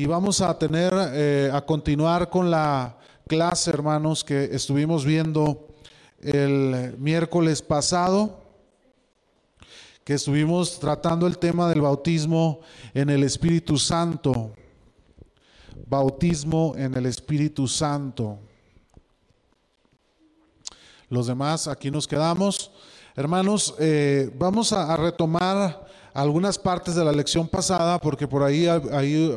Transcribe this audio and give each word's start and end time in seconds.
y 0.00 0.06
vamos 0.06 0.40
a 0.40 0.58
tener, 0.58 0.94
eh, 1.12 1.50
a 1.52 1.60
continuar 1.60 2.30
con 2.30 2.50
la 2.50 2.96
clase, 3.28 3.68
hermanos, 3.68 4.24
que 4.24 4.44
estuvimos 4.44 5.04
viendo 5.04 5.68
el 6.22 6.96
miércoles 6.96 7.60
pasado, 7.60 8.40
que 10.02 10.14
estuvimos 10.14 10.80
tratando 10.80 11.26
el 11.26 11.36
tema 11.36 11.68
del 11.68 11.82
bautismo 11.82 12.60
en 12.94 13.10
el 13.10 13.24
Espíritu 13.24 13.76
Santo. 13.76 14.52
Bautismo 15.86 16.72
en 16.78 16.94
el 16.94 17.04
Espíritu 17.04 17.68
Santo. 17.68 18.38
Los 21.10 21.26
demás, 21.26 21.68
aquí 21.68 21.90
nos 21.90 22.08
quedamos. 22.08 22.70
Hermanos, 23.14 23.74
eh, 23.78 24.34
vamos 24.38 24.72
a 24.72 24.96
retomar 24.96 25.89
algunas 26.12 26.58
partes 26.58 26.94
de 26.94 27.04
la 27.04 27.12
lección 27.12 27.48
pasada, 27.48 28.00
porque 28.00 28.26
por 28.26 28.42
ahí, 28.42 28.66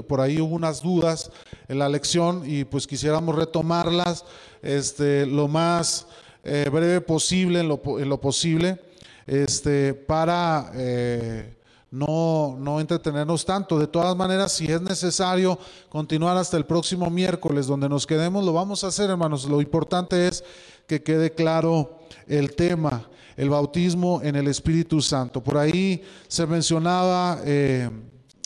por 0.07 0.21
ahí 0.21 0.39
hubo 0.39 0.55
unas 0.55 0.81
dudas 0.81 1.31
en 1.67 1.79
la 1.79 1.89
lección 1.89 2.43
y 2.45 2.63
pues 2.63 2.87
quisiéramos 2.87 3.35
retomarlas 3.35 4.25
este, 4.61 5.25
lo 5.25 5.47
más 5.47 6.07
eh, 6.43 6.69
breve 6.71 7.01
posible, 7.01 7.59
en 7.59 7.67
lo, 7.67 7.81
en 7.99 8.09
lo, 8.09 8.19
posible, 8.19 8.79
este, 9.27 9.93
para 9.93 10.71
eh, 10.73 11.55
no, 11.91 12.55
no 12.59 12.79
entretenernos 12.79 13.45
tanto. 13.45 13.77
De 13.77 13.87
todas 13.87 14.15
maneras, 14.15 14.51
si 14.51 14.65
es 14.65 14.81
necesario 14.81 15.59
continuar 15.89 16.37
hasta 16.37 16.57
el 16.57 16.65
próximo 16.65 17.09
miércoles, 17.09 17.67
donde 17.67 17.87
nos 17.87 18.07
quedemos, 18.07 18.43
lo 18.43 18.53
vamos 18.53 18.83
a 18.83 18.87
hacer, 18.87 19.09
hermanos. 19.09 19.45
Lo 19.45 19.61
importante 19.61 20.27
es 20.27 20.43
que 20.87 21.03
quede 21.03 21.31
claro 21.31 21.99
el 22.27 22.55
tema 22.55 23.07
el 23.35 23.49
bautismo 23.49 24.21
en 24.23 24.35
el 24.35 24.47
Espíritu 24.47 25.01
Santo. 25.01 25.43
Por 25.43 25.57
ahí 25.57 26.03
se 26.27 26.45
mencionaba 26.45 27.39
eh, 27.43 27.89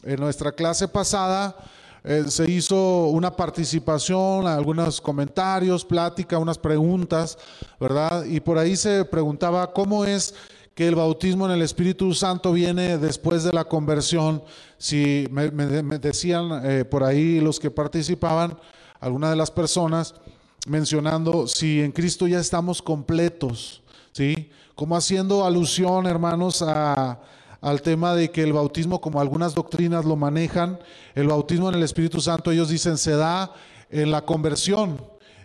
en 0.04 0.20
nuestra 0.20 0.52
clase 0.52 0.88
pasada, 0.88 1.55
eh, 2.04 2.23
se 2.28 2.50
hizo 2.50 3.08
una 3.08 3.36
participación, 3.36 4.48
algunos 4.48 5.02
comentarios, 5.02 5.84
plática, 5.84 6.38
unas 6.38 6.58
preguntas, 6.58 7.38
¿verdad? 7.80 8.23
Y 8.23 8.39
por 8.39 8.58
ahí 8.58 8.76
se 8.78 9.03
preguntaba 9.03 9.73
cómo 9.73 10.06
es 10.06 10.34
que 10.73 10.88
el 10.88 10.95
bautismo 10.95 11.48
en 11.48 11.54
el 11.54 11.64
Espíritu 11.64 12.14
Santo 12.14 12.54
viene 12.54 12.98
después 12.98 13.44
de 13.44 13.52
la 13.52 13.66
conversión. 13.66 14.44
Si 14.78 15.28
me, 15.31 15.50
decían 15.50 16.61
eh, 16.64 16.86
por 16.86 17.04
ahí 17.04 17.39
los 17.39 17.59
que 17.59 17.72
participaban, 17.72 18.58
algunas 19.00 19.31
de 19.31 19.36
las 19.36 19.52
personas, 19.52 20.14
mencionando 20.67 21.48
si 21.48 21.81
en 21.81 21.92
Cristo 21.92 22.28
ya 22.28 22.39
estamos 22.39 22.81
completos, 22.81 23.81
¿sí? 24.11 24.50
Como 24.78 24.95
haciendo 24.95 25.44
alusión, 25.44 26.06
hermanos, 26.06 26.61
al 26.61 27.81
tema 27.81 28.14
de 28.14 28.30
que 28.30 28.44
el 28.44 28.53
bautismo, 28.53 29.02
como 29.02 29.20
algunas 29.20 29.56
doctrinas 29.56 30.06
lo 30.06 30.16
manejan, 30.16 30.78
el 31.16 31.28
bautismo 31.28 31.67
en 31.70 31.75
el 31.75 31.81
Espíritu 31.81 32.22
Santo, 32.22 32.52
ellos 32.52 32.70
dicen, 32.70 33.00
se 33.00 33.14
da 33.14 33.52
en 33.89 34.11
la 34.11 34.22
conversión 34.22 35.02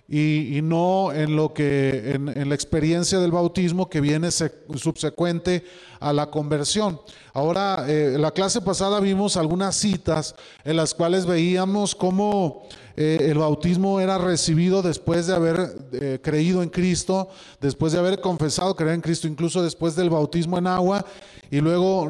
y, 0.06 0.60
no 0.62 1.12
en 1.14 1.34
lo 1.34 1.54
que, 1.54 2.12
en, 2.12 2.46
la 2.46 2.54
experiencia 2.54 3.20
del 3.20 3.30
bautismo 3.30 3.88
que 3.88 4.02
viene 4.02 4.30
subsecuente 4.30 5.64
a 6.02 6.12
la 6.12 6.30
conversión. 6.30 7.00
Ahora, 7.32 7.86
eh, 7.88 8.16
la 8.18 8.32
clase 8.32 8.60
pasada 8.60 9.00
vimos 9.00 9.36
algunas 9.36 9.76
citas 9.76 10.34
en 10.64 10.76
las 10.76 10.92
cuales 10.92 11.24
veíamos 11.24 11.94
cómo 11.94 12.64
eh, 12.94 13.28
el 13.30 13.38
bautismo 13.38 14.00
era 14.00 14.18
recibido 14.18 14.82
después 14.82 15.26
de 15.26 15.34
haber 15.34 15.76
eh, 15.92 16.18
creído 16.22 16.62
en 16.62 16.68
Cristo, 16.68 17.30
después 17.60 17.92
de 17.92 18.00
haber 18.00 18.20
confesado 18.20 18.74
creer 18.74 18.96
en 18.96 19.00
Cristo, 19.00 19.28
incluso 19.28 19.62
después 19.62 19.96
del 19.96 20.10
bautismo 20.10 20.58
en 20.58 20.66
agua, 20.66 21.06
y 21.50 21.60
luego 21.60 22.08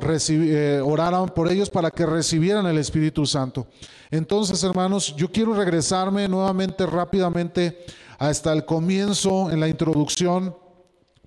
oraron 0.85 1.29
por 1.29 1.51
ellos 1.51 1.69
para 1.69 1.91
que 1.91 2.07
recibieran 2.07 2.67
el 2.67 2.79
Espíritu 2.79 3.27
Santo. 3.27 3.67
Entonces, 4.11 4.63
hermanos, 4.63 5.15
yo 5.17 5.31
quiero 5.31 5.55
regresarme 5.55 6.29
nuevamente 6.29 6.87
rápidamente 6.87 7.85
hasta 8.19 8.53
el 8.53 8.65
comienzo, 8.65 9.51
en 9.51 9.59
la 9.59 9.69
introducción 9.69 10.57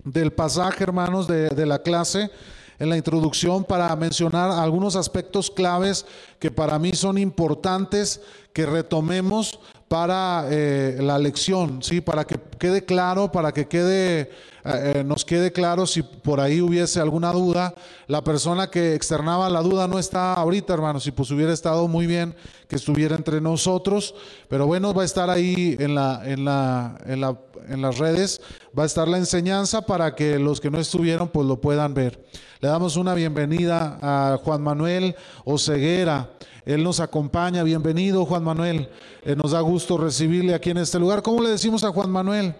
del 0.02 0.32
pasaje, 0.32 0.84
hermanos, 0.84 1.26
de 1.26 1.66
la 1.66 1.82
clase 1.82 2.30
en 2.78 2.90
la 2.90 2.96
introducción 2.96 3.64
para 3.64 3.94
mencionar 3.96 4.50
algunos 4.50 4.96
aspectos 4.96 5.50
claves 5.50 6.06
que 6.38 6.50
para 6.50 6.78
mí 6.78 6.92
son 6.94 7.18
importantes 7.18 8.20
que 8.52 8.66
retomemos 8.66 9.58
para 9.88 10.46
eh, 10.50 10.96
la 11.00 11.18
lección, 11.18 11.82
¿sí? 11.82 12.00
para 12.00 12.24
que 12.26 12.40
quede 12.58 12.84
claro, 12.84 13.30
para 13.30 13.52
que 13.52 13.68
quede, 13.68 14.20
eh, 14.20 14.28
eh, 14.64 15.04
nos 15.04 15.24
quede 15.24 15.52
claro 15.52 15.86
si 15.86 16.02
por 16.02 16.40
ahí 16.40 16.60
hubiese 16.60 17.00
alguna 17.00 17.32
duda. 17.32 17.74
La 18.08 18.24
persona 18.24 18.68
que 18.68 18.94
externaba 18.94 19.48
la 19.48 19.62
duda 19.62 19.86
no 19.86 19.98
está 19.98 20.34
ahorita, 20.34 20.74
hermanos, 20.74 21.06
y 21.06 21.12
pues 21.12 21.30
hubiera 21.30 21.52
estado 21.52 21.86
muy 21.86 22.06
bien 22.06 22.34
que 22.66 22.76
estuviera 22.76 23.14
entre 23.14 23.40
nosotros, 23.40 24.14
pero 24.48 24.66
bueno, 24.66 24.92
va 24.92 25.02
a 25.02 25.04
estar 25.04 25.30
ahí 25.30 25.76
en, 25.78 25.94
la, 25.94 26.22
en, 26.24 26.44
la, 26.44 26.98
en, 27.06 27.20
la, 27.20 27.38
en 27.68 27.80
las 27.80 27.98
redes, 27.98 28.40
va 28.76 28.82
a 28.82 28.86
estar 28.86 29.06
la 29.06 29.18
enseñanza 29.18 29.82
para 29.82 30.16
que 30.16 30.40
los 30.40 30.60
que 30.60 30.70
no 30.70 30.80
estuvieron 30.80 31.28
pues 31.28 31.46
lo 31.46 31.60
puedan 31.60 31.94
ver. 31.94 32.24
Le 32.66 32.72
damos 32.72 32.96
una 32.96 33.14
bienvenida 33.14 33.96
a 34.02 34.38
Juan 34.42 34.60
Manuel 34.60 35.14
Oceguera. 35.44 36.30
Él 36.64 36.82
nos 36.82 36.98
acompaña. 36.98 37.62
Bienvenido, 37.62 38.26
Juan 38.26 38.42
Manuel. 38.42 38.88
Eh, 39.22 39.36
nos 39.36 39.52
da 39.52 39.60
gusto 39.60 39.96
recibirle 39.96 40.52
aquí 40.52 40.70
en 40.70 40.78
este 40.78 40.98
lugar. 40.98 41.22
¿Cómo 41.22 41.40
le 41.40 41.50
decimos 41.50 41.84
a 41.84 41.92
Juan 41.92 42.10
Manuel? 42.10 42.56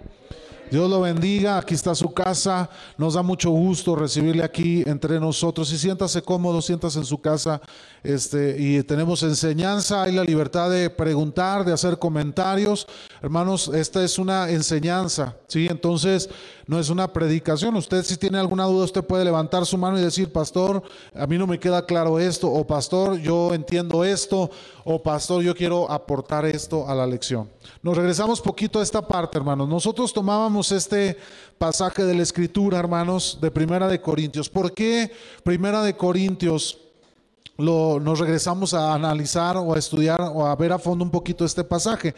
Dios 0.70 0.90
lo 0.90 1.00
bendiga, 1.00 1.58
aquí 1.58 1.74
está 1.74 1.94
su 1.94 2.12
casa, 2.12 2.68
nos 2.98 3.14
da 3.14 3.22
mucho 3.22 3.50
gusto 3.50 3.94
recibirle 3.94 4.42
aquí 4.42 4.82
entre 4.84 5.20
nosotros 5.20 5.72
y 5.72 5.78
siéntase 5.78 6.22
cómodo, 6.22 6.60
siéntase 6.60 6.98
en 6.98 7.04
su 7.04 7.20
casa 7.20 7.60
este, 8.02 8.56
y 8.58 8.82
tenemos 8.82 9.22
enseñanza, 9.22 10.02
hay 10.02 10.12
la 10.12 10.24
libertad 10.24 10.68
de 10.68 10.90
preguntar, 10.90 11.64
de 11.64 11.72
hacer 11.72 12.00
comentarios. 12.00 12.88
Hermanos, 13.22 13.71
esta 13.75 14.04
es 14.04 14.19
una 14.19 14.50
enseñanza, 14.50 15.37
¿sí? 15.47 15.66
Entonces, 15.71 16.28
no 16.66 16.78
es 16.78 16.91
una 16.91 17.12
predicación. 17.12 17.75
Usted 17.77 18.03
si 18.03 18.16
tiene 18.16 18.38
alguna 18.38 18.65
duda, 18.65 18.84
usted 18.84 19.03
puede 19.03 19.25
levantar 19.25 19.65
su 19.65 19.78
mano 19.78 19.99
y 19.99 20.03
decir, 20.03 20.31
pastor, 20.31 20.82
a 21.15 21.27
mí 21.27 21.38
no 21.38 21.47
me 21.47 21.59
queda 21.59 21.87
claro 21.87 22.19
esto, 22.19 22.50
o 22.50 22.66
pastor, 22.66 23.19
yo 23.19 23.54
entiendo 23.54 24.04
esto, 24.04 24.50
o 24.84 25.03
pastor, 25.03 25.43
yo 25.43 25.54
quiero 25.54 25.91
aportar 25.91 26.44
esto 26.44 26.88
a 26.88 26.94
la 26.94 27.06
lección. 27.06 27.49
Nos 27.82 27.97
regresamos 27.97 28.41
poquito 28.41 28.81
a 28.81 28.82
esta 28.82 29.00
parte, 29.00 29.38
hermanos. 29.38 29.69
Nosotros 29.69 30.12
tomábamos 30.12 30.71
este 30.71 31.16
pasaje 31.56 32.04
de 32.04 32.15
la 32.15 32.22
escritura, 32.22 32.78
hermanos, 32.78 33.38
de 33.41 33.50
Primera 33.50 33.88
de 33.88 34.00
Corintios. 34.00 34.50
¿Por 34.50 34.72
qué 34.72 35.10
Primera 35.43 35.83
de 35.83 35.97
Corintios? 35.97 36.78
Lo, 37.59 37.98
nos 37.98 38.19
regresamos 38.19 38.75
a 38.75 38.93
analizar 38.93 39.56
o 39.56 39.75
a 39.75 39.78
estudiar 39.78 40.21
o 40.21 40.44
a 40.44 40.54
ver 40.56 40.72
a 40.72 40.78
fondo 40.78 41.03
un 41.03 41.10
poquito 41.10 41.43
este 41.43 41.65
pasaje 41.65 42.15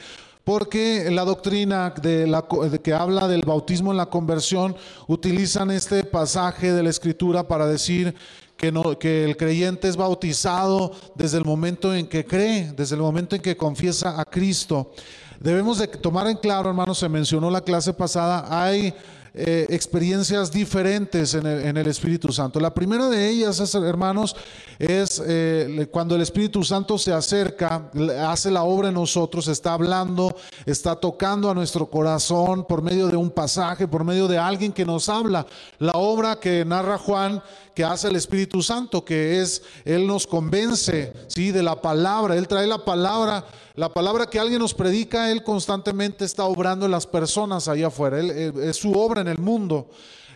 porque 0.48 1.10
la 1.10 1.26
doctrina 1.26 1.90
de, 1.90 2.80
que 2.82 2.94
habla 2.94 3.28
del 3.28 3.42
bautismo 3.42 3.90
en 3.90 3.98
la 3.98 4.06
conversión 4.06 4.74
utilizan 5.06 5.70
este 5.70 6.04
pasaje 6.04 6.72
de 6.72 6.82
la 6.82 6.88
escritura 6.88 7.46
para 7.46 7.66
decir 7.66 8.14
que, 8.56 8.72
que 8.98 9.26
el 9.26 9.36
creyente 9.36 9.88
es 9.88 9.96
bautizado 9.98 10.92
desde 11.14 11.36
el 11.36 11.44
momento 11.44 11.94
en 11.94 12.06
que 12.06 12.24
cree, 12.24 12.72
desde 12.74 12.94
el 12.94 13.02
momento 13.02 13.36
en 13.36 13.42
que 13.42 13.58
confiesa 13.58 14.18
a 14.18 14.24
Cristo. 14.24 14.90
Debemos 15.38 15.80
de 15.80 15.86
tomar 15.86 16.26
en 16.28 16.38
claro, 16.38 16.70
hermanos, 16.70 16.96
se 16.96 17.10
mencionó 17.10 17.50
la 17.50 17.60
clase 17.60 17.92
pasada, 17.92 18.46
hay 18.48 18.94
eh, 19.34 19.66
experiencias 19.70 20.50
diferentes 20.50 21.34
en 21.34 21.46
el, 21.46 21.86
Espíritu 21.86 22.32
Santo. 22.32 22.60
La 22.60 22.74
primera 22.74 23.08
de 23.08 23.28
ellas, 23.28 23.74
hermanos, 23.74 24.36
es 24.78 25.22
eh, 25.26 25.86
cuando 25.90 26.14
el 26.14 26.22
Espíritu 26.22 26.64
Santo 26.64 26.98
se 26.98 27.12
acerca, 27.12 27.90
hace 28.26 28.50
la 28.50 28.62
obra 28.62 28.88
en 28.88 28.94
nosotros, 28.94 29.48
está 29.48 29.74
hablando, 29.74 30.34
está 30.66 30.96
tocando 30.96 31.50
a 31.50 31.54
nuestro 31.54 31.86
corazón 31.86 32.64
por 32.64 32.82
medio 32.82 33.08
de 33.08 33.16
un 33.16 33.30
pasaje, 33.30 33.86
por 33.86 34.04
medio 34.04 34.28
de 34.28 34.38
alguien 34.38 34.72
que 34.72 34.84
nos 34.84 35.08
habla. 35.08 35.46
La 35.78 35.92
obra 35.92 36.36
que 36.36 36.64
narra 36.64 36.98
Juan 36.98 37.42
que 37.78 37.84
hace 37.84 38.08
el 38.08 38.16
Espíritu 38.16 38.60
Santo, 38.60 39.04
que 39.04 39.40
es, 39.40 39.62
Él 39.84 40.04
nos 40.04 40.26
convence, 40.26 41.12
¿sí? 41.28 41.52
De 41.52 41.62
la 41.62 41.80
palabra, 41.80 42.34
Él 42.34 42.48
trae 42.48 42.66
la 42.66 42.84
palabra, 42.84 43.46
la 43.76 43.88
palabra 43.94 44.26
que 44.26 44.40
alguien 44.40 44.58
nos 44.58 44.74
predica, 44.74 45.30
Él 45.30 45.44
constantemente 45.44 46.24
está 46.24 46.42
obrando 46.42 46.86
en 46.86 46.90
las 46.90 47.06
personas 47.06 47.68
allá 47.68 47.86
afuera, 47.86 48.18
él, 48.18 48.30
es 48.60 48.78
su 48.78 48.90
obra 48.94 49.20
en 49.20 49.28
el 49.28 49.38
mundo. 49.38 49.88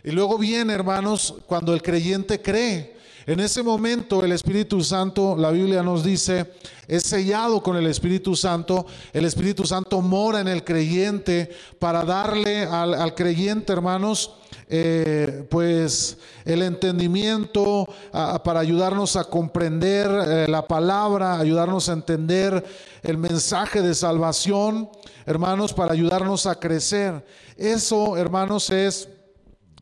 Y 0.04 0.12
luego 0.12 0.38
viene, 0.38 0.72
hermanos, 0.72 1.34
cuando 1.48 1.74
el 1.74 1.82
creyente 1.82 2.40
cree. 2.40 2.91
En 3.24 3.38
ese 3.38 3.62
momento 3.62 4.24
el 4.24 4.32
Espíritu 4.32 4.82
Santo, 4.82 5.36
la 5.36 5.52
Biblia 5.52 5.82
nos 5.82 6.02
dice, 6.02 6.52
es 6.88 7.04
sellado 7.04 7.62
con 7.62 7.76
el 7.76 7.86
Espíritu 7.86 8.34
Santo. 8.34 8.86
El 9.12 9.24
Espíritu 9.24 9.64
Santo 9.64 10.00
mora 10.00 10.40
en 10.40 10.48
el 10.48 10.64
creyente 10.64 11.48
para 11.78 12.02
darle 12.02 12.64
al, 12.64 13.14
creyente, 13.14 13.72
hermanos, 13.72 14.34
eh, 14.68 15.46
pues 15.50 16.18
el 16.44 16.62
entendimiento 16.62 17.86
para 18.42 18.58
ayudarnos 18.58 19.14
a 19.14 19.24
comprender 19.24 20.10
eh, 20.10 20.46
la 20.48 20.66
palabra, 20.66 21.38
ayudarnos 21.38 21.88
a 21.88 21.92
entender 21.92 22.64
el 23.04 23.18
mensaje 23.18 23.82
de 23.82 23.94
salvación, 23.94 24.90
hermanos, 25.26 25.72
para 25.72 25.92
ayudarnos 25.92 26.46
a 26.46 26.56
crecer. 26.56 27.24
Eso, 27.56 28.16
hermanos, 28.16 28.70
es 28.70 29.08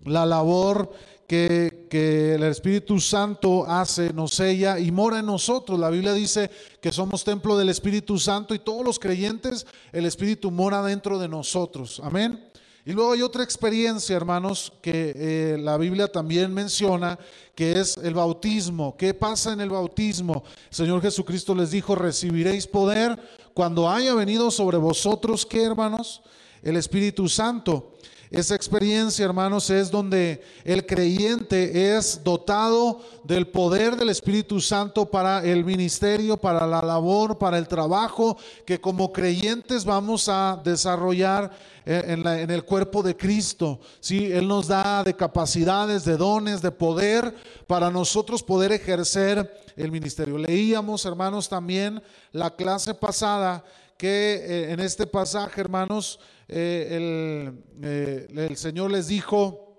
la 0.04 0.26
labor 0.26 0.92
que, 1.30 2.34
el 2.34 2.42
Espíritu 2.42 2.98
Santo 2.98 3.64
hace, 3.64 4.12
nos 4.12 4.34
sella 4.34 4.80
y 4.80 4.90
mora 4.90 5.20
en 5.20 5.26
nosotros. 5.26 5.78
La 5.78 5.90
Biblia 5.90 6.12
dice 6.12 6.50
que 6.80 6.90
somos 6.90 7.22
templo 7.22 7.56
del 7.56 7.68
Espíritu 7.68 8.18
Santo 8.18 8.52
y 8.52 8.58
todos 8.58 8.84
los 8.84 8.98
creyentes, 8.98 9.64
el 9.92 10.06
Espíritu 10.06 10.50
mora 10.50 10.82
dentro 10.82 11.20
de 11.20 11.28
nosotros. 11.28 12.00
Amén. 12.02 12.44
Y 12.84 12.92
luego 12.92 13.12
hay 13.12 13.22
otra 13.22 13.44
experiencia, 13.44 14.16
hermanos, 14.16 14.72
que 14.82 15.12
eh, 15.14 15.58
la 15.60 15.76
Biblia 15.76 16.10
también 16.10 16.52
menciona, 16.52 17.16
que 17.54 17.78
es 17.78 17.96
el 17.98 18.14
bautismo. 18.14 18.96
¿Qué 18.96 19.14
pasa 19.14 19.52
en 19.52 19.60
el 19.60 19.70
bautismo? 19.70 20.42
El 20.70 20.76
Señor 20.76 21.00
Jesucristo 21.00 21.54
les 21.54 21.70
dijo, 21.70 21.94
recibiréis 21.94 22.66
poder 22.66 23.16
cuando 23.54 23.88
haya 23.88 24.14
venido 24.14 24.50
sobre 24.50 24.78
vosotros, 24.78 25.46
¿qué 25.46 25.62
hermanos? 25.62 26.22
El 26.62 26.76
Espíritu 26.76 27.28
Santo. 27.28 27.92
Esa 28.30 28.54
experiencia, 28.54 29.24
hermanos, 29.24 29.70
es 29.70 29.90
donde 29.90 30.40
el 30.62 30.86
creyente 30.86 31.96
es 31.96 32.22
dotado 32.22 33.00
del 33.24 33.48
poder 33.48 33.96
del 33.96 34.08
Espíritu 34.08 34.60
Santo 34.60 35.10
para 35.10 35.44
el 35.44 35.64
ministerio, 35.64 36.36
para 36.36 36.64
la 36.64 36.80
labor, 36.80 37.38
para 37.38 37.58
el 37.58 37.66
trabajo 37.66 38.38
que 38.64 38.80
como 38.80 39.12
creyentes 39.12 39.84
vamos 39.84 40.28
a 40.28 40.60
desarrollar 40.62 41.50
en, 41.84 42.50
el 42.50 42.64
cuerpo 42.64 43.02
de 43.02 43.16
Cristo. 43.16 43.80
¿sí? 43.98 44.30
Él 44.30 44.46
nos 44.46 44.68
da 44.68 45.02
de 45.02 45.16
capacidades, 45.16 46.04
de 46.04 46.16
dones, 46.16 46.62
de 46.62 46.70
poder 46.70 47.34
para 47.66 47.90
nosotros 47.90 48.44
poder 48.44 48.70
ejercer 48.70 49.52
el 49.76 49.90
ministerio. 49.90 50.38
Leíamos, 50.38 51.04
hermanos, 51.04 51.48
también 51.48 52.00
la 52.30 52.54
clase 52.54 52.94
pasada 52.94 53.64
que 53.96 54.34
eh, 54.34 54.72
en 54.72 54.78
este 54.78 55.04
pasaje, 55.06 55.60
hermanos, 55.60 56.20
eh, 56.52 57.52
eh, 57.82 58.26
el, 58.34 58.56
Señor 58.56 58.90
les 58.90 59.06
dijo 59.08 59.69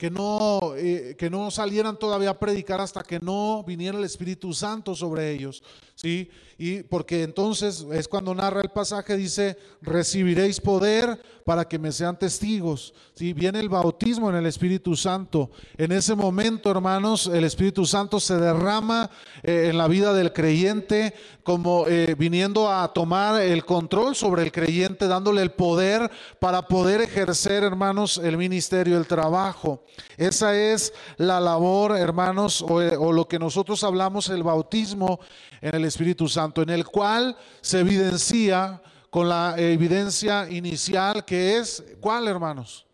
que 0.00 0.10
no, 0.10 0.72
eh, 0.78 1.14
que 1.18 1.28
no 1.28 1.50
salieran 1.50 1.98
todavía 1.98 2.30
a 2.30 2.38
predicar 2.38 2.80
hasta 2.80 3.02
que 3.02 3.20
no 3.20 3.62
viniera 3.64 3.98
el 3.98 4.04
Espíritu 4.04 4.54
Santo 4.54 4.94
sobre 4.94 5.30
ellos. 5.30 5.62
¿sí? 5.94 6.30
Y 6.56 6.82
porque 6.84 7.22
entonces 7.22 7.86
es 7.92 8.08
cuando 8.08 8.34
narra 8.34 8.62
el 8.62 8.70
pasaje, 8.70 9.18
dice, 9.18 9.58
recibiréis 9.82 10.58
poder 10.58 11.20
para 11.44 11.68
que 11.68 11.78
me 11.78 11.92
sean 11.92 12.18
testigos. 12.18 12.94
¿sí? 13.14 13.34
Viene 13.34 13.60
el 13.60 13.68
bautismo 13.68 14.30
en 14.30 14.36
el 14.36 14.46
Espíritu 14.46 14.96
Santo. 14.96 15.50
En 15.76 15.92
ese 15.92 16.14
momento, 16.14 16.70
hermanos, 16.70 17.26
el 17.26 17.44
Espíritu 17.44 17.84
Santo 17.84 18.20
se 18.20 18.38
derrama 18.38 19.10
en 19.42 19.76
la 19.76 19.86
vida 19.86 20.14
del 20.14 20.32
creyente 20.32 21.12
como 21.42 21.86
eh, 21.88 22.14
viniendo 22.16 22.70
a 22.70 22.92
tomar 22.92 23.42
el 23.42 23.64
control 23.64 24.14
sobre 24.14 24.42
el 24.44 24.52
creyente, 24.52 25.08
dándole 25.08 25.42
el 25.42 25.50
poder 25.50 26.10
para 26.38 26.62
poder 26.62 27.00
ejercer, 27.00 27.64
hermanos, 27.64 28.18
el 28.18 28.36
ministerio, 28.36 28.96
el 28.96 29.06
trabajo. 29.06 29.82
Esa 30.16 30.56
es 30.56 30.92
la 31.16 31.40
labor, 31.40 31.96
hermanos, 31.96 32.62
o, 32.62 33.12
lo 33.12 33.26
que 33.26 33.38
nosotros 33.38 33.82
hablamos, 33.84 34.28
el 34.28 34.42
bautismo 34.42 35.20
en 35.60 35.74
el 35.74 35.84
Espíritu 35.84 36.28
Santo, 36.28 36.62
en 36.62 36.70
el 36.70 36.86
cual 36.86 37.36
se 37.60 37.80
evidencia 37.80 38.80
con 39.10 39.28
la 39.28 39.54
evidencia 39.56 40.48
inicial 40.50 41.24
que 41.24 41.58
es, 41.58 41.82
¿cuál, 42.00 42.28
hermanos? 42.28 42.86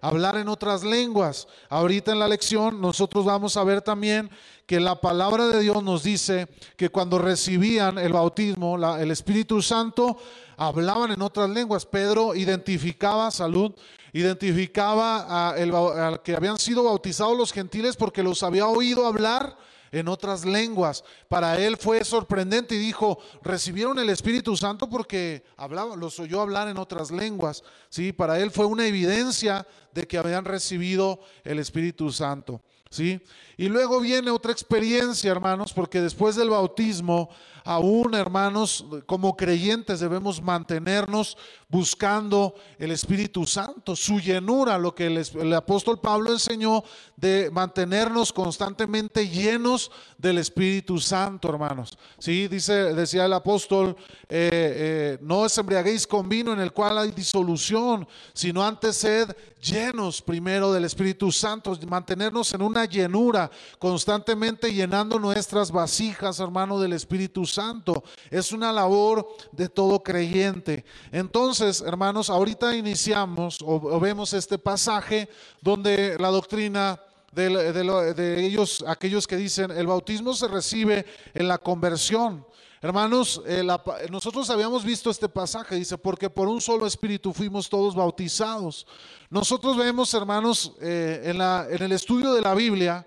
hablar 0.00 0.36
en 0.36 0.48
otras 0.48 0.84
lenguas. 0.84 1.48
Ahorita 1.68 2.12
en 2.12 2.18
la 2.18 2.28
lección 2.28 2.80
nosotros 2.80 3.24
vamos 3.24 3.56
a 3.56 3.64
ver 3.64 3.82
también 3.82 4.30
que 4.66 4.80
la 4.80 5.00
palabra 5.00 5.48
de 5.48 5.60
Dios 5.60 5.82
nos 5.82 6.02
dice 6.02 6.46
que 6.76 6.90
cuando 6.90 7.18
recibían 7.18 7.98
el 7.98 8.12
bautismo, 8.12 8.76
el 8.96 9.10
Espíritu 9.10 9.62
Santo, 9.62 10.18
hablaban 10.58 11.12
en 11.12 11.22
otras 11.22 11.48
lenguas. 11.48 11.86
Pedro 11.86 12.34
identificaba, 12.34 13.30
salud, 13.30 13.72
identificaba 14.12 15.52
a, 15.52 16.22
que 16.22 16.34
habían 16.34 16.58
sido 16.58 16.82
bautizados 16.82 17.38
los 17.38 17.52
gentiles 17.52 17.96
porque 17.96 18.22
los 18.22 18.42
había 18.42 18.66
oído 18.66 19.06
hablar 19.06 19.56
en 19.92 20.08
otras 20.08 20.44
lenguas. 20.44 21.04
Para 21.28 21.58
él 21.58 21.76
fue 21.76 22.04
sorprendente 22.04 22.74
y 22.74 22.78
dijo, 22.78 23.20
recibieron 23.42 23.98
el 23.98 24.10
Espíritu 24.10 24.56
Santo 24.56 24.90
porque 24.90 25.44
hablaba, 25.56 25.96
los 25.96 26.18
oyó 26.18 26.40
hablar 26.40 26.68
en 26.68 26.76
otras 26.76 27.10
lenguas. 27.10 27.62
Sí, 27.88 28.12
para 28.12 28.38
él 28.40 28.50
fue 28.50 28.66
una 28.66 28.86
evidencia 28.86 29.66
de 29.94 30.06
que 30.06 30.18
habían 30.18 30.44
recibido 30.44 31.20
el 31.44 31.60
Espíritu 31.60 32.12
Santo. 32.12 32.60
¿sí? 32.90 33.20
Y 33.60 33.68
luego 33.68 33.98
viene 34.00 34.30
otra 34.30 34.52
experiencia, 34.52 35.32
hermanos, 35.32 35.72
porque 35.72 36.00
después 36.00 36.36
del 36.36 36.50
bautismo, 36.50 37.28
aún, 37.64 38.14
hermanos, 38.14 38.86
como 39.04 39.36
creyentes 39.36 39.98
debemos 39.98 40.40
mantenernos 40.40 41.36
buscando 41.68 42.54
el 42.78 42.92
Espíritu 42.92 43.46
Santo, 43.46 43.94
su 43.94 44.20
llenura, 44.20 44.78
lo 44.78 44.94
que 44.94 45.06
el, 45.06 45.52
apóstol 45.52 46.00
Pablo 46.00 46.32
enseñó 46.32 46.82
de 47.16 47.50
mantenernos 47.52 48.32
constantemente 48.32 49.28
llenos 49.28 49.90
del 50.16 50.38
Espíritu 50.38 50.98
Santo, 50.98 51.50
hermanos. 51.50 51.98
Sí, 52.18 52.48
dice, 52.48 52.94
decía 52.94 53.26
el 53.26 53.34
apóstol, 53.34 53.96
eh, 54.30 54.48
eh, 54.52 55.18
no 55.20 55.40
os 55.40 55.58
embriaguéis 55.58 56.06
con 56.06 56.26
vino 56.26 56.54
en 56.54 56.60
el 56.60 56.72
cual 56.72 56.96
hay 56.96 57.10
disolución, 57.10 58.08
sino 58.32 58.64
antes 58.64 58.96
sed 58.96 59.36
llenos 59.60 60.22
primero 60.22 60.72
del 60.72 60.84
Espíritu 60.84 61.30
Santo, 61.30 61.76
mantenernos 61.86 62.52
en 62.54 62.62
una 62.62 62.86
llenura, 62.86 63.47
constantemente 63.78 64.72
llenando 64.72 65.18
nuestras 65.18 65.70
vasijas, 65.70 66.40
hermano, 66.40 66.78
del 66.80 66.92
Espíritu 66.92 67.46
Santo. 67.46 68.04
Es 68.30 68.52
una 68.52 68.72
labor 68.72 69.28
de 69.52 69.68
todo 69.68 70.02
creyente. 70.02 70.84
Entonces, 71.12 71.80
hermanos, 71.80 72.30
ahorita 72.30 72.74
iniciamos 72.76 73.58
o, 73.62 74.00
vemos 74.00 74.32
este 74.32 74.58
pasaje 74.58 75.28
donde 75.60 76.16
la 76.18 76.28
doctrina 76.28 77.00
de, 77.32 78.46
ellos, 78.46 78.84
aquellos 78.86 79.26
que 79.26 79.36
dicen, 79.36 79.70
el 79.70 79.86
bautismo 79.86 80.34
se 80.34 80.48
recibe 80.48 81.06
en 81.34 81.46
la 81.48 81.58
conversión. 81.58 82.44
Hermanos, 82.80 83.42
eh, 83.44 83.66
nosotros 84.08 84.48
habíamos 84.50 84.84
visto 84.84 85.10
este 85.10 85.28
pasaje, 85.28 85.74
dice, 85.74 85.98
porque 85.98 86.30
por 86.30 86.46
un 86.46 86.60
solo 86.60 86.86
espíritu 86.86 87.32
fuimos 87.32 87.68
todos 87.68 87.94
bautizados. 87.94 88.86
Nosotros 89.30 89.76
vemos, 89.76 90.14
hermanos, 90.14 90.72
eh, 90.80 91.22
en 91.24 91.82
el 91.82 91.92
estudio 91.92 92.32
de 92.32 92.40
la 92.40 92.54
Biblia, 92.54 93.04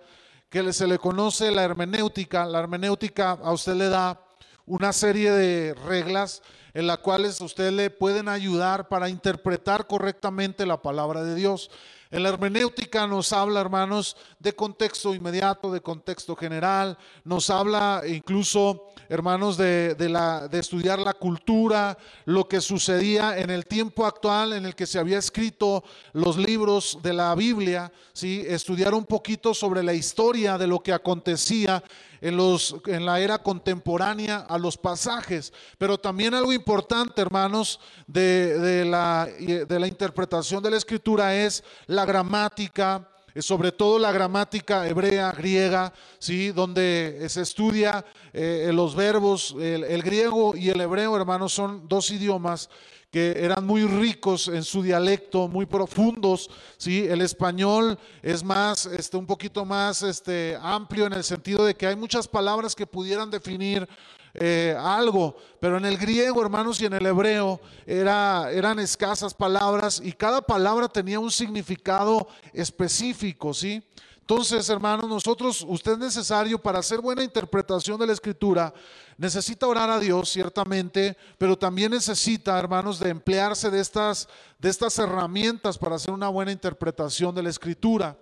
que 0.52 0.74
se 0.74 0.86
le 0.86 1.00
conoce 1.00 1.50
la 1.50 1.64
hermenéutica. 1.64 2.46
La 2.46 2.60
hermenéutica 2.60 3.32
a 3.32 3.54
usted 3.54 3.74
le 3.74 3.88
da 3.88 4.22
una 4.66 4.92
serie 4.92 5.32
de 5.32 5.74
reglas 5.74 6.44
en 6.74 6.88
las 6.88 6.98
cuales 6.98 7.40
usted 7.40 7.72
le 7.72 7.90
pueden 7.90 8.28
ayudar 8.28 8.90
para 8.90 9.08
interpretar 9.08 9.88
correctamente 9.88 10.66
la 10.66 10.82
palabra 10.82 11.24
de 11.24 11.36
Dios. 11.36 11.72
En 12.12 12.24
la 12.24 12.30
hermenéutica 12.30 13.08
nos 13.08 13.32
habla, 13.32 13.62
hermanos, 13.62 14.18
de 14.38 14.54
contexto 14.54 15.16
inmediato, 15.16 15.72
de 15.72 15.80
contexto 15.80 16.36
general, 16.36 16.98
nos 17.24 17.50
habla 17.50 18.04
incluso, 18.06 18.90
hermanos, 19.08 19.56
de, 19.56 19.96
la, 20.10 20.50
de 20.50 20.60
estudiar 20.60 21.00
la 21.00 21.14
cultura, 21.14 21.98
lo 22.26 22.50
que 22.50 22.60
sucedía 22.60 23.40
en 23.40 23.50
el 23.50 23.66
tiempo 23.66 24.06
actual 24.06 24.52
en 24.52 24.66
el 24.66 24.76
que 24.76 24.88
se 24.88 25.00
había 25.00 25.20
escrito 25.20 25.86
los 26.12 26.36
libros 26.36 27.00
de 27.02 27.14
la 27.14 27.34
Biblia, 27.34 27.94
¿sí? 28.12 28.44
estudiar 28.46 28.94
un 28.94 29.06
poquito 29.06 29.54
sobre 29.54 29.82
la 29.82 29.94
historia 29.94 30.58
de 30.58 30.68
lo 30.68 30.82
que 30.82 30.92
acontecía 30.92 31.82
en, 32.22 32.38
los, 32.38 32.76
en 32.86 33.06
la 33.06 33.20
era 33.20 33.40
contemporánea 33.40 34.46
a 34.48 34.58
los 34.58 34.78
pasajes. 34.78 35.52
Pero 35.78 35.98
también 35.98 36.34
algo 36.34 36.54
importante, 36.54 37.22
hermanos, 37.22 37.80
de, 38.08 38.86
la, 38.86 39.28
de 39.28 39.80
la 39.80 39.88
interpretación 39.88 40.64
de 40.64 40.72
la 40.72 40.78
escritura 40.78 41.36
es 41.36 41.64
la 41.88 42.06
gramática, 42.06 43.10
eh, 43.34 43.42
sobre 43.42 43.72
todo 43.72 43.98
la 43.98 44.12
gramática 44.12 44.88
hebrea, 44.88 45.32
griega, 45.32 45.92
¿sí? 46.20 46.52
donde 46.52 47.26
se 47.28 47.42
estudia 47.42 48.06
eh, 48.34 48.70
los 48.74 48.96
verbos, 48.96 49.56
el, 49.60 49.84
el, 49.84 50.04
griego 50.04 50.56
y 50.56 50.70
el 50.70 50.80
hebreo, 50.80 51.18
hermanos, 51.18 51.54
son 51.54 51.88
dos 51.88 52.12
idiomas 52.12 52.70
que 53.12 53.36
eran 53.38 53.68
muy 53.68 53.84
ricos 53.84 54.48
en 54.48 54.64
su 54.64 54.82
dialecto, 54.82 55.50
muy 55.50 55.66
profundos, 55.66 56.50
¿sí? 56.78 57.06
El 57.06 57.22
español 57.22 58.00
es 58.24 58.42
más, 58.42 58.86
este, 58.86 59.18
un 59.18 59.26
poquito 59.26 59.66
más 59.66 60.02
este, 60.02 60.58
amplio 60.62 61.08
en 61.08 61.14
el 61.14 61.24
sentido 61.26 61.66
de 61.66 61.76
que 61.76 61.88
hay 61.88 61.98
muchas 61.98 62.26
palabras 62.26 62.74
que 62.74 62.88
pudieran 62.88 63.30
definir 63.30 63.88
eh, 64.34 64.74
algo, 64.80 65.36
pero 65.60 65.76
en 65.76 65.84
el 65.84 65.98
griego, 65.98 66.42
hermanos, 66.42 66.80
y 66.80 66.86
en 66.86 66.94
el 66.94 67.06
hebreo 67.06 67.60
era, 67.86 68.50
eran 68.50 68.80
escasas 68.80 69.34
palabras 69.34 70.02
y 70.02 70.14
cada 70.14 70.42
palabra 70.42 70.88
tenía 70.88 71.20
un 71.20 71.32
significado 71.32 72.30
específico, 72.54 73.54
¿sí? 73.54 73.84
Entonces, 74.32 74.70
hermanos, 74.70 75.10
nosotros, 75.10 75.66
usted 75.68 75.92
es 75.92 75.98
necesario 75.98 76.58
para 76.58 76.80
hacer 76.80 77.02
buena 77.02 77.22
interpretación 77.22 78.00
de 78.00 78.08
la 78.08 78.14
escritura, 78.14 78.74
necesita 79.18 79.68
orar 79.68 79.90
a 79.90 80.00
Dios, 80.00 80.30
ciertamente, 80.30 81.18
pero 81.38 81.58
también 81.58 81.92
necesita, 81.92 82.58
hermanos, 82.58 82.98
de 82.98 83.10
emplearse 83.10 83.70
de 83.70 83.82
estas, 83.82 84.30
de 84.58 84.70
estas 84.70 84.98
herramientas 85.00 85.78
para 85.78 85.98
hacer 85.98 86.14
una 86.14 86.30
buena 86.30 86.54
interpretación 86.54 87.36
de 87.36 87.44
la 87.44 87.50
escritura. 87.50 88.18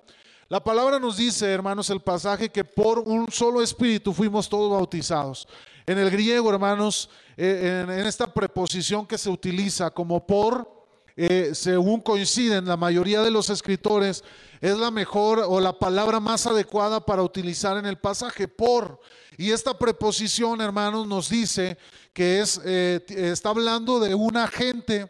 La 0.47 0.63
palabra 0.63 0.97
nos 0.97 1.15
dice, 1.15 1.45
hermanos, 1.45 1.91
el 1.91 1.99
pasaje 1.99 2.49
que 2.49 2.63
por 2.63 2.97
un 2.97 3.31
solo 3.31 3.61
espíritu 3.61 4.11
fuimos 4.11 4.49
todos 4.49 4.71
bautizados. 4.71 5.47
En 5.85 5.99
el 5.99 6.09
griego, 6.09 6.51
hermanos, 6.51 7.07
eh, 7.37 7.85
en, 7.87 7.91
esta 8.07 8.33
preposición 8.33 9.05
que 9.05 9.19
se 9.19 9.29
utiliza 9.29 9.91
como 9.91 10.25
por, 10.25 10.87
eh, 11.15 11.51
según 11.53 12.01
coinciden 12.01 12.65
la 12.65 12.77
mayoría 12.77 13.21
de 13.21 13.29
los 13.29 13.51
escritores, 13.51 14.23
es 14.61 14.77
la 14.77 14.91
mejor 14.91 15.43
o 15.47 15.59
la 15.59 15.77
palabra 15.77 16.19
más 16.19 16.45
adecuada 16.45 17.05
para 17.05 17.23
utilizar 17.23 17.77
en 17.77 17.85
el 17.85 17.97
pasaje, 17.97 18.47
por. 18.47 18.99
Y 19.37 19.51
esta 19.51 19.77
preposición, 19.77 20.59
hermanos, 20.59 21.07
nos 21.07 21.29
dice 21.29 21.77
que 22.13 22.41
es, 22.41 22.59
eh, 22.65 23.03
está 23.07 23.49
hablando 23.49 23.99
de 23.99 24.13
una 24.13 24.47
gente 24.47 25.09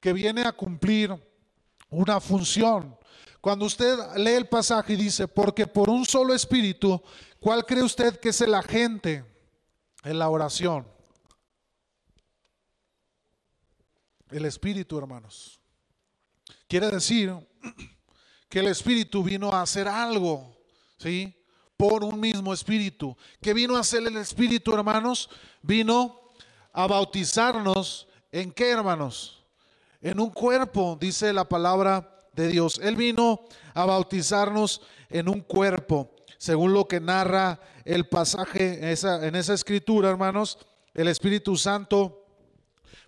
que 0.00 0.12
viene 0.12 0.42
a 0.42 0.52
cumplir 0.52 1.14
una 1.90 2.20
función. 2.20 2.98
Cuando 3.40 3.66
usted 3.66 3.96
lee 4.16 4.32
el 4.32 4.48
pasaje 4.48 4.94
y 4.94 4.96
dice, 4.96 5.28
porque 5.28 5.66
por 5.66 5.88
un 5.88 6.04
solo 6.04 6.34
espíritu, 6.34 7.00
¿cuál 7.38 7.64
cree 7.64 7.82
usted 7.82 8.18
que 8.18 8.30
es 8.30 8.40
el 8.40 8.54
agente 8.54 9.24
en 10.02 10.18
la 10.18 10.28
oración? 10.28 10.86
El 14.30 14.44
espíritu, 14.44 14.98
hermanos. 14.98 15.59
Quiere 16.70 16.88
decir 16.88 17.34
que 18.48 18.60
el 18.60 18.68
espíritu 18.68 19.24
vino 19.24 19.50
a 19.50 19.62
hacer 19.62 19.88
algo, 19.88 20.56
¿sí? 20.98 21.34
Por 21.76 22.04
un 22.04 22.20
mismo 22.20 22.54
espíritu. 22.54 23.16
¿Qué 23.42 23.52
vino 23.52 23.76
a 23.76 23.80
hacer 23.80 24.06
el 24.06 24.16
espíritu, 24.16 24.72
hermanos? 24.72 25.28
Vino 25.62 26.20
a 26.72 26.86
bautizarnos 26.86 28.06
en 28.30 28.52
qué, 28.52 28.70
hermanos? 28.70 29.42
En 30.00 30.20
un 30.20 30.30
cuerpo, 30.30 30.96
dice 31.00 31.32
la 31.32 31.48
palabra 31.48 32.16
de 32.34 32.46
Dios. 32.46 32.78
Él 32.80 32.94
vino 32.94 33.40
a 33.74 33.84
bautizarnos 33.84 34.80
en 35.08 35.28
un 35.28 35.40
cuerpo, 35.40 36.14
según 36.38 36.72
lo 36.72 36.86
que 36.86 37.00
narra 37.00 37.58
el 37.84 38.06
pasaje 38.06 38.78
en 38.78 38.84
esa, 38.84 39.26
en 39.26 39.34
esa 39.34 39.54
escritura, 39.54 40.08
hermanos. 40.08 40.56
El 40.94 41.08
Espíritu 41.08 41.56
Santo 41.56 42.19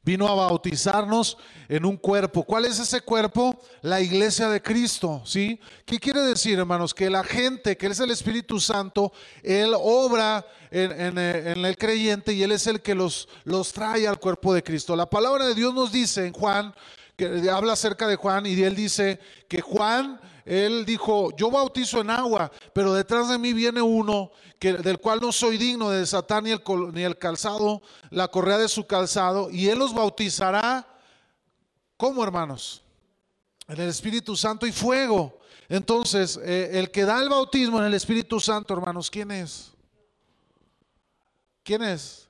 vino 0.03 0.29
a 0.29 0.35
bautizarnos 0.35 1.39
en 1.69 1.85
un 1.85 1.97
cuerpo. 1.97 2.43
¿Cuál 2.43 2.65
es 2.65 2.79
ese 2.79 3.01
cuerpo? 3.01 3.57
La 3.83 4.01
iglesia 4.01 4.49
de 4.49 4.61
Cristo, 4.61 5.23
¿sí? 5.25 5.61
¿Qué 5.85 5.99
quiere 5.99 6.21
decir, 6.23 6.59
hermanos? 6.59 6.93
Que 6.93 7.09
la 7.09 7.23
gente, 7.23 7.77
que 7.77 7.87
Él 7.87 7.93
es 7.93 8.01
el 8.01 8.11
Espíritu 8.11 8.59
Santo, 8.59 9.13
Él 9.43 9.73
obra 9.79 10.45
en, 10.71 11.19
en, 11.19 11.65
el 11.65 11.77
creyente 11.77 12.33
y 12.33 12.43
Él 12.43 12.53
es 12.53 12.67
el 12.67 12.81
que 12.81 12.95
los, 12.95 13.29
los 13.45 13.73
trae 13.73 14.09
al 14.09 14.19
cuerpo 14.19 14.53
de 14.53 14.63
Cristo. 14.63 14.97
La 14.97 15.09
palabra 15.09 15.47
de 15.47 15.55
Dios 15.55 15.73
nos 15.73 15.93
dice 15.93 16.27
en 16.27 16.33
Juan 16.33 16.75
que 17.17 17.51
habla 17.51 17.75
acerca 17.75 18.07
de 18.07 18.17
Juan 18.17 18.47
y 18.47 18.61
él 18.63 18.75
dice 18.75 19.21
que 19.49 19.61
Juan, 19.61 20.21
él 20.45 20.85
dijo, 20.85 21.35
yo 21.37 21.51
bautizo 21.51 22.01
en 22.01 22.11
agua, 22.11 22.51
pero 22.73 22.93
detrás 22.95 23.29
de 23.29 23.39
mí 23.39 23.53
viene 23.53 23.81
uno 23.81 24.31
que, 24.59 24.75
del 24.75 24.99
cual 24.99 25.21
no 25.21 25.33
soy 25.33 25.57
digno 25.57 25.91
de 25.91 26.01
desatar 26.01 26.43
ni 26.43 26.51
el, 26.51 26.63
ni 26.93 27.03
el 27.03 27.19
calzado, 27.19 27.83
la 28.11 28.29
correa 28.29 28.59
de 28.59 28.69
su 28.69 28.87
calzado, 28.87 29.51
y 29.51 29.69
él 29.69 29.79
los 29.79 29.95
bautizará, 29.95 30.87
¿cómo 31.97 32.23
hermanos? 32.25 32.83
En 33.69 33.81
el 33.81 33.89
Espíritu 33.89 34.37
Santo 34.37 34.67
y 34.67 34.73
fuego. 34.73 35.39
Entonces, 35.69 36.39
eh, 36.43 36.71
el 36.75 36.91
que 36.91 37.05
da 37.05 37.23
el 37.23 37.29
bautismo 37.29 37.79
en 37.79 37.87
el 37.87 37.95
Espíritu 37.95 38.41
Santo, 38.41 38.75
hermanos, 38.75 39.11
¿quién 39.11 39.31
es? 39.31 39.71
¿Quién 41.63 41.83
es? 41.83 42.29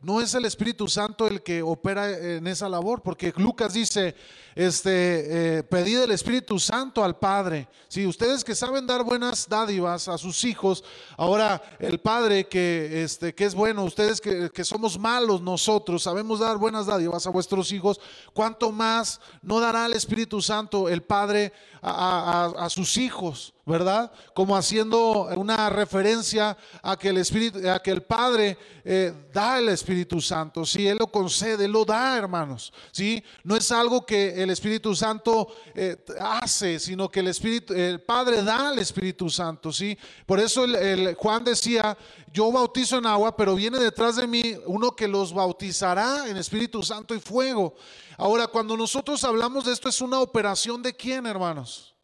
No 0.00 0.20
es 0.20 0.34
el 0.34 0.44
Espíritu 0.44 0.88
Santo 0.88 1.26
el 1.26 1.42
que 1.42 1.62
opera 1.62 2.10
en 2.10 2.46
esa 2.46 2.68
labor, 2.68 3.02
porque 3.02 3.32
Lucas 3.36 3.72
dice, 3.72 4.14
este, 4.54 5.58
eh, 5.58 5.62
pedid 5.62 6.00
el 6.02 6.10
Espíritu 6.10 6.58
Santo 6.58 7.02
al 7.02 7.18
Padre. 7.18 7.68
Si 7.88 8.06
ustedes 8.06 8.44
que 8.44 8.54
saben 8.54 8.86
dar 8.86 9.02
buenas 9.02 9.48
dádivas 9.48 10.08
a 10.08 10.18
sus 10.18 10.44
hijos, 10.44 10.84
ahora 11.16 11.62
el 11.78 12.00
Padre 12.00 12.48
que, 12.48 13.02
este, 13.04 13.34
que 13.34 13.44
es 13.44 13.54
bueno, 13.54 13.84
ustedes 13.84 14.20
que, 14.20 14.50
que 14.50 14.64
somos 14.64 14.98
malos 14.98 15.40
nosotros, 15.40 16.02
sabemos 16.02 16.40
dar 16.40 16.56
buenas 16.56 16.86
dádivas 16.86 17.26
a 17.26 17.30
vuestros 17.30 17.72
hijos, 17.72 18.00
¿cuánto 18.32 18.72
más 18.72 19.20
no 19.42 19.60
dará 19.60 19.86
el 19.86 19.94
Espíritu 19.94 20.40
Santo 20.40 20.88
el 20.88 21.02
Padre 21.02 21.52
a, 21.86 22.68
sus 22.70 22.96
hijos, 22.96 23.52
¿verdad? 23.66 24.10
Como 24.34 24.56
haciendo 24.56 25.28
una 25.36 25.68
referencia 25.68 26.56
a 26.82 26.96
que 26.96 27.10
el 27.10 27.18
Espíritu, 27.18 27.68
a 27.68 27.78
que 27.80 27.90
el 27.90 28.02
Padre 28.02 28.56
eh, 28.84 29.12
da 29.32 29.58
el 29.58 29.68
Espíritu 29.68 30.20
Santo, 30.20 30.64
si 30.64 30.88
Él 30.88 30.96
lo 30.98 31.08
concede, 31.08 31.68
lo 31.68 31.84
da, 31.84 32.16
hermanos, 32.16 32.72
¿sí? 32.90 33.22
No 33.42 33.54
es 33.54 33.70
algo 33.70 34.06
que 34.06 34.42
el 34.44 34.50
Espíritu 34.50 34.94
Santo 34.94 35.48
eh, 35.74 35.96
hace, 36.20 36.78
sino 36.78 37.10
que 37.10 37.20
el 37.20 37.28
Espíritu, 37.28 37.74
el 37.74 38.00
Padre 38.00 38.42
da 38.42 38.68
al 38.68 38.78
Espíritu 38.78 39.28
Santo, 39.28 39.72
¿sí? 39.72 39.98
Por 40.26 40.40
eso 40.40 40.64
el, 40.64 41.14
Juan 41.14 41.44
decía, 41.44 41.96
yo 42.32 42.50
bautizo 42.52 42.98
en 42.98 43.06
agua, 43.06 43.36
pero 43.36 43.54
viene 43.54 43.78
detrás 43.78 44.16
de 44.16 44.26
mí 44.26 44.56
uno 44.66 44.94
que 44.94 45.08
los 45.08 45.32
bautizará 45.32 46.28
en 46.28 46.36
Espíritu 46.36 46.82
Santo 46.82 47.14
y 47.14 47.20
fuego. 47.20 47.74
Ahora, 48.16 48.46
cuando 48.46 48.76
nosotros 48.76 49.24
hablamos 49.24 49.64
de 49.64 49.72
esto, 49.72 49.88
es 49.88 50.00
una 50.00 50.20
operación 50.20 50.82
de 50.82 50.94
quién, 50.94 51.26
hermanos? 51.26 51.94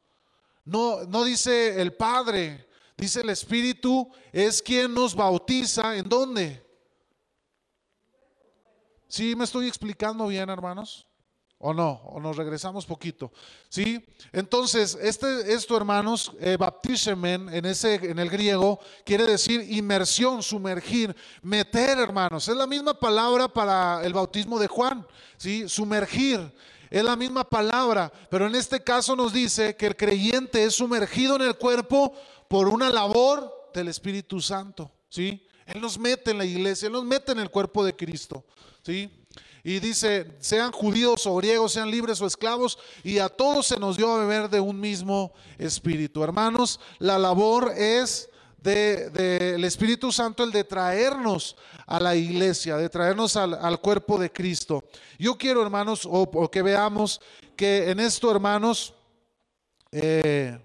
No, 0.65 1.05
no 1.05 1.25
dice 1.25 1.81
el 1.81 1.93
Padre, 1.93 2.69
dice 2.97 3.21
el 3.21 3.31
Espíritu, 3.31 4.11
es 4.33 4.61
quien 4.61 4.93
nos 4.93 5.15
bautiza. 5.15 5.97
¿En 5.97 6.09
dónde? 6.09 6.65
¿Sí 9.09 9.35
me 9.35 9.45
estoy 9.45 9.67
explicando 9.67 10.27
bien, 10.29 10.49
hermanos? 10.49 11.10
¿O 11.63 11.75
no? 11.75 12.01
¿O 12.07 12.21
nos 12.21 12.39
regresamos 12.39 12.87
poquito? 12.87 13.33
¿Sí? 13.69 14.03
Entonces, 14.33 14.97
este, 15.03 15.53
esto, 15.53 15.77
hermanos, 15.77 16.33
eh, 16.41 16.57
en, 16.57 17.67
ese, 17.67 17.97
en 17.97 18.19
el 18.19 18.31
griego, 18.31 18.81
quiere 19.05 19.27
decir 19.27 19.67
inmersión, 19.71 20.43
sumergir, 20.43 21.15
meter, 21.43 21.99
hermanos. 21.99 22.49
Es 22.49 22.57
la 22.57 22.67
misma 22.67 22.95
palabra 22.95 23.47
para 23.47 24.03
el 24.03 24.15
bautismo 24.15 24.59
de 24.59 24.69
Juan, 24.69 25.07
¿sí? 25.37 25.69
Sumergir. 25.69 26.51
Es 26.89 27.05
la 27.05 27.15
misma 27.15 27.45
palabra, 27.45 28.11
pero 28.31 28.47
en 28.47 28.55
este 28.55 28.83
caso 28.83 29.15
nos 29.15 29.31
dice 29.31 29.77
que 29.77 29.89
el 29.89 29.97
creyente 29.97 30.65
es 30.65 30.75
sumergido 30.75 31.37
en 31.37 31.43
el 31.43 31.57
cuerpo 31.57 32.15
por 32.49 32.69
una 32.69 32.89
labor 32.89 33.71
del 33.75 33.89
Espíritu 33.89 34.41
Santo, 34.41 34.91
¿sí? 35.11 35.47
Él 35.67 35.83
nos 35.83 35.99
mete 35.99 36.31
en 36.31 36.39
la 36.39 36.47
iglesia, 36.47 36.87
Él 36.87 36.95
nos 36.95 37.05
mete 37.05 37.33
en 37.33 37.39
el 37.39 37.51
cuerpo 37.51 37.85
de 37.85 37.95
Cristo, 37.95 38.47
¿sí? 38.83 39.11
Y 39.63 39.79
dice, 39.79 40.37
sean 40.41 40.73
judíos 40.73 41.27
o 41.27 41.37
griegos, 41.37 41.73
sean 41.73 41.91
libres 41.91 42.21
o 42.21 42.27
esclavos, 42.27 42.79
y 43.05 43.19
a 43.19 43.29
todos 43.29 43.67
se 43.67 43.79
nos 43.79 43.97
dio 43.97 44.11
a 44.13 44.19
beber 44.19 44.49
de 44.49 44.61
un 44.61 44.81
mismo 44.81 45.33
espíritu. 45.59 46.25
Hermanos, 46.25 46.81
la 46.99 47.19
labor 47.19 47.73
es 47.77 48.31
del 48.63 49.65
Espíritu 49.65 50.13
Santo 50.13 50.45
el 50.45 50.53
de 50.53 50.65
traernos 50.65 51.57
a 51.87 51.99
la 51.99 52.15
iglesia, 52.15 52.77
de 52.77 52.89
traernos 52.89 53.37
al, 53.37 53.81
cuerpo 53.81 54.19
de 54.19 54.31
Cristo. 54.31 54.85
Yo 55.19 55.37
quiero, 55.37 55.63
hermanos, 55.63 56.07
o, 56.11 56.51
que 56.51 56.63
veamos 56.63 57.21
que 57.57 57.91
en 57.91 58.01
esto, 58.01 58.31
hermanos, 58.31 58.95
eh, 59.93 60.59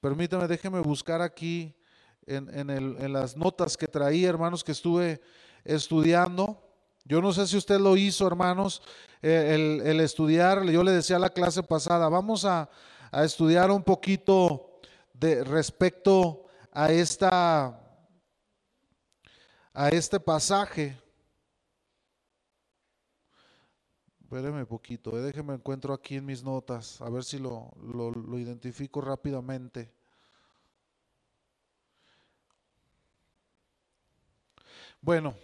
permítame, 0.00 0.48
déjeme 0.48 0.80
buscar 0.80 1.22
aquí 1.22 1.74
en, 2.26 2.70
en 2.70 3.12
las 3.12 3.36
notas 3.36 3.76
que 3.76 3.86
traí, 3.86 4.24
hermanos, 4.24 4.64
que 4.64 4.72
estuve 4.72 5.20
estudiando. 5.64 6.61
Yo 7.04 7.20
no 7.20 7.32
sé 7.32 7.46
si 7.46 7.56
usted 7.56 7.80
lo 7.80 7.96
hizo, 7.96 8.26
hermanos, 8.26 8.82
eh, 9.22 9.80
el, 9.84 10.00
estudiar, 10.00 10.64
yo 10.64 10.84
le 10.84 10.92
decía 10.92 11.16
a 11.16 11.20
la 11.20 11.30
clase 11.30 11.62
pasada, 11.62 12.08
vamos 12.08 12.44
a, 12.44 12.70
estudiar 13.12 13.70
un 13.70 13.82
poquito 13.82 14.78
de 15.12 15.44
respecto 15.44 16.46
a 16.72 16.90
esta 16.90 17.78
a 19.74 19.88
este 19.90 20.18
pasaje. 20.18 20.98
Espéreme 24.22 24.64
poquito, 24.64 25.18
eh, 25.18 25.20
déjeme 25.20 25.54
encuentro 25.54 25.92
aquí 25.92 26.16
en 26.16 26.24
mis 26.24 26.42
notas, 26.42 27.02
a 27.02 27.10
ver 27.10 27.22
si 27.22 27.38
lo, 27.38 27.70
lo 27.76 28.38
identifico 28.38 29.02
rápidamente. 29.02 29.92
Bueno, 35.02 35.34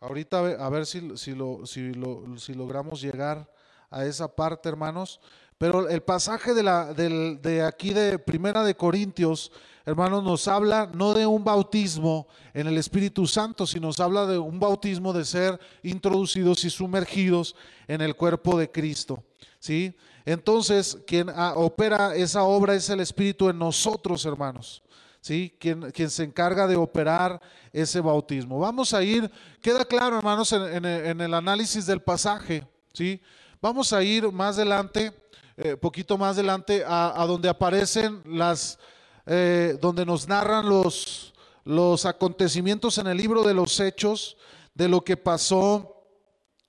Ahorita 0.00 0.38
a 0.38 0.68
ver 0.68 0.86
si, 0.86 1.16
si, 1.16 1.34
lo, 1.34 1.64
si, 1.64 1.92
lo, 1.94 2.38
si 2.38 2.54
logramos 2.54 3.00
llegar 3.00 3.50
a 3.90 4.04
esa 4.04 4.34
parte, 4.34 4.68
hermanos. 4.68 5.20
Pero 5.58 5.88
el 5.88 6.02
pasaje 6.02 6.52
de, 6.52 6.62
la, 6.62 6.92
de 6.92 7.62
aquí 7.62 7.94
de 7.94 8.18
Primera 8.18 8.62
de 8.62 8.76
Corintios, 8.76 9.50
hermanos, 9.86 10.22
nos 10.22 10.48
habla 10.48 10.90
no 10.92 11.14
de 11.14 11.24
un 11.24 11.44
bautismo 11.44 12.28
en 12.52 12.66
el 12.66 12.76
Espíritu 12.76 13.26
Santo, 13.26 13.66
sino 13.66 13.90
habla 13.98 14.26
de 14.26 14.38
un 14.38 14.60
bautismo 14.60 15.14
de 15.14 15.24
ser 15.24 15.58
introducidos 15.82 16.62
y 16.64 16.70
sumergidos 16.70 17.56
en 17.88 18.02
el 18.02 18.14
cuerpo 18.16 18.58
de 18.58 18.70
Cristo. 18.70 19.24
¿sí? 19.58 19.96
Entonces, 20.26 20.98
quien 21.06 21.30
ah, 21.30 21.54
opera 21.56 22.14
esa 22.14 22.42
obra 22.42 22.74
es 22.74 22.90
el 22.90 23.00
Espíritu 23.00 23.48
en 23.48 23.58
nosotros, 23.58 24.26
hermanos. 24.26 24.82
¿Sí? 25.26 25.52
Quien, 25.58 25.90
quien, 25.90 26.08
se 26.08 26.22
encarga 26.22 26.68
de 26.68 26.76
operar 26.76 27.40
ese 27.72 28.00
bautismo. 28.00 28.60
Vamos 28.60 28.94
a 28.94 29.02
ir, 29.02 29.28
queda 29.60 29.84
claro 29.84 30.18
hermanos 30.18 30.52
en, 30.52 30.84
el 30.84 31.34
análisis 31.34 31.84
del 31.84 32.00
pasaje, 32.00 32.64
¿sí? 32.92 33.20
Vamos 33.60 33.92
a 33.92 34.04
ir 34.04 34.30
más 34.30 34.54
adelante, 34.54 35.12
eh, 35.56 35.76
poquito 35.76 36.16
más 36.16 36.36
adelante, 36.36 36.84
a, 36.86 37.24
donde 37.26 37.48
aparecen 37.48 38.22
las, 38.24 38.78
eh, 39.26 39.76
donde 39.80 40.06
nos 40.06 40.28
narran 40.28 40.68
los, 40.68 41.34
los 41.64 42.06
acontecimientos 42.06 42.96
en 42.98 43.08
el 43.08 43.16
libro 43.16 43.42
de 43.42 43.54
los 43.54 43.80
hechos, 43.80 44.36
de 44.74 44.88
lo 44.88 45.00
que 45.02 45.16
pasó 45.16 46.04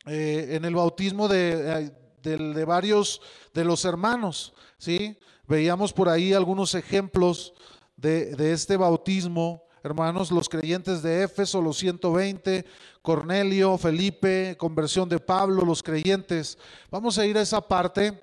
eh, 0.07 0.47
en 0.53 0.65
el 0.65 0.73
bautismo 0.73 1.27
de, 1.27 1.91
de, 2.23 2.65
varios 2.65 3.21
de 3.53 3.65
los 3.65 3.85
hermanos, 3.85 4.55
¿sí? 4.79 5.15
Veíamos 5.47 5.93
por 5.93 6.09
ahí 6.09 6.33
algunos 6.33 6.73
ejemplos 6.73 7.53
de, 7.98 8.36
de 8.36 8.54
este 8.54 8.77
bautismo 8.77 9.68
hermanos, 9.84 10.32
los 10.32 10.50
creyentes 10.50 11.01
de 11.01 11.24
Éfeso, 11.24 11.62
los 11.62 11.77
120, 11.77 12.66
Cornelio, 13.01 13.77
Felipe, 13.77 14.56
conversión 14.58 15.08
de 15.08 15.20
Pablo, 15.20 15.63
los 15.63 15.82
creyentes. 15.82 16.58
Vamos 16.92 17.18
a 17.18 17.25
ir 17.25 17.38
a 17.38 17.42
esa 17.42 17.62
parte. 17.62 18.22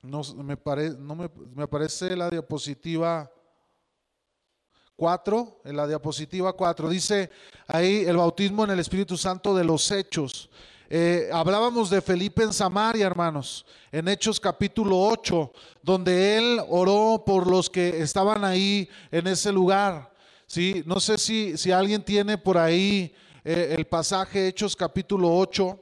No, 0.00 0.22
me, 0.42 0.58
no 0.98 1.14
me, 1.14 1.30
me 1.54 1.62
aparece 1.62 2.16
la 2.16 2.30
diapositiva 2.30 3.30
4, 4.96 5.62
en 5.64 5.76
la 5.76 5.86
diapositiva 5.86 6.52
4, 6.52 6.88
dice 6.88 7.30
ahí 7.66 8.04
el 8.06 8.16
bautismo 8.16 8.64
en 8.64 8.70
el 8.70 8.80
Espíritu 8.80 9.16
Santo 9.16 9.54
de 9.54 9.64
los 9.64 9.90
hechos. 9.90 10.50
Eh, 10.94 11.30
hablábamos 11.32 11.88
de 11.88 12.02
Felipe 12.02 12.42
en 12.42 12.52
Samaria, 12.52 13.06
hermanos, 13.06 13.64
en 13.90 14.08
Hechos 14.08 14.38
capítulo 14.38 15.00
8, 15.00 15.50
donde 15.82 16.36
él 16.36 16.60
oró 16.68 17.22
por 17.24 17.46
los 17.46 17.70
que 17.70 18.02
estaban 18.02 18.44
ahí 18.44 18.90
en 19.10 19.26
ese 19.26 19.50
lugar. 19.50 20.12
Sí, 20.46 20.82
no 20.84 21.00
sé 21.00 21.16
si, 21.16 21.56
si 21.56 21.72
alguien 21.72 22.04
tiene 22.04 22.36
por 22.36 22.58
ahí 22.58 23.14
eh, 23.42 23.74
el 23.78 23.86
pasaje 23.86 24.48
Hechos 24.48 24.76
capítulo 24.76 25.34
8. 25.34 25.81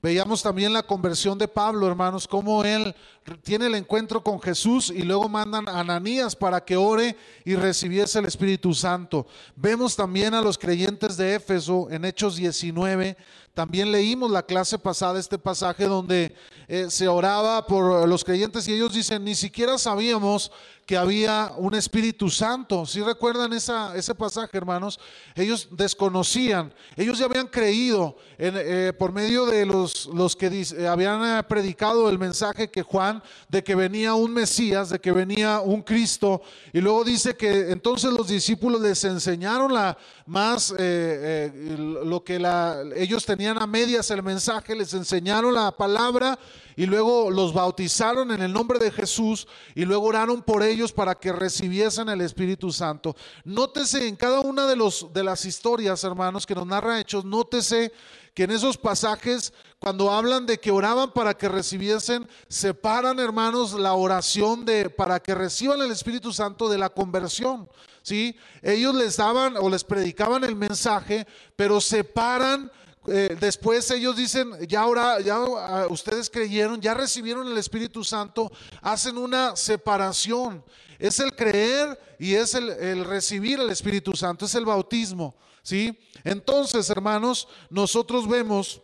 Veíamos 0.00 0.44
también 0.44 0.72
la 0.72 0.84
conversión 0.84 1.36
de 1.38 1.48
Pablo, 1.48 1.88
hermanos, 1.88 2.28
cómo 2.28 2.62
él 2.62 2.94
tiene 3.42 3.66
el 3.66 3.74
encuentro 3.74 4.22
con 4.22 4.40
Jesús 4.40 4.90
y 4.90 5.02
luego 5.02 5.28
mandan 5.28 5.68
a 5.68 5.80
Ananías 5.80 6.36
para 6.36 6.64
que 6.64 6.76
ore 6.76 7.16
y 7.44 7.56
recibiese 7.56 8.20
el 8.20 8.26
Espíritu 8.26 8.72
Santo. 8.74 9.26
Vemos 9.56 9.96
también 9.96 10.34
a 10.34 10.40
los 10.40 10.56
creyentes 10.56 11.16
de 11.16 11.34
Éfeso 11.34 11.88
en 11.90 12.04
Hechos 12.04 12.36
19. 12.36 13.16
También 13.54 13.90
leímos 13.90 14.30
la 14.30 14.44
clase 14.44 14.78
pasada 14.78 15.18
este 15.18 15.36
pasaje 15.36 15.86
donde 15.86 16.32
eh, 16.68 16.86
se 16.90 17.08
oraba 17.08 17.66
por 17.66 18.08
los 18.08 18.22
creyentes 18.22 18.68
y 18.68 18.74
ellos 18.74 18.94
dicen, 18.94 19.24
ni 19.24 19.34
siquiera 19.34 19.78
sabíamos 19.78 20.52
que 20.88 20.96
había 20.96 21.52
un 21.58 21.74
Espíritu 21.74 22.30
Santo. 22.30 22.86
Si 22.86 23.02
recuerdan 23.02 23.52
ese 23.52 24.14
pasaje, 24.14 24.56
hermanos, 24.56 24.98
ellos 25.34 25.68
desconocían, 25.70 26.72
ellos 26.96 27.18
ya 27.18 27.26
habían 27.26 27.48
creído 27.48 28.16
eh, 28.38 28.94
por 28.98 29.12
medio 29.12 29.44
de 29.44 29.66
los, 29.66 30.06
los 30.06 30.34
que 30.34 30.46
eh, 30.46 30.88
habían 30.88 31.40
eh, 31.40 31.42
predicado 31.42 32.08
el 32.08 32.18
mensaje 32.18 32.70
que 32.70 32.80
Juan, 32.80 33.22
de 33.50 33.62
que 33.62 33.74
venía 33.74 34.14
un 34.14 34.32
Mesías, 34.32 34.88
de 34.88 34.98
que 34.98 35.12
venía 35.12 35.60
un 35.60 35.82
Cristo, 35.82 36.40
y 36.72 36.80
luego 36.80 37.04
dice 37.04 37.36
que 37.36 37.70
entonces 37.70 38.10
los 38.10 38.26
discípulos 38.26 38.80
les 38.80 39.04
enseñaron 39.04 39.74
la, 39.74 39.98
más 40.28 40.70
lo 40.70 42.22
que 42.22 42.38
la, 42.38 42.82
ellos 42.94 43.24
tenían 43.24 43.60
a 43.60 43.66
medias 43.66 44.10
el 44.10 44.22
mensaje, 44.22 44.76
les 44.76 44.92
enseñaron 44.94 45.54
la 45.54 45.72
palabra 45.72 46.38
y 46.76 46.86
luego 46.86 47.30
los 47.30 47.52
bautizaron 47.52 48.30
en 48.30 48.42
el 48.42 48.52
nombre 48.52 48.78
de 48.78 48.90
Jesús 48.90 49.48
y 49.74 49.84
luego 49.84 50.06
oraron 50.06 50.42
por 50.42 50.62
ellos 50.62 50.92
para 50.92 51.14
que 51.14 51.32
recibiesen 51.32 52.08
el 52.08 52.20
Espíritu 52.20 52.70
Santo. 52.70 53.16
Nótese 53.44 54.06
en 54.06 54.14
cada 54.16 54.40
una 54.40 54.66
de, 54.66 54.76
los, 54.76 55.12
de 55.12 55.24
las 55.24 55.44
historias, 55.44 56.04
hermanos, 56.04 56.46
que 56.46 56.54
nos 56.54 56.66
narra 56.66 57.00
Hechos, 57.00 57.24
nótese 57.24 57.92
que 58.38 58.44
en 58.44 58.52
esos 58.52 58.78
pasajes, 58.78 59.52
cuando 59.80 60.12
hablan 60.12 60.46
de 60.46 60.60
que 60.60 60.70
oraban 60.70 61.10
para 61.10 61.36
que 61.36 61.48
recibiesen, 61.48 62.28
separan, 62.46 63.18
hermanos, 63.18 63.72
la 63.72 63.94
oración 63.94 64.64
de 64.64 64.90
para 64.90 65.18
que 65.18 65.34
reciban 65.34 65.82
el 65.82 65.90
Espíritu 65.90 66.32
Santo 66.32 66.68
de 66.68 66.78
la 66.78 66.88
conversión. 66.88 67.68
¿sí? 68.00 68.36
Ellos 68.62 68.94
les 68.94 69.16
daban 69.16 69.56
o 69.56 69.68
les 69.68 69.82
predicaban 69.82 70.44
el 70.44 70.54
mensaje, 70.54 71.26
pero 71.56 71.80
separan 71.80 72.70
eh, 73.08 73.36
después 73.40 73.90
ellos 73.90 74.14
dicen, 74.14 74.52
ya 74.68 74.82
ahora, 74.82 75.18
ya 75.18 75.34
ah, 75.34 75.88
ustedes 75.90 76.30
creyeron, 76.30 76.80
ya 76.80 76.94
recibieron 76.94 77.48
el 77.48 77.58
Espíritu 77.58 78.04
Santo, 78.04 78.52
hacen 78.82 79.18
una 79.18 79.56
separación. 79.56 80.62
Es 81.00 81.18
el 81.18 81.34
creer 81.34 81.98
y 82.20 82.34
es 82.34 82.54
el, 82.54 83.04
recibir 83.04 83.58
el 83.58 83.70
Espíritu 83.70 84.12
Santo, 84.14 84.44
es 84.44 84.54
el 84.54 84.64
bautismo. 84.64 85.34
¿Sí? 85.68 85.98
Entonces, 86.24 86.88
hermanos, 86.88 87.46
nosotros 87.68 88.26
vemos 88.26 88.80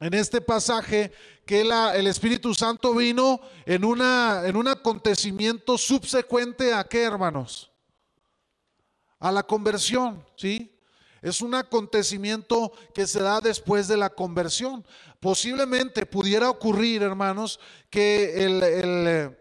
en 0.00 0.12
este 0.14 0.40
pasaje 0.40 1.12
que 1.46 1.60
el 1.60 2.06
Espíritu 2.08 2.52
Santo 2.52 2.94
vino 2.94 3.40
en, 3.64 3.84
una, 3.84 4.42
en 4.44 4.56
un 4.56 4.66
acontecimiento 4.66 5.78
subsecuente 5.78 6.74
a 6.74 6.82
qué, 6.82 7.02
hermanos? 7.04 7.70
A 9.20 9.30
la 9.30 9.44
conversión, 9.44 10.26
¿sí? 10.36 10.76
Es 11.22 11.42
un 11.42 11.54
acontecimiento 11.54 12.72
que 12.92 13.06
se 13.06 13.22
da 13.22 13.40
después 13.40 13.86
de 13.86 13.96
la 13.96 14.10
conversión. 14.10 14.84
Posiblemente 15.20 16.06
pudiera 16.06 16.50
ocurrir, 16.50 17.02
hermanos, 17.02 17.60
que 17.88 18.44
el, 18.46 19.36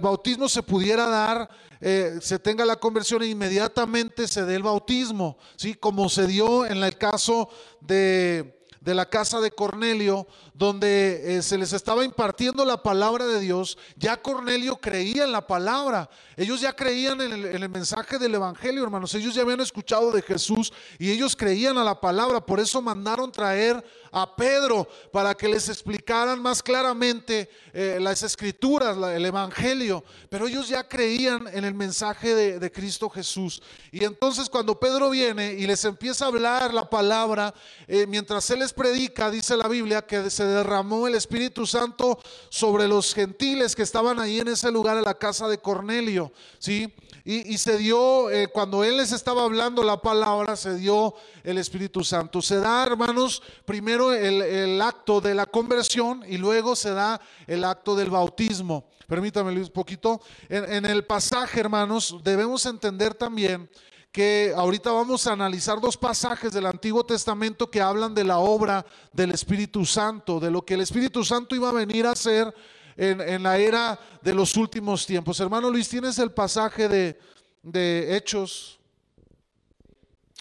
bautismo 0.00 0.48
se 0.48 0.62
pudiera 0.62 1.06
dar, 1.06 1.50
eh, 1.80 2.18
se 2.20 2.38
tenga 2.38 2.64
la 2.64 2.76
conversión 2.76 3.22
e 3.22 3.26
inmediatamente 3.26 4.26
se 4.26 4.44
dé 4.44 4.56
el 4.56 4.62
bautismo, 4.62 5.36
¿sí? 5.56 5.74
como 5.74 6.08
se 6.08 6.26
dio 6.26 6.64
en 6.64 6.82
el 6.82 6.96
caso 6.96 7.50
de, 7.80 8.55
de 8.86 8.94
la 8.94 9.04
casa 9.04 9.40
de 9.40 9.50
Cornelio, 9.50 10.28
donde 10.54 11.38
eh, 11.38 11.42
se 11.42 11.58
les 11.58 11.72
estaba 11.72 12.04
impartiendo 12.04 12.64
la 12.64 12.82
palabra 12.84 13.26
de 13.26 13.40
Dios, 13.40 13.76
ya 13.96 14.22
Cornelio 14.22 14.76
creía 14.76 15.24
en 15.24 15.32
la 15.32 15.44
palabra. 15.44 16.08
Ellos 16.36 16.60
ya 16.60 16.72
creían 16.72 17.20
en 17.20 17.32
el, 17.32 17.68
mensaje 17.68 18.16
del 18.16 18.36
Evangelio, 18.36 18.84
hermanos. 18.84 19.12
Ellos 19.14 19.34
ya 19.34 19.42
habían 19.42 19.60
escuchado 19.60 20.12
de 20.12 20.22
Jesús 20.22 20.72
y 20.98 21.10
ellos 21.10 21.34
creían 21.34 21.78
a 21.78 21.84
la 21.84 22.00
palabra. 22.00 22.40
Por 22.40 22.60
eso 22.60 22.80
mandaron 22.80 23.32
traer 23.32 23.84
a 24.12 24.36
Pedro 24.36 24.86
para 25.12 25.34
que 25.34 25.48
les 25.48 25.68
explicaran 25.68 26.40
más 26.40 26.62
claramente 26.62 27.50
eh, 27.72 27.98
las 28.00 28.22
escrituras, 28.22 28.96
el 28.96 29.26
Evangelio. 29.26 30.04
Pero 30.30 30.46
ellos 30.46 30.68
ya 30.68 30.86
creían 30.86 31.48
en 31.48 31.64
el 31.64 31.74
mensaje 31.74 32.34
de, 32.34 32.70
Cristo 32.70 33.08
Jesús. 33.08 33.62
Y 33.90 34.04
entonces 34.04 34.48
cuando 34.48 34.78
Pedro 34.78 35.10
viene 35.10 35.54
y 35.54 35.66
les 35.66 35.84
empieza 35.84 36.24
a 36.24 36.28
hablar 36.28 36.74
la 36.74 36.88
palabra, 36.88 37.54
eh, 37.86 38.06
mientras 38.06 38.48
él 38.50 38.60
les 38.60 38.72
predica, 38.76 39.30
dice 39.30 39.56
la 39.56 39.66
Biblia, 39.66 40.02
que 40.02 40.30
se 40.30 40.44
derramó 40.44 41.08
el 41.08 41.16
Espíritu 41.16 41.66
Santo 41.66 42.20
sobre 42.48 42.86
los 42.86 43.12
gentiles 43.14 43.74
que 43.74 43.82
estaban 43.82 44.20
ahí 44.20 44.38
en 44.38 44.48
ese 44.48 44.70
lugar, 44.70 44.98
en 44.98 45.04
la 45.04 45.14
casa 45.14 45.48
de 45.48 45.58
Cornelio, 45.58 46.30
¿sí? 46.60 46.94
Y, 47.24 47.58
se 47.58 47.76
dio, 47.76 48.30
eh, 48.30 48.46
cuando 48.46 48.84
él 48.84 48.98
les 48.98 49.10
estaba 49.10 49.42
hablando 49.42 49.82
la 49.82 50.00
palabra, 50.00 50.54
se 50.54 50.76
dio 50.76 51.12
el 51.42 51.58
Espíritu 51.58 52.04
Santo. 52.04 52.40
Se 52.40 52.60
da, 52.60 52.84
hermanos, 52.84 53.42
primero 53.64 54.12
el, 54.12 54.80
acto 54.80 55.20
de 55.20 55.34
la 55.34 55.46
conversión 55.46 56.22
y 56.28 56.36
luego 56.36 56.76
se 56.76 56.90
da 56.90 57.20
el 57.48 57.64
acto 57.64 57.96
del 57.96 58.10
bautismo. 58.10 58.86
Permítame 59.08 59.50
un 59.60 59.68
poquito. 59.70 60.20
en 60.48 60.86
el 60.86 61.04
pasaje, 61.04 61.58
hermanos, 61.58 62.16
debemos 62.22 62.64
entender 62.64 63.12
también 63.12 63.68
que 64.16 64.54
ahorita 64.56 64.90
vamos 64.92 65.26
a 65.26 65.34
analizar 65.34 65.78
dos 65.78 65.94
pasajes 65.94 66.50
del 66.50 66.64
Antiguo 66.64 67.04
Testamento 67.04 67.70
que 67.70 67.82
hablan 67.82 68.14
de 68.14 68.24
la 68.24 68.38
obra 68.38 68.86
del 69.12 69.32
Espíritu 69.32 69.84
Santo, 69.84 70.40
de 70.40 70.50
lo 70.50 70.64
que 70.64 70.72
el 70.72 70.80
Espíritu 70.80 71.22
Santo 71.22 71.54
iba 71.54 71.68
a 71.68 71.74
venir 71.74 72.06
a 72.06 72.12
hacer 72.12 72.54
en, 72.96 73.42
la 73.42 73.58
era 73.58 74.00
de 74.22 74.32
los 74.32 74.56
últimos 74.56 75.04
tiempos. 75.04 75.38
Hermano 75.38 75.68
Luis, 75.68 75.86
¿tienes 75.90 76.18
el 76.18 76.32
pasaje 76.32 76.88
de, 76.88 77.18
de 77.62 78.16
Hechos? 78.16 78.80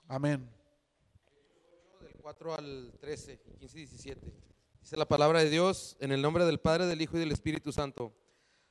Amén. 0.08 0.50
Del 2.00 2.14
4 2.22 2.56
al 2.56 2.94
13, 3.02 3.42
15 3.60 3.78
y 3.78 3.82
17. 3.88 4.34
Dice 4.84 4.96
la 4.96 5.06
palabra 5.06 5.40
de 5.40 5.50
Dios 5.50 5.98
en 6.00 6.14
el 6.14 6.22
nombre 6.22 6.46
del 6.46 6.62
Padre, 6.62 6.86
del 6.86 7.02
Hijo 7.02 7.18
y 7.18 7.20
del 7.20 7.34
Espíritu 7.34 7.74
Santo. 7.74 8.14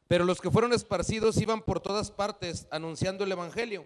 Pero 0.08 0.24
los 0.24 0.40
que 0.40 0.50
fueron 0.50 0.72
esparcidos 0.72 1.36
iban 1.36 1.60
por 1.60 1.80
todas 1.80 2.10
partes 2.10 2.66
anunciando 2.70 3.24
el 3.24 3.32
Evangelio. 3.32 3.84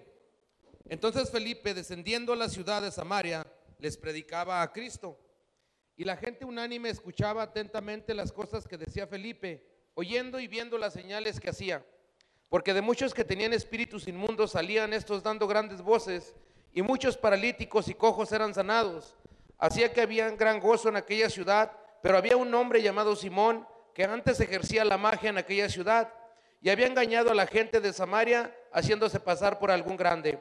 Entonces 0.88 1.31
Felipe, 1.31 1.74
descendiendo 1.74 2.33
a 2.33 2.37
la 2.37 2.48
ciudad 2.48 2.83
de 2.83 2.90
Samaria, 2.90 3.46
les 3.79 3.96
predicaba 3.96 4.62
a 4.62 4.72
Cristo. 4.72 5.18
Y 5.96 6.05
la 6.05 6.16
gente 6.16 6.44
unánime 6.44 6.88
escuchaba 6.88 7.42
atentamente 7.42 8.14
las 8.14 8.33
cosas 8.33 8.66
que 8.66 8.79
decía 8.79 9.07
Felipe, 9.07 9.66
oyendo 9.94 10.40
y 10.40 10.46
viendo 10.46 10.79
las 10.79 10.92
señales 10.92 11.40
que 11.40 11.51
hacía. 11.51 11.85
Porque 12.48 12.72
de 12.72 12.81
muchos 12.81 13.12
que 13.12 13.24
tenían 13.24 13.53
espíritus 13.53 14.09
inmundos 14.09 14.53
salían 14.53 14.92
estos 14.92 15.22
dando 15.22 15.46
grandes 15.46 15.83
voces, 15.83 16.35
y 16.72 16.83
muchos 16.83 17.16
paralíticos 17.16 17.88
y 17.88 17.94
cojos 17.94 18.33
eran 18.33 18.55
sanados. 18.55 19.16
Hacía 19.59 19.92
que 19.92 20.01
había 20.01 20.31
gran 20.31 20.61
gozo 20.61 20.88
en 20.88 20.96
aquella 20.96 21.29
ciudad, 21.29 21.72
pero 22.03 22.16
había 22.16 22.37
un 22.37 22.55
hombre 22.55 22.81
llamado 22.81 23.16
Simón 23.16 23.66
que 23.94 24.05
antes 24.05 24.38
ejercía 24.40 24.85
la 24.85 24.96
magia 24.96 25.31
en 25.31 25.38
aquella 25.38 25.68
ciudad 25.68 26.12
y 26.61 26.70
había 26.70 26.87
engañado 26.87 27.33
a 27.33 27.35
la 27.35 27.46
gente 27.46 27.81
de 27.81 27.92
Samaria 27.92 28.55
haciéndose 28.72 29.18
pasar 29.18 29.59
por 29.59 29.70
algún 29.70 29.96
grande. 29.96 30.38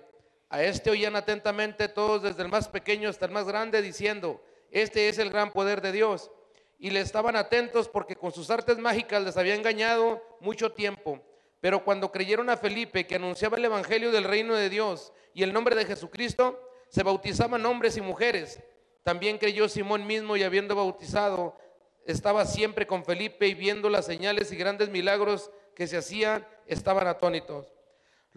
A 0.50 0.64
este 0.64 0.90
oían 0.90 1.16
atentamente 1.16 1.90
todos, 1.90 2.24
desde 2.24 2.44
el 2.44 2.50
más 2.50 2.68
pequeño 2.70 3.10
hasta 3.10 3.26
el 3.26 3.32
más 3.32 3.46
grande, 3.46 3.82
diciendo, 3.82 4.42
este 4.72 5.10
es 5.10 5.18
el 5.18 5.30
gran 5.30 5.52
poder 5.52 5.82
de 5.82 5.92
Dios. 5.92 6.32
Y 6.80 6.92
le 6.92 7.02
estaban 7.02 7.36
atentos 7.36 7.90
porque 7.90 8.16
con 8.16 8.32
sus 8.32 8.50
artes 8.50 8.78
mágicas 8.78 9.24
les 9.24 9.36
había 9.36 9.56
engañado 9.56 10.24
mucho 10.40 10.72
tiempo. 10.72 11.20
Pero 11.60 11.84
cuando 11.84 12.12
creyeron 12.12 12.50
a 12.50 12.58
Felipe, 12.58 13.08
que 13.08 13.16
anunciaba 13.16 13.58
el 13.58 13.66
Evangelio 13.66 14.12
del 14.12 14.24
reino 14.24 14.56
de 14.56 14.70
Dios 14.70 15.12
y 15.34 15.44
el 15.44 15.54
nombre 15.54 15.76
de 15.76 15.86
Jesucristo, 15.86 16.62
se 16.88 17.04
bautizaban 17.04 17.66
hombres 17.66 17.98
y 17.98 18.02
mujeres. 18.02 18.62
También 19.04 19.38
creyó 19.38 19.68
Simón 19.68 20.06
mismo 20.06 20.38
y 20.38 20.44
habiendo 20.44 20.76
bautizado, 20.76 21.58
estaba 22.06 22.46
siempre 22.46 22.88
con 22.88 23.04
Felipe 23.04 23.48
y 23.48 23.54
viendo 23.54 23.90
las 23.90 24.06
señales 24.06 24.52
y 24.52 24.56
grandes 24.56 24.90
milagros 24.90 25.52
que 25.76 25.88
se 25.88 25.98
hacían, 25.98 26.48
estaban 26.68 27.08
atónitos. 27.08 27.77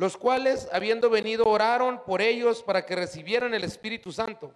Los 0.00 0.16
cuales, 0.16 0.66
habiendo 0.72 1.10
venido, 1.10 1.44
oraron 1.44 2.02
por 2.04 2.22
ellos 2.22 2.62
para 2.62 2.86
que 2.86 2.96
recibieran 2.96 3.52
el 3.52 3.64
Espíritu 3.64 4.12
Santo. 4.12 4.54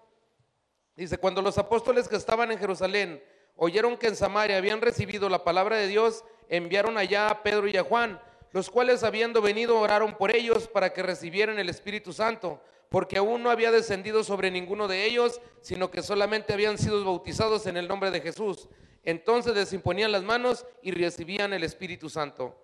Dice, 0.96 1.18
cuando 1.18 1.42
los 1.42 1.58
apóstoles 1.58 2.08
que 2.08 2.16
estaban 2.16 2.50
en 2.50 2.58
Jerusalén 2.58 3.22
oyeron 3.54 3.98
que 3.98 4.06
en 4.06 4.16
Samaria 4.16 4.56
habían 4.56 4.80
recibido 4.80 5.28
la 5.28 5.44
palabra 5.44 5.76
de 5.76 5.86
Dios, 5.86 6.24
enviaron 6.48 6.96
allá 6.96 7.28
a 7.28 7.42
Pedro 7.42 7.68
y 7.68 7.76
a 7.76 7.82
Juan, 7.82 8.18
los 8.52 8.70
cuales 8.70 9.04
habiendo 9.04 9.42
venido 9.42 9.78
oraron 9.78 10.16
por 10.16 10.34
ellos 10.34 10.66
para 10.66 10.94
que 10.94 11.02
recibieran 11.02 11.58
el 11.58 11.68
Espíritu 11.68 12.14
Santo, 12.14 12.62
porque 12.88 13.18
aún 13.18 13.42
no 13.42 13.50
había 13.50 13.70
descendido 13.70 14.24
sobre 14.24 14.50
ninguno 14.50 14.88
de 14.88 15.04
ellos, 15.04 15.42
sino 15.60 15.90
que 15.90 16.02
solamente 16.02 16.54
habían 16.54 16.78
sido 16.78 17.04
bautizados 17.04 17.66
en 17.66 17.76
el 17.76 17.86
nombre 17.86 18.10
de 18.10 18.22
Jesús. 18.22 18.66
Entonces 19.02 19.54
les 19.54 19.74
imponían 19.74 20.10
las 20.10 20.22
manos 20.22 20.64
y 20.80 20.92
recibían 20.92 21.52
el 21.52 21.64
Espíritu 21.64 22.08
Santo. 22.08 22.63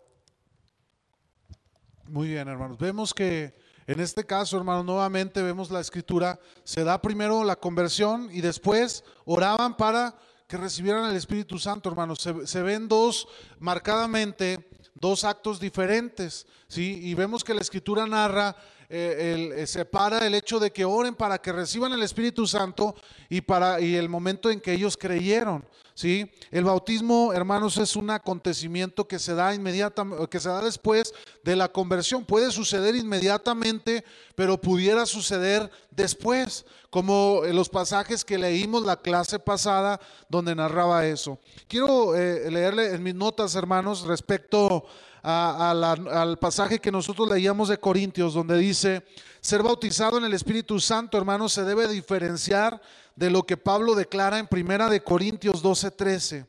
Muy 2.10 2.26
bien, 2.26 2.48
hermanos. 2.48 2.76
Vemos 2.76 3.14
que 3.14 3.54
en 3.86 4.00
este 4.00 4.26
caso, 4.26 4.56
hermanos, 4.56 4.84
nuevamente 4.84 5.42
vemos 5.42 5.70
la 5.70 5.78
escritura, 5.78 6.40
se 6.64 6.82
da 6.82 7.00
primero 7.00 7.44
la 7.44 7.54
conversión 7.54 8.28
y 8.32 8.40
después 8.40 9.04
oraban 9.24 9.76
para 9.76 10.16
que 10.48 10.56
recibieran 10.56 11.08
el 11.08 11.14
Espíritu 11.14 11.56
Santo, 11.56 11.88
hermanos. 11.88 12.18
Se, 12.46 12.62
ven 12.62 12.88
dos, 12.88 13.28
marcadamente, 13.60 14.68
dos 14.94 15.22
actos 15.22 15.60
diferentes, 15.60 16.48
¿sí? 16.66 16.98
Y 17.00 17.14
vemos 17.14 17.44
que 17.44 17.54
la 17.54 17.60
Escritura 17.60 18.04
narra, 18.08 18.56
eh, 18.88 19.52
el, 19.52 19.52
eh, 19.52 19.66
separa 19.68 20.26
el 20.26 20.34
hecho 20.34 20.58
de 20.58 20.72
que 20.72 20.84
oren 20.84 21.14
para 21.14 21.38
que 21.38 21.52
reciban 21.52 21.92
el 21.92 22.02
Espíritu 22.02 22.44
Santo 22.44 22.96
y, 23.28 23.40
para, 23.40 23.80
y 23.80 23.94
el 23.94 24.08
momento 24.08 24.50
en 24.50 24.60
que 24.60 24.72
ellos 24.72 24.96
creyeron. 24.96 25.64
¿Sí? 26.00 26.30
El 26.50 26.64
bautismo, 26.64 27.34
hermanos, 27.34 27.76
es 27.76 27.94
un 27.94 28.08
acontecimiento 28.08 29.06
que 29.06 29.18
se 29.18 29.34
da 29.34 29.54
inmediatamente, 29.54 30.26
que 30.28 30.40
se 30.40 30.48
da 30.48 30.62
después 30.62 31.12
de 31.44 31.56
la 31.56 31.68
conversión. 31.68 32.24
Puede 32.24 32.50
suceder 32.50 32.96
inmediatamente, 32.96 34.02
pero 34.34 34.58
pudiera 34.58 35.04
suceder 35.04 35.70
después, 35.90 36.64
como 36.88 37.42
en 37.44 37.54
los 37.54 37.68
pasajes 37.68 38.24
que 38.24 38.38
leímos 38.38 38.86
la 38.86 38.96
clase 38.96 39.38
pasada 39.38 40.00
donde 40.30 40.54
narraba 40.54 41.04
eso. 41.04 41.38
Quiero 41.68 42.16
eh, 42.16 42.50
leerle 42.50 42.94
en 42.94 43.02
mis 43.02 43.14
notas, 43.14 43.54
hermanos, 43.54 44.06
respecto 44.06 44.86
al 45.22 46.38
pasaje 46.38 46.78
que 46.78 46.90
nosotros 46.90 47.28
leíamos 47.28 47.68
de 47.68 47.76
Corintios, 47.76 48.32
donde 48.32 48.56
dice, 48.56 49.04
ser 49.42 49.62
bautizado 49.62 50.16
en 50.16 50.24
el 50.24 50.32
Espíritu 50.32 50.80
Santo, 50.80 51.18
hermanos, 51.18 51.52
se 51.52 51.62
debe 51.62 51.86
diferenciar 51.88 52.80
de 53.20 53.28
lo 53.28 53.42
que 53.42 53.58
Pablo 53.58 53.94
declara 53.94 54.38
en 54.38 54.46
Primera 54.46 54.88
de 54.88 55.02
Corintios 55.04 55.62
12:13, 55.62 56.46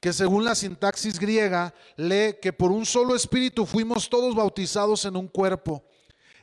que 0.00 0.12
según 0.12 0.44
la 0.44 0.54
sintaxis 0.54 1.18
griega 1.18 1.72
lee 1.96 2.36
que 2.42 2.52
por 2.52 2.70
un 2.70 2.84
solo 2.84 3.16
espíritu 3.16 3.64
fuimos 3.64 4.10
todos 4.10 4.34
bautizados 4.34 5.06
en 5.06 5.16
un 5.16 5.28
cuerpo. 5.28 5.82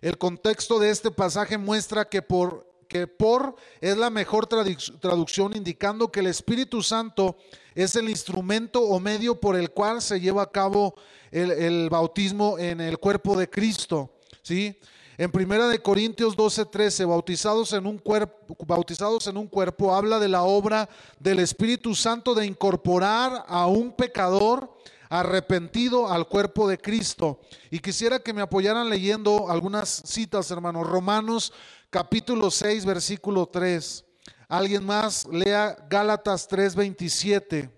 El 0.01 0.17
contexto 0.17 0.79
de 0.79 0.89
este 0.89 1.11
pasaje 1.11 1.59
muestra 1.59 2.09
que 2.09 2.23
por 2.23 2.65
que 2.87 3.05
por 3.05 3.55
es 3.79 3.95
la 3.97 4.09
mejor 4.09 4.47
traducción 4.47 5.55
indicando 5.55 6.11
que 6.11 6.21
el 6.21 6.27
Espíritu 6.27 6.81
Santo 6.81 7.37
es 7.75 7.95
el 7.97 8.09
instrumento 8.09 8.81
o 8.81 8.99
medio 8.99 9.39
por 9.39 9.55
el 9.55 9.69
cual 9.71 10.01
se 10.01 10.19
lleva 10.19 10.41
a 10.41 10.51
cabo 10.51 10.95
el, 11.29 11.51
el 11.51 11.89
bautismo 11.89 12.57
en 12.57 12.81
el 12.81 12.97
cuerpo 12.97 13.37
de 13.37 13.47
Cristo. 13.47 14.09
¿sí? 14.41 14.79
En 15.19 15.31
Primera 15.31 15.67
de 15.67 15.79
Corintios 15.79 16.35
12, 16.35 16.65
13, 16.65 17.05
bautizados 17.05 17.73
en 17.73 17.87
un 17.87 17.97
cuerpo, 17.97 18.55
bautizados 18.67 19.25
en 19.25 19.37
un 19.37 19.47
cuerpo, 19.47 19.95
habla 19.95 20.19
de 20.19 20.27
la 20.27 20.43
obra 20.43 20.87
del 21.19 21.39
Espíritu 21.39 21.95
Santo 21.95 22.35
de 22.35 22.45
incorporar 22.45 23.43
a 23.47 23.65
un 23.65 23.93
pecador 23.93 24.77
arrepentido 25.09 26.07
al 26.07 26.27
cuerpo 26.27 26.67
de 26.67 26.77
Cristo. 26.77 27.39
Y 27.71 27.79
quisiera 27.79 28.19
que 28.19 28.31
me 28.31 28.43
apoyaran 28.43 28.91
leyendo 28.91 29.49
algunas 29.49 29.89
citas, 29.89 30.51
hermanos. 30.51 30.85
Romanos 30.85 31.51
capítulo 31.89 32.51
6, 32.51 32.85
versículo 32.85 33.47
3. 33.47 34.05
Alguien 34.47 34.85
más 34.85 35.25
lea 35.25 35.77
Gálatas 35.89 36.47
3, 36.47 36.75
27. 36.75 37.71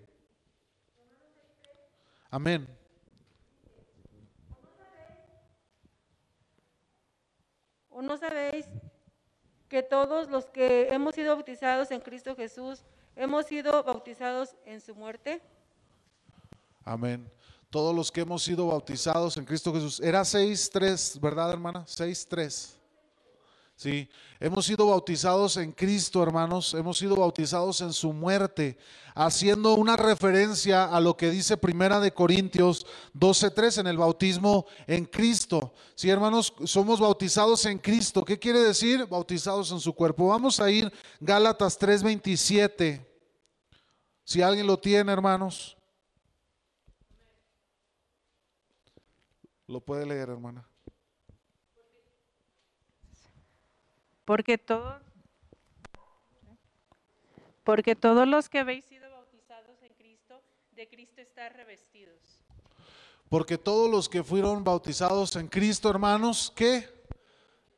Amén. 2.28 2.79
No 8.02 8.16
sabéis 8.16 8.66
que 9.68 9.82
todos 9.82 10.28
los 10.28 10.46
que 10.46 10.88
hemos 10.90 11.14
sido 11.14 11.34
bautizados 11.36 11.90
en 11.90 12.00
Cristo 12.00 12.34
Jesús, 12.34 12.82
hemos 13.14 13.46
sido 13.46 13.82
bautizados 13.84 14.56
en 14.64 14.80
su 14.80 14.94
muerte? 14.94 15.40
Amén. 16.84 17.30
Todos 17.70 17.94
los 17.94 18.10
que 18.10 18.22
hemos 18.22 18.42
sido 18.42 18.66
bautizados 18.66 19.36
en 19.36 19.44
Cristo 19.44 19.72
Jesús. 19.72 20.00
Era 20.00 20.22
6.3, 20.22 21.20
¿verdad, 21.20 21.52
hermana? 21.52 21.84
6.3. 21.86 22.79
Sí, 23.80 24.10
hemos 24.40 24.66
sido 24.66 24.88
bautizados 24.88 25.56
en 25.56 25.72
Cristo, 25.72 26.22
hermanos, 26.22 26.74
hemos 26.74 26.98
sido 26.98 27.16
bautizados 27.16 27.80
en 27.80 27.94
su 27.94 28.12
muerte, 28.12 28.76
haciendo 29.14 29.72
una 29.72 29.96
referencia 29.96 30.84
a 30.84 31.00
lo 31.00 31.16
que 31.16 31.30
dice 31.30 31.56
Primera 31.56 31.98
de 31.98 32.12
Corintios 32.12 32.84
12:3 33.14 33.78
en 33.78 33.86
el 33.86 33.96
bautismo 33.96 34.66
en 34.86 35.06
Cristo. 35.06 35.72
Sí, 35.94 36.10
hermanos, 36.10 36.52
somos 36.66 37.00
bautizados 37.00 37.64
en 37.64 37.78
Cristo. 37.78 38.22
¿Qué 38.22 38.38
quiere 38.38 38.58
decir? 38.58 39.06
Bautizados 39.06 39.72
en 39.72 39.80
su 39.80 39.94
cuerpo. 39.94 40.28
Vamos 40.28 40.60
a 40.60 40.70
ir 40.70 40.92
Gálatas 41.18 41.78
3:27. 41.78 43.00
Si 44.24 44.42
alguien 44.42 44.66
lo 44.66 44.78
tiene, 44.78 45.10
hermanos. 45.10 45.74
Lo 49.66 49.80
puede 49.80 50.04
leer, 50.04 50.28
hermana. 50.28 50.69
Porque 54.30 54.58
todos, 54.58 55.02
porque 57.64 57.96
todos 57.96 58.28
los 58.28 58.48
que 58.48 58.60
habéis 58.60 58.84
sido 58.84 59.10
bautizados 59.10 59.82
en 59.82 59.92
Cristo, 59.94 60.40
de 60.70 60.86
Cristo 60.88 61.20
están 61.20 61.52
revestidos. 61.54 62.16
Porque 63.28 63.58
todos 63.58 63.90
los 63.90 64.08
que 64.08 64.22
fueron 64.22 64.62
bautizados 64.62 65.34
en 65.34 65.48
Cristo, 65.48 65.90
hermanos, 65.90 66.52
¿qué? 66.54 66.88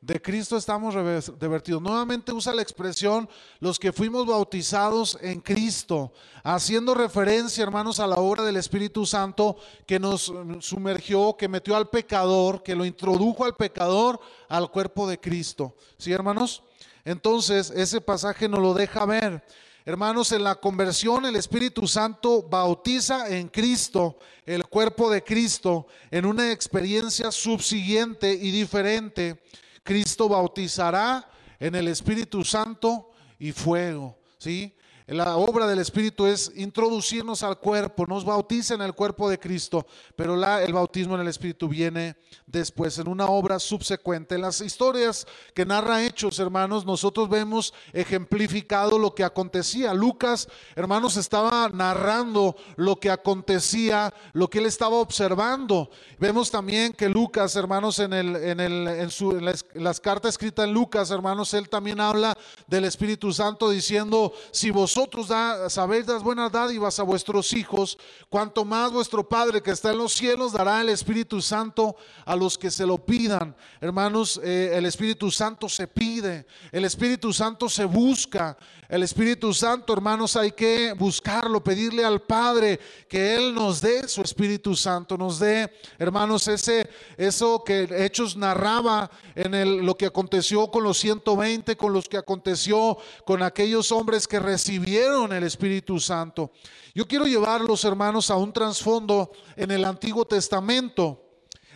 De 0.05 0.21
Cristo 0.21 0.57
estamos 0.57 0.93
revertidos. 0.93 1.81
Nuevamente 1.81 2.33
usa 2.33 2.53
la 2.53 2.61
expresión 2.61 3.29
los 3.61 3.79
que 3.79 3.93
fuimos 3.93 4.25
bautizados 4.25 5.17
en 5.21 5.39
Cristo, 5.39 6.11
haciendo 6.43 6.93
referencia, 6.93 7.63
hermanos, 7.63 8.01
a 8.01 8.07
la 8.07 8.17
obra 8.17 8.43
del 8.43 8.57
Espíritu 8.57 9.05
Santo 9.05 9.55
que 9.85 9.99
nos 9.99 10.33
sumergió, 10.59 11.37
que 11.37 11.47
metió 11.47 11.77
al 11.77 11.89
pecador, 11.89 12.63
que 12.63 12.75
lo 12.75 12.83
introdujo 12.83 13.45
al 13.45 13.55
pecador 13.55 14.19
al 14.49 14.69
cuerpo 14.69 15.07
de 15.07 15.19
Cristo. 15.21 15.77
¿Sí, 15.97 16.11
hermanos? 16.11 16.63
Entonces, 17.05 17.71
ese 17.73 18.01
pasaje 18.01 18.49
nos 18.49 18.59
lo 18.59 18.73
deja 18.73 19.05
ver. 19.05 19.41
Hermanos, 19.85 20.33
en 20.33 20.43
la 20.43 20.55
conversión 20.55 21.25
el 21.25 21.37
Espíritu 21.37 21.87
Santo 21.87 22.41
bautiza 22.41 23.29
en 23.29 23.47
Cristo, 23.47 24.17
el 24.45 24.65
cuerpo 24.65 25.09
de 25.09 25.23
Cristo, 25.23 25.87
en 26.11 26.25
una 26.25 26.51
experiencia 26.51 27.31
subsiguiente 27.31 28.33
y 28.33 28.51
diferente 28.51 29.41
Cristo 29.83 30.29
bautizará 30.29 31.29
en 31.59 31.75
el 31.75 31.87
Espíritu 31.87 32.43
Santo 32.43 33.11
y 33.37 33.51
fuego, 33.51 34.17
¿sí? 34.37 34.75
La 35.07 35.35
obra 35.35 35.67
del 35.67 35.79
Espíritu 35.79 36.25
es 36.25 36.49
introducirnos 36.55 37.43
al 37.43 37.59
cuerpo, 37.59 38.05
nos 38.07 38.23
bautiza 38.23 38.73
en 38.73 38.81
el 38.81 38.93
cuerpo 38.93 39.29
de 39.29 39.37
Cristo, 39.37 39.85
pero 40.15 40.37
la, 40.37 40.63
el 40.63 40.71
bautismo 40.71 41.15
en 41.15 41.21
el 41.21 41.27
Espíritu 41.27 41.67
viene 41.67 42.15
después, 42.45 42.97
en 42.99 43.09
una 43.09 43.25
obra 43.25 43.59
subsecuente. 43.59 44.35
En 44.35 44.41
las 44.41 44.61
historias 44.61 45.27
que 45.53 45.65
narra 45.65 46.05
Hechos, 46.05 46.39
hermanos, 46.39 46.85
nosotros 46.85 47.27
vemos 47.27 47.73
ejemplificado 47.91 48.97
lo 48.97 49.13
que 49.13 49.25
acontecía. 49.25 49.93
Lucas, 49.93 50.47
hermanos, 50.73 51.17
estaba 51.17 51.67
narrando 51.67 52.55
lo 52.77 52.95
que 52.97 53.09
acontecía, 53.09 54.13
lo 54.31 54.49
que 54.49 54.59
él 54.59 54.67
estaba 54.67 54.95
observando. 54.95 55.89
Vemos 56.17 56.49
también 56.49 56.93
que 56.93 57.09
Lucas, 57.09 57.57
hermanos, 57.57 57.99
en, 57.99 58.13
el, 58.13 58.35
en, 58.37 58.59
el, 58.61 59.11
su, 59.11 59.31
en 59.31 59.83
las 59.83 59.99
cartas 59.99 60.35
escritas 60.35 60.65
en 60.65 60.73
Lucas, 60.73 61.11
hermanos, 61.11 61.53
él 61.53 61.67
también 61.67 61.99
habla 61.99 62.37
del 62.67 62.85
Espíritu 62.85 63.33
Santo 63.33 63.69
diciendo, 63.69 64.31
si 64.51 64.71
vos 64.71 64.92
vosotros 64.95 65.27
da, 65.27 65.71
sabéis 65.71 66.05
las 66.05 66.21
buenas 66.21 66.51
dádivas 66.51 66.99
a 66.99 67.03
vuestros 67.03 67.51
hijos, 67.53 67.97
cuanto 68.29 68.63
más 68.63 68.91
vuestro 68.91 69.27
Padre 69.27 69.59
que 69.59 69.71
está 69.71 69.91
en 69.91 69.97
los 69.97 70.13
cielos 70.13 70.53
dará 70.53 70.81
el 70.81 70.89
Espíritu 70.89 71.41
Santo 71.41 71.95
a 72.23 72.35
los 72.35 72.59
que 72.59 72.69
se 72.69 72.85
lo 72.85 73.03
pidan. 73.03 73.55
Hermanos, 73.81 74.39
eh, 74.43 74.69
el 74.73 74.85
Espíritu 74.85 75.31
Santo 75.31 75.67
se 75.67 75.87
pide, 75.87 76.45
el 76.71 76.85
Espíritu 76.85 77.33
Santo 77.33 77.69
se 77.69 77.85
busca, 77.85 78.55
el 78.89 79.03
Espíritu 79.03 79.53
Santo, 79.53 79.93
hermanos, 79.93 80.35
hay 80.35 80.51
que 80.51 80.93
buscarlo, 80.93 81.63
pedirle 81.63 82.03
al 82.03 82.21
Padre 82.21 82.79
que 83.07 83.35
Él 83.35 83.53
nos 83.53 83.81
dé 83.81 84.07
su 84.07 84.21
Espíritu 84.21 84.75
Santo, 84.75 85.17
nos 85.17 85.39
dé, 85.39 85.71
hermanos, 85.97 86.47
ese, 86.47 86.89
eso 87.17 87.63
que 87.63 87.87
Hechos 88.05 88.35
narraba 88.35 89.09
en 89.35 89.53
el, 89.53 89.77
lo 89.77 89.95
que 89.95 90.05
aconteció 90.05 90.69
con 90.69 90.83
los 90.83 90.97
120, 90.99 91.75
con 91.77 91.93
los 91.93 92.07
que 92.07 92.17
aconteció 92.17 92.97
con 93.25 93.41
aquellos 93.41 93.91
hombres 93.91 94.27
que 94.27 94.39
recibieron 94.39 95.31
el 95.33 95.43
Espíritu 95.43 95.99
Santo. 95.99 96.51
Yo 96.93 97.07
quiero 97.07 97.25
llevarlos, 97.25 97.85
hermanos, 97.85 98.29
a 98.29 98.35
un 98.35 98.53
trasfondo 98.53 99.31
en 99.55 99.71
el 99.71 99.85
Antiguo 99.85 100.25
Testamento. 100.25 101.22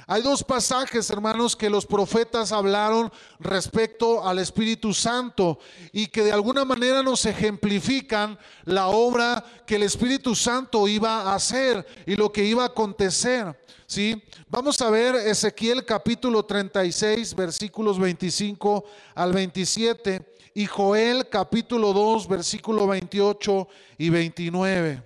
Hay 0.10 0.22
dos 0.22 0.42
pasajes, 0.42 1.10
hermanos, 1.10 1.54
que 1.54 1.70
los 1.70 1.86
profetas 1.86 2.54
hablaron 2.54 3.12
respecto 3.40 4.26
al 4.26 4.40
Espíritu 4.40 4.94
Santo 4.94 5.60
y 5.92 6.08
que 6.08 6.24
de 6.24 6.32
alguna 6.32 6.64
manera 6.64 7.04
nos 7.04 7.26
ejemplifican 7.26 8.40
la 8.64 8.88
obra 8.88 9.44
que 9.66 9.76
el 9.76 9.84
Espíritu 9.84 10.34
Santo 10.34 10.88
iba 10.88 11.24
a 11.24 11.36
hacer 11.36 11.86
y 12.06 12.16
lo 12.16 12.32
que 12.32 12.46
iba 12.46 12.64
a 12.64 12.68
acontecer. 12.68 13.62
¿sí? 13.86 14.24
Vamos 14.48 14.82
a 14.82 14.90
ver 14.90 15.14
Ezequiel 15.16 15.84
capítulo 15.84 16.46
36, 16.46 17.36
versículos 17.36 18.00
25 18.00 18.86
al 19.14 19.34
27 19.34 20.36
y 20.54 20.68
Joel 20.68 21.28
capítulo 21.28 21.92
2, 21.92 22.30
versículo 22.30 22.88
28 22.88 23.68
y 23.98 24.10
29. 24.10 25.04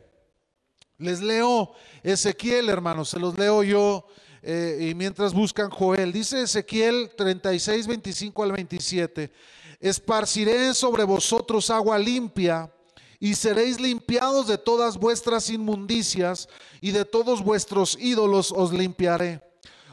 Les 1.00 1.22
leo 1.22 1.74
Ezequiel, 2.04 2.70
hermanos, 2.70 3.10
se 3.10 3.20
los 3.20 3.36
leo 3.36 3.64
yo 3.64 4.06
eh, 4.42 4.90
y 4.90 4.96
mientras 4.96 5.34
buscan 5.34 5.70
Joel. 5.70 6.12
Dice 6.12 6.44
Ezequiel 6.44 7.12
36, 7.16 7.88
25 7.88 8.44
al 8.44 8.52
27. 8.52 9.32
Esparciré 9.80 10.74
sobre 10.74 11.04
vosotros 11.04 11.70
agua 11.70 11.98
limpia 11.98 12.72
y 13.20 13.36
seréis 13.36 13.80
limpiados 13.80 14.48
de 14.48 14.58
todas 14.58 14.98
vuestras 14.98 15.50
inmundicias 15.50 16.50
y 16.82 16.92
de 16.92 17.06
todos 17.06 17.44
vuestros 17.44 17.98
ídolos 18.00 18.52
os 18.52 18.74
limpiaré. 18.74 19.42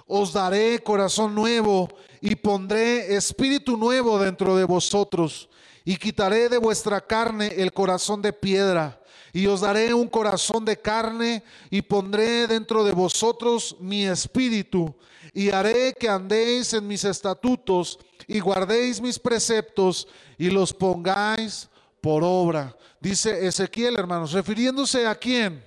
Os 0.07 0.33
daré 0.33 0.79
corazón 0.79 1.35
nuevo 1.35 1.89
y 2.23 2.35
pondré 2.35 3.15
espíritu 3.15 3.77
nuevo 3.77 4.19
dentro 4.19 4.57
de 4.57 4.65
vosotros 4.65 5.51
y 5.85 5.97
quitaré 5.97 6.49
de 6.49 6.57
vuestra 6.57 7.01
carne 7.03 7.49
el 7.57 7.73
corazón 7.73 8.23
de 8.23 8.33
piedra 8.33 8.98
y 9.33 9.47
os 9.47 9.61
daré 9.61 9.93
un 9.95 10.09
corazón 10.09 10.65
de 10.65 10.81
carne 10.81 11.43
y 11.71 11.83
pondré 11.83 12.47
dentro 12.47 12.85
de 12.85 12.93
vosotros 12.93 13.77
mi 13.81 14.05
espíritu 14.07 14.95
y 15.33 15.51
haré 15.51 15.95
que 15.95 16.09
andéis 16.09 16.73
en 16.75 16.87
mis 16.87 17.05
estatutos 17.05 17.99
y 18.27 18.41
guardéis 18.41 19.01
mis 19.01 19.19
preceptos 19.19 20.09
y 20.37 20.51
los 20.51 20.73
pongáis 20.73 21.69
por 22.01 22.25
obra. 22.25 22.77
Dice 23.01 23.47
Ezequiel, 23.47 23.97
hermanos, 23.99 24.33
refiriéndose 24.33 25.07
a 25.07 25.15
quién. 25.15 25.65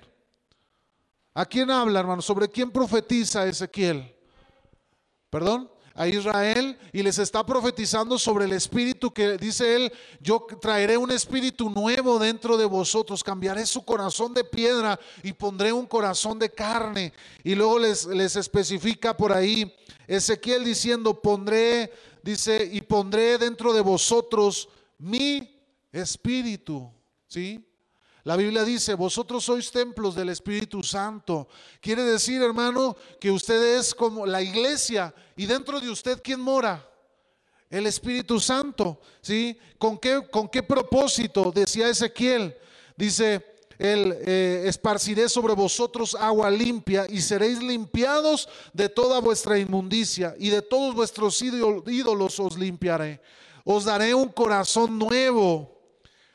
¿A 1.34 1.46
quién 1.46 1.70
habla, 1.70 2.00
hermanos? 2.00 2.26
¿Sobre 2.26 2.50
quién 2.50 2.70
profetiza 2.70 3.46
Ezequiel? 3.46 4.14
¿Perdón? 5.30 5.71
A 5.94 6.08
Israel 6.08 6.78
y 6.92 7.02
les 7.02 7.18
está 7.18 7.44
profetizando 7.44 8.18
sobre 8.18 8.44
el 8.44 8.52
espíritu 8.52 9.12
que 9.12 9.36
dice 9.38 9.76
él, 9.76 9.92
yo 10.20 10.46
traeré 10.60 10.96
un 10.96 11.10
espíritu 11.10 11.70
nuevo 11.70 12.18
dentro 12.18 12.56
de 12.56 12.64
vosotros, 12.64 13.22
cambiaré 13.22 13.66
su 13.66 13.84
corazón 13.84 14.34
de 14.34 14.44
piedra 14.44 14.98
y 15.22 15.32
pondré 15.32 15.72
un 15.72 15.86
corazón 15.86 16.38
de 16.38 16.50
carne. 16.50 17.12
Y 17.44 17.54
luego 17.54 17.78
les, 17.78 18.06
les 18.06 18.36
especifica 18.36 19.16
por 19.16 19.32
ahí 19.32 19.74
Ezequiel 20.06 20.64
diciendo, 20.64 21.20
pondré, 21.20 21.92
dice, 22.22 22.68
y 22.70 22.80
pondré 22.80 23.38
dentro 23.38 23.72
de 23.72 23.80
vosotros 23.80 24.68
mi 24.98 25.62
espíritu, 25.90 26.90
¿sí? 27.26 27.64
La 28.24 28.36
Biblia 28.36 28.62
dice, 28.62 28.94
vosotros 28.94 29.44
sois 29.44 29.70
templos 29.72 30.14
del 30.14 30.28
Espíritu 30.28 30.82
Santo. 30.82 31.48
Quiere 31.80 32.04
decir, 32.04 32.40
hermano, 32.40 32.96
que 33.20 33.30
usted 33.32 33.78
es 33.78 33.94
como 33.94 34.24
la 34.26 34.40
iglesia 34.40 35.12
y 35.36 35.46
dentro 35.46 35.80
de 35.80 35.90
usted, 35.90 36.20
¿quién 36.22 36.40
mora? 36.40 36.88
El 37.68 37.86
Espíritu 37.86 38.38
Santo. 38.38 39.00
¿Sí? 39.20 39.58
¿Con 39.76 39.98
qué, 39.98 40.22
con 40.30 40.48
qué 40.48 40.62
propósito? 40.62 41.50
Decía 41.52 41.88
Ezequiel. 41.88 42.54
Dice, 42.96 43.44
el, 43.76 44.16
eh, 44.24 44.64
esparciré 44.66 45.28
sobre 45.28 45.54
vosotros 45.54 46.14
agua 46.14 46.48
limpia 46.48 47.06
y 47.08 47.20
seréis 47.20 47.60
limpiados 47.60 48.48
de 48.72 48.88
toda 48.88 49.18
vuestra 49.18 49.58
inmundicia 49.58 50.36
y 50.38 50.50
de 50.50 50.62
todos 50.62 50.94
vuestros 50.94 51.42
ídolos 51.42 52.38
os 52.38 52.56
limpiaré. 52.56 53.20
Os 53.64 53.84
daré 53.84 54.14
un 54.14 54.28
corazón 54.28 54.96
nuevo 54.96 55.81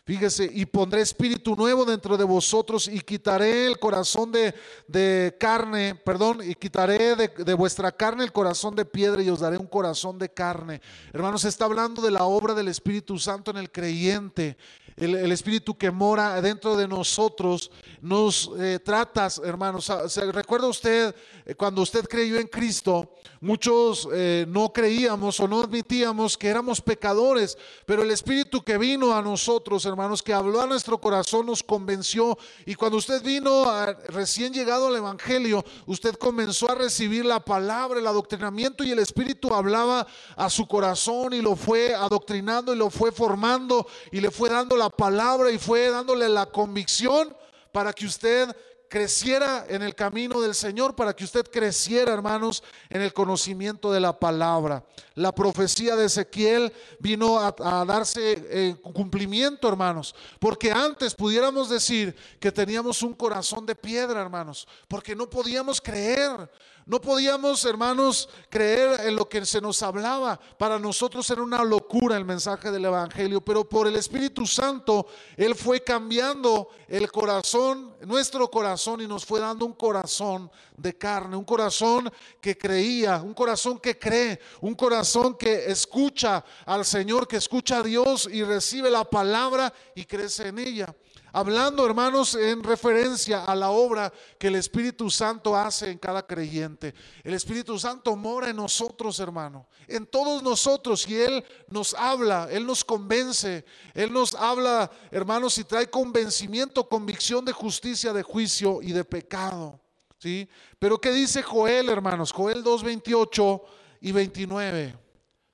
Fíjese, 0.08 0.50
y 0.54 0.66
pondré 0.66 1.02
espíritu 1.02 1.54
nuevo 1.54 1.84
dentro 1.84 2.16
de 2.16 2.24
vosotros 2.24 2.88
y 2.88 3.02
quitaré 3.02 3.66
el 3.66 3.78
corazón 3.78 4.32
de, 4.32 5.36
carne, 5.38 5.96
perdón, 5.96 6.40
y 6.50 6.56
quitaré 6.56 7.18
de, 7.18 7.28
de, 7.28 7.54
vuestra 7.54 7.92
carne 7.92 8.24
el 8.24 8.32
corazón 8.32 8.74
de 8.74 8.86
piedra 8.86 9.22
y 9.22 9.30
os 9.30 9.42
daré 9.42 9.58
un 9.58 9.68
corazón 9.68 10.18
de 10.18 10.30
carne. 10.30 10.80
Hermanos, 11.12 11.44
está 11.44 11.66
hablando 11.66 12.02
de 12.02 12.12
la 12.12 12.24
obra 12.24 12.54
del 12.54 12.70
Espíritu 12.70 13.20
Santo 13.20 13.52
en 13.52 13.58
el 13.58 13.70
creyente 13.70 14.56
el, 14.98 15.32
Espíritu 15.32 15.78
que 15.78 15.92
mora 15.92 16.42
dentro 16.42 16.76
de 16.76 16.88
nosotros, 16.88 17.70
nos 18.02 18.50
eh, 18.58 18.80
tratas, 18.84 19.40
hermanos. 19.44 19.92
¿Se 20.08 20.32
recuerda 20.32 20.68
usted 20.68 21.16
eh, 21.46 21.54
cuando 21.54 21.84
usted 21.84 22.06
creyó 22.06 22.40
en 22.40 22.48
Cristo? 22.48 23.14
Muchos 23.40 24.10
eh, 24.12 24.46
no 24.48 24.74
creíamos 24.74 25.40
o 25.40 25.48
no 25.48 25.62
admitíamos 25.62 26.36
que 26.36 26.48
éramos 26.48 26.82
pecadores, 26.82 27.56
pero 27.86 28.02
el 28.02 28.10
Espíritu 28.10 28.64
que 28.64 28.80
vino 28.80 29.14
a 29.14 29.22
nosotros, 29.22 29.86
hermanos, 29.86 29.97
que 30.24 30.34
habló 30.34 30.62
a 30.62 30.68
nuestro 30.68 31.00
corazón, 31.00 31.48
nos 31.48 31.64
convenció. 31.64 32.38
Y 32.66 32.76
cuando 32.76 32.98
usted 32.98 33.22
vino 33.24 33.66
recién 34.10 34.54
llegado 34.54 34.88
al 34.88 34.96
Evangelio, 34.96 35.66
usted 35.88 36.16
comenzó 36.16 36.70
a 36.70 36.76
recibir 36.76 37.26
la 37.26 37.40
palabra, 37.40 38.00
el 38.00 38.06
adoctrinamiento 38.06 38.84
y 38.84 38.92
el 38.92 39.00
Espíritu 39.00 39.54
hablaba 39.54 40.06
a 40.36 40.50
su 40.50 40.68
corazón 40.68 41.34
y 41.34 41.42
lo 41.42 41.56
fue 41.56 41.96
adoctrinando 41.96 42.74
y 42.74 42.78
lo 42.78 42.90
fue 42.92 43.12
formando 43.12 43.88
y 44.12 44.22
le 44.22 44.30
fue 44.30 44.50
dando 44.50 44.78
la 44.78 44.90
palabra 44.90 45.50
y 45.52 45.58
fue 45.58 45.90
dándole 45.90 46.30
la 46.30 46.46
convicción 46.46 47.36
para 47.72 47.92
que 47.92 48.06
usted 48.06 48.56
creciera 48.90 49.66
en 49.68 49.82
el 49.82 49.96
camino 49.96 50.40
del 50.42 50.56
Señor, 50.56 50.96
para 50.96 51.16
que 51.16 51.24
usted 51.24 51.46
creciera, 51.46 52.14
hermanos, 52.14 52.64
en 52.90 53.02
el 53.02 53.14
conocimiento 53.14 53.92
de 53.92 54.00
la 54.00 54.18
palabra. 54.20 54.84
La 55.16 55.34
profecía 55.34 55.96
de 55.96 56.06
Ezequiel 56.06 56.72
vino 57.00 57.40
a, 57.40 57.54
darse 57.86 58.78
cumplimiento, 58.82 59.68
hermanos, 59.68 60.16
porque 60.40 60.72
antes 60.72 61.16
pudiéramos 61.16 61.70
decir 61.70 62.16
que 62.40 62.52
teníamos 62.52 63.02
un 63.04 63.14
corazón 63.14 63.66
de 63.66 63.76
piedra, 63.76 64.22
hermanos, 64.22 64.68
porque 64.88 65.16
no 65.16 65.30
podíamos 65.30 65.82
creer, 65.82 66.50
no 66.88 67.02
podíamos, 67.02 67.66
hermanos, 67.66 68.30
creer 68.50 69.02
en 69.08 69.18
lo 69.18 69.28
que 69.28 69.46
se 69.46 69.60
nos 69.60 69.84
hablaba. 69.84 70.40
Para 70.58 70.80
nosotros 70.80 71.30
era 71.30 71.44
una 71.44 71.62
locura 71.62 72.16
el 72.16 72.24
mensaje 72.24 72.72
del 72.72 72.86
Evangelio, 72.86 73.42
pero 73.42 73.68
por 73.68 73.88
el 73.88 73.98
Espíritu 73.98 74.48
Santo, 74.48 75.06
Él 75.36 75.54
fue 75.54 75.84
cambiando 75.84 76.70
el 76.88 77.12
corazón, 77.12 77.94
nuestro 78.06 78.50
corazón, 78.50 79.02
y 79.02 79.08
nos 79.08 79.26
fue 79.26 79.42
dando 79.42 79.66
un 79.66 79.74
corazón 79.74 80.50
de 80.78 80.98
carne, 80.98 81.36
un 81.36 81.44
corazón 81.44 82.10
que 82.40 82.58
creía, 82.58 83.22
un 83.22 83.34
corazón 83.34 83.80
que 83.80 84.00
cree, 84.00 84.40
un 84.62 84.74
corazón 84.74 85.36
que 85.36 85.70
escucha 85.70 86.46
al 86.66 86.86
Señor, 86.86 87.28
que 87.28 87.36
escucha 87.36 87.80
a 87.80 87.84
Dios 87.84 88.30
y 88.32 88.44
recibe 88.44 88.90
la 88.90 89.04
palabra 89.04 89.74
y 89.94 90.06
crece 90.06 90.48
en 90.48 90.60
ella 90.60 90.96
hablando, 91.38 91.86
hermanos, 91.86 92.34
en 92.34 92.64
referencia 92.64 93.46
a 93.46 93.56
la 93.56 93.70
obra 93.70 94.12
que 94.40 94.48
el 94.48 94.56
Espíritu 94.56 95.12
Santo 95.12 95.56
hace 95.56 95.92
en 95.92 96.00
cada 96.00 96.26
creyente. 96.26 96.96
El 97.24 97.36
Espíritu 97.36 97.78
Santo 97.78 98.16
mora 98.16 98.50
en 98.50 98.56
nosotros, 98.56 99.20
hermano, 99.20 99.68
en 99.88 100.08
todos 100.08 100.42
nosotros, 100.42 101.08
y 101.08 101.16
Él 101.16 101.46
nos 101.70 101.94
habla, 101.94 102.48
Él 102.50 102.66
nos 102.66 102.84
convence, 102.84 103.64
Él 103.94 104.12
nos 104.12 104.34
habla, 104.34 104.90
hermanos, 105.12 105.60
y 105.60 105.64
trae 105.64 105.88
convencimiento, 105.88 106.90
convicción 106.90 107.46
de 107.46 107.52
justicia, 107.52 108.14
de 108.14 108.24
juicio 108.24 108.80
y 108.82 108.92
de 108.92 109.06
pecado. 109.06 109.80
¿Sí? 110.18 110.50
Pero 110.80 111.00
¿qué 111.00 111.12
dice 111.12 111.44
Joel, 111.44 111.90
hermanos? 111.90 112.32
Joel 112.32 112.64
2, 112.64 112.84
28 112.84 113.62
y 114.02 114.12
29. 114.12 114.98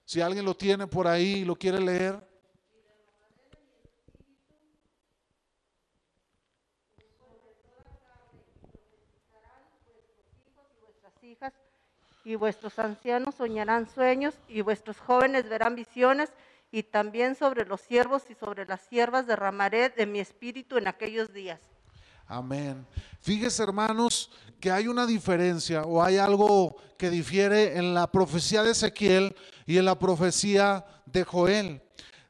Si 0.05 0.21
alguien 0.21 0.45
lo 0.45 0.55
tiene 0.55 0.87
por 0.87 1.09
ahí 1.09 1.39
y 1.39 1.45
lo 1.45 1.57
quiere 1.57 1.81
leer. 1.81 2.32
Y 12.23 12.35
vuestros 12.35 12.79
ancianos 12.79 13.35
soñarán 13.35 13.87
sueños 13.89 14.35
y 14.47 14.61
vuestros 14.61 14.97
jóvenes 14.99 15.47
verán 15.49 15.75
visiones 15.75 16.29
y 16.71 16.83
también 16.83 17.35
sobre 17.35 17.65
los 17.65 17.81
siervos 17.81 18.23
y 18.29 18.33
sobre 18.33 18.65
las 18.65 18.81
siervas 18.81 19.27
derramaré 19.27 19.89
de 19.89 20.05
mi 20.05 20.19
espíritu 20.19 20.77
en 20.77 20.87
aquellos 20.87 21.33
días. 21.33 21.59
Amén. 22.27 22.85
Fíjese, 23.21 23.63
hermanos, 23.63 24.31
que 24.59 24.71
hay 24.71 24.87
una 24.87 25.05
diferencia 25.05 25.83
o 25.83 26.01
hay 26.01 26.17
algo 26.17 26.77
que 26.97 27.09
difiere 27.09 27.77
en 27.77 27.93
la 27.93 28.07
profecía 28.07 28.63
de 28.63 28.71
Ezequiel 28.71 29.35
y 29.65 29.77
en 29.77 29.85
la 29.85 29.99
profecía 29.99 30.85
de 31.05 31.23
Joel. 31.23 31.81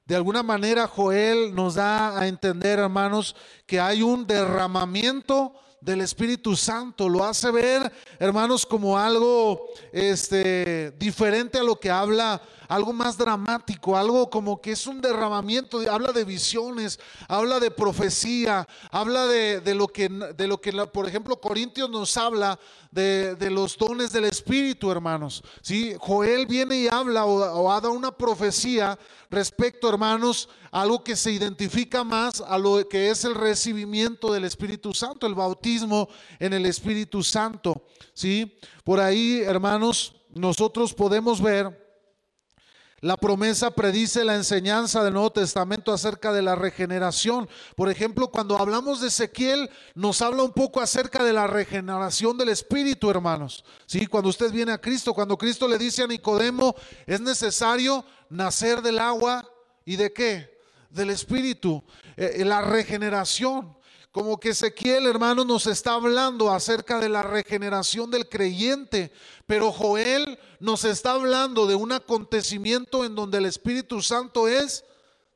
De 0.06 0.15
alguna 0.15 0.43
manera, 0.43 0.88
Joel 0.88 1.56
nos 1.56 1.75
da 1.75 2.19
a 2.19 2.27
entender, 2.27 2.79
hermanos, 2.79 3.36
que 3.65 3.79
hay 3.79 4.01
un 4.01 4.27
derramamiento 4.27 5.53
del 5.83 6.01
Espíritu 6.01 6.55
Santo. 6.55 7.09
Lo 7.09 7.23
hace 7.23 7.51
ver, 7.51 7.91
hermanos, 8.19 8.65
como 8.65 8.97
algo 8.97 9.67
este, 9.91 10.91
diferente 10.97 11.57
a 11.57 11.63
lo 11.63 11.79
que 11.79 11.89
habla 11.89 12.41
algo 12.67 12.93
más 12.93 13.17
dramático, 13.17 13.97
algo 13.97 14.30
como 14.30 14.62
que 14.62 14.71
es 14.71 14.88
un 14.88 15.02
derramamiento, 15.02 15.80
habla 15.91 16.12
de 16.12 16.23
visiones, 16.23 16.99
habla 17.28 17.60
de 17.60 17.71
profecía, 17.71 18.67
habla 18.91 19.28
de, 19.28 19.76
lo, 19.76 19.88
que, 19.88 20.10
de 20.10 20.47
lo 20.47 20.60
que, 20.62 20.71
por 20.88 21.08
ejemplo, 21.08 21.39
Corintios 21.39 21.89
nos 21.89 22.15
habla 22.17 22.60
de, 22.91 23.49
los 23.49 23.78
dones 23.78 24.12
del 24.12 24.26
Espíritu, 24.26 24.91
hermanos. 24.91 25.43
¿sí? 25.62 25.95
Joel 25.99 26.45
viene 26.45 26.78
y 26.78 26.88
habla 26.88 27.26
o, 27.26 27.63
o 27.63 27.71
dado 27.71 27.91
una 27.91 28.12
profecía 28.12 28.97
respecto, 29.30 29.89
hermanos, 29.89 30.47
algo 30.71 31.04
que 31.04 31.15
se 31.15 31.32
identifica 31.32 32.04
más 32.04 32.41
a 32.41 32.58
lo 32.58 32.88
que 32.88 33.10
es 33.10 33.26
el 33.26 33.36
recibimiento 33.36 34.34
del 34.34 34.45
Espíritu 34.45 34.93
Santo, 34.93 35.28
el 35.28 35.36
bautismo 35.36 36.10
en 36.39 36.54
el 36.54 36.65
Espíritu 36.65 37.23
Santo. 37.23 37.84
¿sí? 38.13 38.58
Por 38.84 38.99
ahí, 38.99 39.41
hermanos, 39.41 40.15
nosotros 40.34 40.93
podemos 40.93 41.41
ver 41.41 41.82
la 43.03 43.17
promesa 43.17 43.71
predice 43.71 44.23
la 44.23 44.35
enseñanza 44.35 45.03
del 45.03 45.11
Nuevo 45.11 45.33
Testamento 45.33 45.91
acerca 45.91 46.31
de 46.31 46.41
la 46.41 46.55
regeneración. 46.55 47.49
Por 47.75 47.89
ejemplo, 47.89 48.29
cuando 48.29 48.57
hablamos 48.57 49.01
de 49.01 49.09
Ezequiel, 49.09 49.69
nos 49.93 50.21
habla 50.21 50.43
un 50.43 50.53
poco 50.53 50.79
acerca 50.79 51.21
de 51.21 51.33
la 51.33 51.45
regeneración 51.45 52.37
del 52.37 52.47
Espíritu, 52.47 53.09
hermanos. 53.09 53.65
Sí, 53.87 54.07
cuando 54.07 54.29
usted 54.29 54.53
viene 54.53 54.71
a 54.71 54.79
Cristo, 54.79 55.13
cuando 55.13 55.37
Cristo 55.37 55.67
le 55.67 55.77
dice 55.77 56.03
a 56.03 56.07
Nicodemo, 56.07 56.75
es 57.05 57.19
necesario 57.19 58.05
nacer 58.29 58.81
del 58.81 58.99
agua 58.99 59.51
y 59.83 59.97
de 59.97 60.13
qué? 60.13 60.57
Del 60.89 61.09
Espíritu. 61.09 61.83
Eh, 62.15 62.35
eh, 62.37 62.45
la 62.45 62.61
regeneración. 62.61 63.75
Como 64.13 64.39
que 64.39 64.49
Ezequiel, 64.49 65.08
hermano, 65.08 65.43
nos 65.43 65.65
está 65.65 65.93
hablando 65.93 66.52
acerca 66.52 66.99
de 66.99 67.10
la 67.10 67.23
regeneración 67.23 68.12
del 68.12 68.30
creyente, 68.30 69.12
pero 69.47 69.71
Joel 69.71 70.38
nos 70.60 70.86
está 70.86 71.13
hablando 71.13 71.65
de 71.65 71.73
un 71.73 71.91
acontecimiento 71.91 73.06
en 73.06 73.15
donde 73.15 73.39
el 73.39 73.47
Espíritu 73.47 74.04
Santo 74.04 74.47
es 74.47 74.86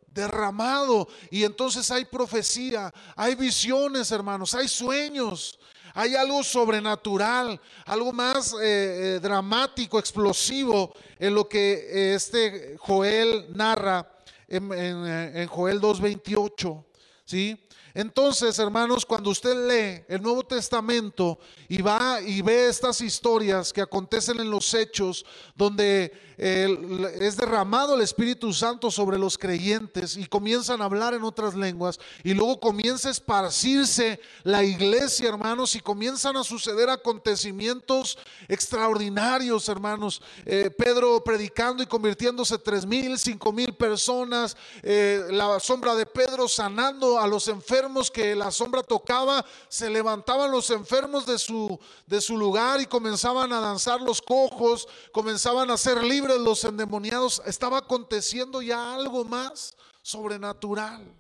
derramado 0.05 1.07
y 1.31 1.43
entonces 1.43 1.89
hay 1.89 2.05
profecía, 2.05 2.93
hay 3.15 3.33
visiones, 3.33 4.11
hermanos, 4.11 4.53
hay 4.53 4.67
sueños. 4.67 5.59
Hay 5.95 6.13
algo 6.13 6.43
sobrenatural, 6.43 7.59
algo 7.85 8.13
más 8.13 8.53
eh, 8.53 8.57
eh, 8.61 9.19
dramático, 9.19 9.97
explosivo 9.97 10.93
en 11.17 11.33
lo 11.33 11.49
que 11.49 11.73
eh, 11.73 12.13
este 12.13 12.75
Joel 12.77 13.47
narra 13.55 14.07
en, 14.47 14.71
en 14.71 15.47
Joel 15.47 15.81
2.28. 15.81 16.83
¿sí? 17.27 17.59
Entonces, 17.93 18.59
hermanos, 18.59 19.05
cuando 19.05 19.31
usted 19.31 19.55
lee 19.67 20.05
el 20.07 20.21
Nuevo 20.21 20.43
Testamento 20.43 21.39
y 21.67 21.81
va 21.81 22.21
y 22.21 22.41
ve 22.41 22.67
estas 22.67 23.01
historias 23.01 23.73
que 23.73 23.81
acontecen 23.81 24.39
en 24.39 24.51
los 24.51 24.71
hechos, 24.73 25.25
donde 25.55 26.13
es 26.37 27.35
derramado 27.35 27.95
el 27.95 28.01
Espíritu 28.01 28.53
Santo 28.53 28.91
sobre 28.91 29.17
los 29.17 29.39
creyentes 29.39 30.15
y 30.15 30.27
comienzan 30.27 30.81
a 30.81 30.85
hablar 30.85 31.15
en 31.15 31.23
otras 31.23 31.55
lenguas 31.55 31.99
y 32.23 32.35
luego 32.35 32.59
comienza 32.59 33.07
a 33.07 33.11
esparcirse 33.11 34.19
la 34.43 34.63
iglesia, 34.63 35.29
hermanos, 35.29 35.75
y 35.75 35.79
comienzan 35.79 36.37
a 36.37 36.43
suceder 36.43 36.91
acontecimientos 36.91 38.19
extraordinarios, 38.47 39.67
hermanos. 39.67 40.21
Eh, 40.45 40.69
Pedro 40.69 41.23
predicando 41.23 41.81
y 41.81 41.87
convirtiéndose 41.87 42.59
tres 42.59 42.85
mil, 42.85 43.17
cinco 43.17 43.51
mil 43.51 43.73
personas, 43.73 44.55
eh, 44.83 45.23
la 45.31 45.59
sombra 45.59 45.95
de 45.95 46.05
Pedro 46.05 46.47
sanando 46.47 47.16
a 47.19 47.27
los 47.27 47.47
enfermos 47.47 48.11
que 48.11 48.35
la 48.35 48.51
sombra 48.51 48.83
tocaba, 48.83 49.45
se 49.69 49.89
levantaban 49.89 50.51
los 50.51 50.69
enfermos 50.69 51.25
de 51.25 51.37
su, 51.37 51.79
de 52.05 52.21
su 52.21 52.37
lugar 52.37 52.81
y 52.81 52.85
comenzaban 52.85 53.51
a 53.53 53.59
danzar 53.59 54.01
los 54.01 54.21
cojos, 54.21 54.87
comenzaban 55.11 55.71
a 55.71 55.77
ser 55.77 56.03
libres 56.03 56.37
los 56.37 56.63
endemoniados, 56.63 57.41
estaba 57.45 57.79
aconteciendo 57.79 58.61
ya 58.61 58.95
algo 58.95 59.23
más 59.25 59.75
sobrenatural. 60.01 61.13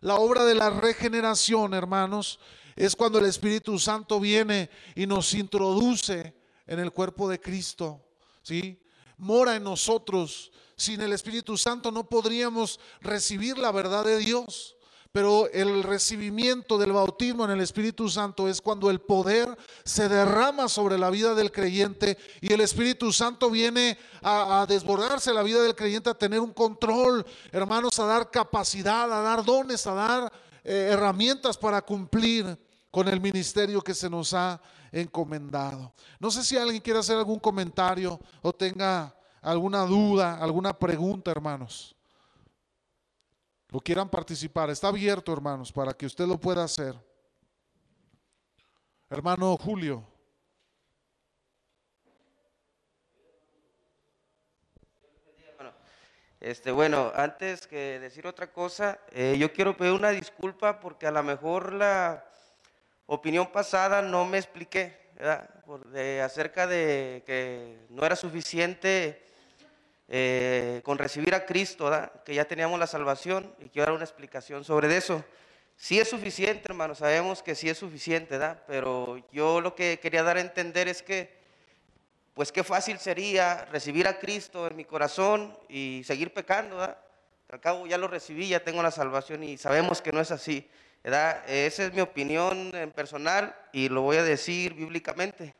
La 0.00 0.16
obra 0.16 0.44
de 0.44 0.54
la 0.54 0.70
regeneración, 0.70 1.74
hermanos, 1.74 2.38
es 2.76 2.94
cuando 2.94 3.18
el 3.18 3.24
Espíritu 3.26 3.78
Santo 3.78 4.20
viene 4.20 4.68
y 4.94 5.06
nos 5.06 5.32
introduce 5.32 6.36
en 6.66 6.78
el 6.78 6.92
cuerpo 6.92 7.28
de 7.28 7.40
Cristo, 7.40 8.04
¿sí? 8.42 8.78
Mora 9.16 9.56
en 9.56 9.64
nosotros. 9.64 10.52
Sin 10.76 11.00
el 11.00 11.14
Espíritu 11.14 11.56
Santo 11.56 11.90
no 11.90 12.06
podríamos 12.06 12.78
recibir 13.00 13.56
la 13.56 13.72
verdad 13.72 14.04
de 14.04 14.18
Dios. 14.18 14.75
Pero 15.16 15.48
el 15.50 15.82
recibimiento 15.82 16.76
del 16.76 16.92
bautismo 16.92 17.46
en 17.46 17.52
el 17.52 17.62
Espíritu 17.62 18.06
Santo 18.10 18.50
es 18.50 18.60
cuando 18.60 18.90
el 18.90 19.00
poder 19.00 19.56
se 19.82 20.10
derrama 20.10 20.68
sobre 20.68 20.98
la 20.98 21.08
vida 21.08 21.34
del 21.34 21.50
creyente 21.50 22.18
y 22.42 22.52
el 22.52 22.60
Espíritu 22.60 23.10
Santo 23.14 23.48
viene 23.48 23.96
a, 24.20 24.66
desbordarse 24.68 25.32
la 25.32 25.42
vida 25.42 25.62
del 25.62 25.74
creyente, 25.74 26.10
a 26.10 26.18
tener 26.18 26.38
un 26.38 26.52
control, 26.52 27.24
hermanos, 27.50 27.98
a 27.98 28.04
dar 28.04 28.30
capacidad, 28.30 29.10
a 29.10 29.22
dar 29.22 29.42
dones, 29.42 29.86
a 29.86 29.94
dar 29.94 30.32
eh, 30.62 30.90
herramientas 30.92 31.56
para 31.56 31.80
cumplir 31.80 32.54
con 32.90 33.08
el 33.08 33.18
ministerio 33.18 33.80
que 33.80 33.94
se 33.94 34.10
nos 34.10 34.34
ha 34.34 34.60
encomendado. 34.92 35.94
No 36.20 36.30
sé 36.30 36.44
si 36.44 36.58
alguien 36.58 36.82
quiere 36.82 36.98
hacer 36.98 37.16
algún 37.16 37.38
comentario 37.38 38.20
o 38.42 38.52
tenga 38.52 39.16
alguna 39.40 39.86
duda, 39.86 40.36
alguna 40.36 40.78
pregunta, 40.78 41.30
hermanos 41.30 41.95
o 43.72 43.80
quieran 43.80 44.08
participar, 44.08 44.70
está 44.70 44.88
abierto, 44.88 45.32
hermanos, 45.32 45.72
para 45.72 45.92
que 45.92 46.06
usted 46.06 46.26
lo 46.26 46.38
pueda 46.38 46.64
hacer. 46.64 46.94
Hermano 49.10 49.56
Julio. 49.56 50.06
Este, 56.40 56.70
bueno, 56.70 57.10
antes 57.14 57.66
que 57.66 57.98
decir 57.98 58.26
otra 58.26 58.52
cosa, 58.52 59.00
eh, 59.10 59.36
yo 59.38 59.52
quiero 59.52 59.76
pedir 59.76 59.92
una 59.92 60.10
disculpa 60.10 60.78
porque 60.78 61.06
a 61.06 61.10
lo 61.10 61.22
mejor 61.22 61.72
la 61.72 62.24
opinión 63.06 63.50
pasada 63.50 64.02
no 64.02 64.24
me 64.24 64.38
expliqué 64.38 64.96
acerca 66.22 66.66
de 66.66 67.24
que 67.26 67.86
no 67.88 68.04
era 68.04 68.14
suficiente 68.14 69.25
eh, 70.08 70.82
con 70.84 70.98
recibir 70.98 71.34
a 71.34 71.44
Cristo, 71.44 71.90
que 72.24 72.34
ya 72.34 72.44
teníamos 72.44 72.78
la 72.78 72.86
salvación 72.86 73.52
y 73.58 73.68
quiero 73.68 73.86
dar 73.86 73.96
una 73.96 74.04
explicación 74.04 74.64
sobre 74.64 74.96
eso. 74.96 75.24
Sí 75.76 75.98
es 75.98 76.08
suficiente, 76.08 76.62
hermano, 76.68 76.94
sabemos 76.94 77.42
que 77.42 77.54
sí 77.54 77.68
es 77.68 77.76
suficiente, 77.76 78.38
pero 78.66 79.18
yo 79.32 79.60
lo 79.60 79.74
que 79.74 79.98
quería 79.98 80.22
dar 80.22 80.36
a 80.36 80.40
entender 80.40 80.88
es 80.88 81.02
que, 81.02 81.36
pues 82.34 82.52
qué 82.52 82.64
fácil 82.64 82.98
sería 82.98 83.66
recibir 83.66 84.06
a 84.06 84.18
Cristo 84.18 84.66
en 84.66 84.76
mi 84.76 84.84
corazón 84.84 85.58
y 85.68 86.02
seguir 86.04 86.32
pecando, 86.32 86.80
Al 86.80 87.60
cabo 87.60 87.86
ya 87.86 87.98
lo 87.98 88.08
recibí, 88.08 88.48
ya 88.48 88.64
tengo 88.64 88.82
la 88.82 88.90
salvación 88.90 89.42
y 89.44 89.58
sabemos 89.58 90.00
que 90.00 90.12
no 90.12 90.20
es 90.20 90.30
así, 90.30 90.68
¿verdad? 91.04 91.48
Esa 91.48 91.84
es 91.84 91.92
mi 91.92 92.00
opinión 92.00 92.74
en 92.74 92.90
personal 92.90 93.54
y 93.72 93.88
lo 93.88 94.02
voy 94.02 94.16
a 94.16 94.22
decir 94.22 94.74
bíblicamente, 94.74 95.54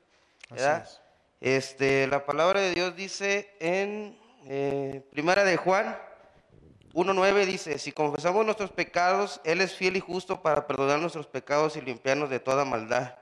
Este, 1.40 2.06
la 2.06 2.24
palabra 2.24 2.60
de 2.60 2.72
Dios 2.72 2.96
dice 2.96 3.54
en 3.60 4.18
eh, 4.48 5.02
primera 5.10 5.42
de 5.42 5.56
Juan 5.56 5.98
1.9 6.94 7.44
dice, 7.44 7.78
si 7.78 7.92
confesamos 7.92 8.44
nuestros 8.44 8.70
pecados, 8.70 9.40
Él 9.44 9.60
es 9.60 9.74
fiel 9.74 9.96
y 9.96 10.00
justo 10.00 10.40
para 10.40 10.66
perdonar 10.66 11.00
nuestros 11.00 11.26
pecados 11.26 11.76
y 11.76 11.80
limpiarnos 11.80 12.30
de 12.30 12.40
toda 12.40 12.64
maldad. 12.64 13.16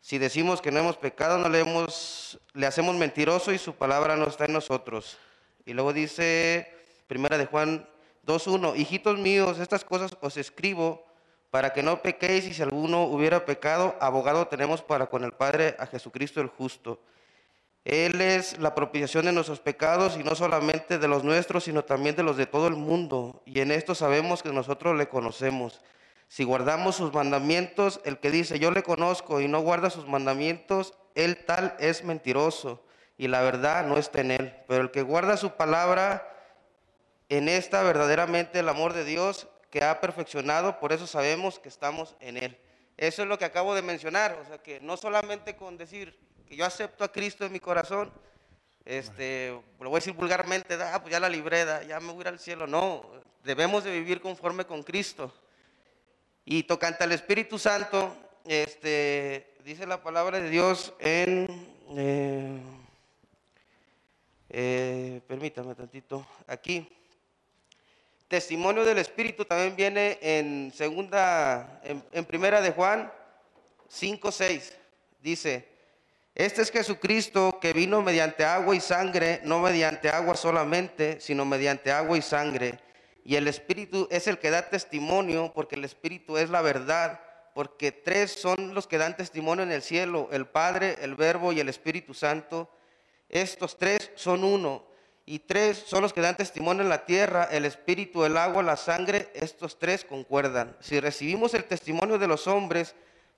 Si 0.00 0.18
decimos 0.18 0.62
que 0.62 0.70
no 0.70 0.78
hemos 0.78 0.96
pecado, 0.96 1.38
no 1.38 1.48
le, 1.48 1.60
hemos, 1.60 2.38
le 2.52 2.66
hacemos 2.66 2.94
mentiroso 2.94 3.52
y 3.52 3.58
su 3.58 3.74
palabra 3.74 4.16
no 4.16 4.26
está 4.26 4.44
en 4.44 4.52
nosotros. 4.52 5.18
Y 5.66 5.72
luego 5.72 5.92
dice, 5.92 6.72
primera 7.06 7.36
de 7.36 7.46
Juan 7.46 7.88
2.1, 8.24 8.78
hijitos 8.78 9.18
míos, 9.18 9.58
estas 9.58 9.84
cosas 9.84 10.16
os 10.20 10.36
escribo 10.36 11.04
para 11.50 11.72
que 11.72 11.82
no 11.82 12.02
pequéis 12.02 12.46
y 12.46 12.54
si 12.54 12.62
alguno 12.62 13.02
hubiera 13.04 13.44
pecado, 13.44 13.96
abogado 14.00 14.46
tenemos 14.46 14.80
para 14.80 15.06
con 15.06 15.24
el 15.24 15.32
Padre 15.32 15.76
a 15.78 15.86
Jesucristo 15.86 16.40
el 16.40 16.48
justo. 16.48 17.00
Él 17.84 18.20
es 18.22 18.58
la 18.58 18.74
propiciación 18.74 19.26
de 19.26 19.32
nuestros 19.32 19.60
pecados 19.60 20.16
y 20.16 20.24
no 20.24 20.34
solamente 20.34 20.98
de 20.98 21.06
los 21.08 21.22
nuestros, 21.22 21.64
sino 21.64 21.84
también 21.84 22.16
de 22.16 22.22
los 22.22 22.36
de 22.38 22.46
todo 22.46 22.66
el 22.66 22.76
mundo. 22.76 23.42
Y 23.44 23.60
en 23.60 23.70
esto 23.70 23.94
sabemos 23.94 24.42
que 24.42 24.52
nosotros 24.52 24.96
le 24.96 25.08
conocemos. 25.08 25.82
Si 26.28 26.44
guardamos 26.44 26.96
sus 26.96 27.12
mandamientos, 27.12 28.00
el 28.04 28.18
que 28.18 28.30
dice 28.30 28.58
yo 28.58 28.70
le 28.70 28.82
conozco 28.82 29.40
y 29.40 29.48
no 29.48 29.60
guarda 29.60 29.90
sus 29.90 30.08
mandamientos, 30.08 30.94
él 31.14 31.44
tal 31.44 31.76
es 31.78 32.04
mentiroso 32.04 32.82
y 33.18 33.28
la 33.28 33.42
verdad 33.42 33.86
no 33.86 33.98
está 33.98 34.22
en 34.22 34.30
él. 34.30 34.54
Pero 34.66 34.82
el 34.82 34.90
que 34.90 35.02
guarda 35.02 35.36
su 35.36 35.50
palabra, 35.52 36.30
En 37.28 37.48
esta 37.48 37.82
verdaderamente 37.82 38.58
el 38.60 38.68
amor 38.68 38.92
de 38.92 39.04
Dios 39.04 39.48
que 39.70 39.82
ha 39.82 40.00
perfeccionado, 40.00 40.78
por 40.78 40.92
eso 40.92 41.06
sabemos 41.06 41.58
que 41.58 41.68
estamos 41.68 42.14
en 42.20 42.36
Él. 42.36 42.56
Eso 42.96 43.22
es 43.22 43.28
lo 43.28 43.38
que 43.38 43.44
acabo 43.44 43.74
de 43.74 43.82
mencionar, 43.82 44.38
o 44.40 44.44
sea 44.44 44.58
que 44.58 44.78
no 44.80 44.96
solamente 44.96 45.56
con 45.56 45.76
decir 45.76 46.16
que 46.48 46.56
yo 46.56 46.64
acepto 46.64 47.04
a 47.04 47.12
Cristo 47.12 47.44
en 47.44 47.52
mi 47.52 47.60
corazón, 47.60 48.12
este, 48.84 49.48
lo 49.80 49.88
voy 49.88 49.96
a 49.96 50.00
decir 50.00 50.12
vulgarmente, 50.12 50.74
ah, 50.74 50.98
pues 51.00 51.12
ya 51.12 51.20
la 51.20 51.28
libré, 51.28 51.64
ya 51.88 52.00
me 52.00 52.12
voy 52.12 52.18
a 52.18 52.20
ir 52.20 52.28
al 52.28 52.38
cielo. 52.38 52.66
No, 52.66 53.08
debemos 53.42 53.84
de 53.84 53.92
vivir 53.92 54.20
conforme 54.20 54.66
con 54.66 54.82
Cristo. 54.82 55.32
Y 56.44 56.64
tocante 56.64 57.04
al 57.04 57.12
Espíritu 57.12 57.58
Santo, 57.58 58.14
este, 58.44 59.54
dice 59.64 59.86
la 59.86 60.02
palabra 60.02 60.38
de 60.38 60.50
Dios 60.50 60.92
en, 60.98 61.46
eh, 61.96 62.60
eh, 64.50 65.20
permítame 65.26 65.74
tantito, 65.74 66.26
aquí. 66.46 66.86
Testimonio 68.28 68.84
del 68.84 68.98
Espíritu 68.98 69.46
también 69.46 69.76
viene 69.76 70.18
en 70.20 70.72
segunda, 70.74 71.80
en, 71.84 72.04
en 72.12 72.24
primera 72.26 72.60
de 72.60 72.72
Juan 72.72 73.10
5, 73.88 74.30
6. 74.30 74.76
Dice, 75.22 75.73
este 76.34 76.62
es 76.62 76.72
Jesucristo 76.72 77.58
que 77.60 77.72
vino 77.72 78.02
mediante 78.02 78.44
agua 78.44 78.74
y 78.74 78.80
sangre, 78.80 79.40
no 79.44 79.60
mediante 79.60 80.08
agua 80.08 80.34
solamente, 80.34 81.20
sino 81.20 81.44
mediante 81.44 81.92
agua 81.92 82.18
y 82.18 82.22
sangre. 82.22 82.80
Y 83.24 83.36
el 83.36 83.46
Espíritu 83.46 84.08
es 84.10 84.26
el 84.26 84.38
que 84.38 84.50
da 84.50 84.68
testimonio, 84.68 85.52
porque 85.54 85.76
el 85.76 85.84
Espíritu 85.84 86.36
es 86.36 86.50
la 86.50 86.60
verdad, 86.60 87.20
porque 87.54 87.92
tres 87.92 88.32
son 88.32 88.74
los 88.74 88.88
que 88.88 88.98
dan 88.98 89.16
testimonio 89.16 89.62
en 89.62 89.70
el 89.70 89.82
cielo, 89.82 90.28
el 90.32 90.46
Padre, 90.46 90.96
el 91.02 91.14
Verbo 91.14 91.52
y 91.52 91.60
el 91.60 91.68
Espíritu 91.68 92.14
Santo. 92.14 92.68
Estos 93.28 93.78
tres 93.78 94.10
son 94.16 94.42
uno. 94.42 94.84
Y 95.26 95.38
tres 95.38 95.84
son 95.86 96.02
los 96.02 96.12
que 96.12 96.20
dan 96.20 96.36
testimonio 96.36 96.82
en 96.82 96.90
la 96.90 97.06
tierra, 97.06 97.48
el 97.50 97.64
Espíritu, 97.64 98.24
el 98.24 98.36
agua, 98.36 98.62
la 98.62 98.76
sangre. 98.76 99.30
Estos 99.34 99.78
tres 99.78 100.04
concuerdan. 100.04 100.76
Si 100.80 100.98
recibimos 100.98 101.54
el 101.54 101.64
testimonio 101.64 102.18
de 102.18 102.26
los 102.26 102.46
hombres, 102.48 102.94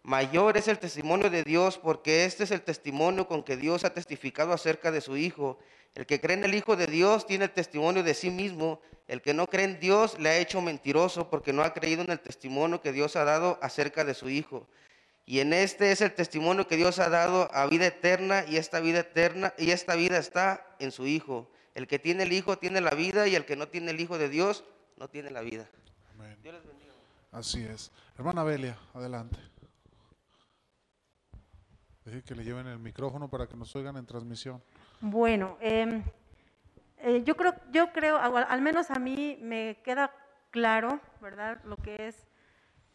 Mayor 0.06 0.56
es 0.56 0.68
el 0.68 0.78
testimonio 0.78 1.30
de 1.30 1.42
Dios 1.42 1.78
porque 1.78 2.26
este 2.26 2.44
es 2.44 2.52
el 2.52 2.62
testimonio 2.62 3.26
con 3.26 3.42
que 3.42 3.56
Dios 3.56 3.82
ha 3.82 3.92
testificado 3.92 4.52
acerca 4.52 4.92
de 4.92 5.00
su 5.00 5.16
Hijo. 5.16 5.58
El 5.96 6.06
que 6.06 6.20
cree 6.20 6.36
en 6.36 6.44
el 6.44 6.54
Hijo 6.54 6.76
de 6.76 6.86
Dios 6.86 7.26
tiene 7.26 7.46
el 7.46 7.50
testimonio 7.50 8.04
de 8.04 8.14
sí 8.14 8.30
mismo. 8.30 8.80
El 9.08 9.20
que 9.20 9.34
no 9.34 9.48
cree 9.48 9.64
en 9.64 9.80
Dios 9.80 10.16
le 10.20 10.28
ha 10.28 10.38
hecho 10.38 10.60
mentiroso 10.60 11.28
porque 11.28 11.52
no 11.52 11.62
ha 11.62 11.74
creído 11.74 12.04
en 12.04 12.12
el 12.12 12.20
testimonio 12.20 12.80
que 12.80 12.92
Dios 12.92 13.16
ha 13.16 13.24
dado 13.24 13.58
acerca 13.60 14.04
de 14.04 14.14
su 14.14 14.28
Hijo. 14.28 14.68
Y 15.24 15.40
en 15.40 15.52
este 15.52 15.90
es 15.90 16.00
el 16.00 16.14
testimonio 16.14 16.68
que 16.68 16.76
Dios 16.76 17.00
ha 17.00 17.08
dado 17.08 17.52
a 17.52 17.66
vida 17.66 17.86
eterna 17.86 18.44
y 18.46 18.58
esta 18.58 18.78
vida 18.78 19.00
eterna 19.00 19.54
y 19.58 19.72
esta 19.72 19.96
vida 19.96 20.18
está 20.18 20.64
en 20.78 20.92
su 20.92 21.08
Hijo. 21.08 21.50
El 21.74 21.88
que 21.88 21.98
tiene 21.98 22.22
el 22.22 22.32
Hijo 22.32 22.58
tiene 22.58 22.80
la 22.80 22.92
vida 22.92 23.26
y 23.26 23.34
el 23.34 23.44
que 23.44 23.56
no 23.56 23.66
tiene 23.66 23.90
el 23.90 24.00
Hijo 24.00 24.18
de 24.18 24.28
Dios 24.28 24.62
no 24.98 25.08
tiene 25.08 25.32
la 25.32 25.40
vida. 25.40 25.68
Amén. 26.14 26.38
Dios 26.44 26.54
les 26.54 26.64
bendiga. 26.64 26.92
Así 27.32 27.64
es. 27.64 27.90
Hermana 28.16 28.44
Belia, 28.44 28.78
adelante. 28.94 29.55
Deje 32.06 32.22
que 32.22 32.36
le 32.36 32.44
lleven 32.44 32.68
el 32.68 32.78
micrófono 32.78 33.28
para 33.28 33.48
que 33.48 33.56
nos 33.56 33.74
oigan 33.74 33.96
en 33.96 34.06
transmisión. 34.06 34.62
Bueno, 35.00 35.58
em, 35.60 36.04
eh, 36.98 37.24
yo 37.24 37.36
creo, 37.36 37.52
yo 37.72 37.92
creo, 37.92 38.16
al, 38.16 38.62
menos 38.62 38.92
a 38.92 39.00
mí 39.00 39.36
me 39.42 39.78
queda 39.82 40.12
claro, 40.52 41.00
¿verdad? 41.20 41.60
Lo 41.64 41.76
que 41.76 42.06
es 42.06 42.28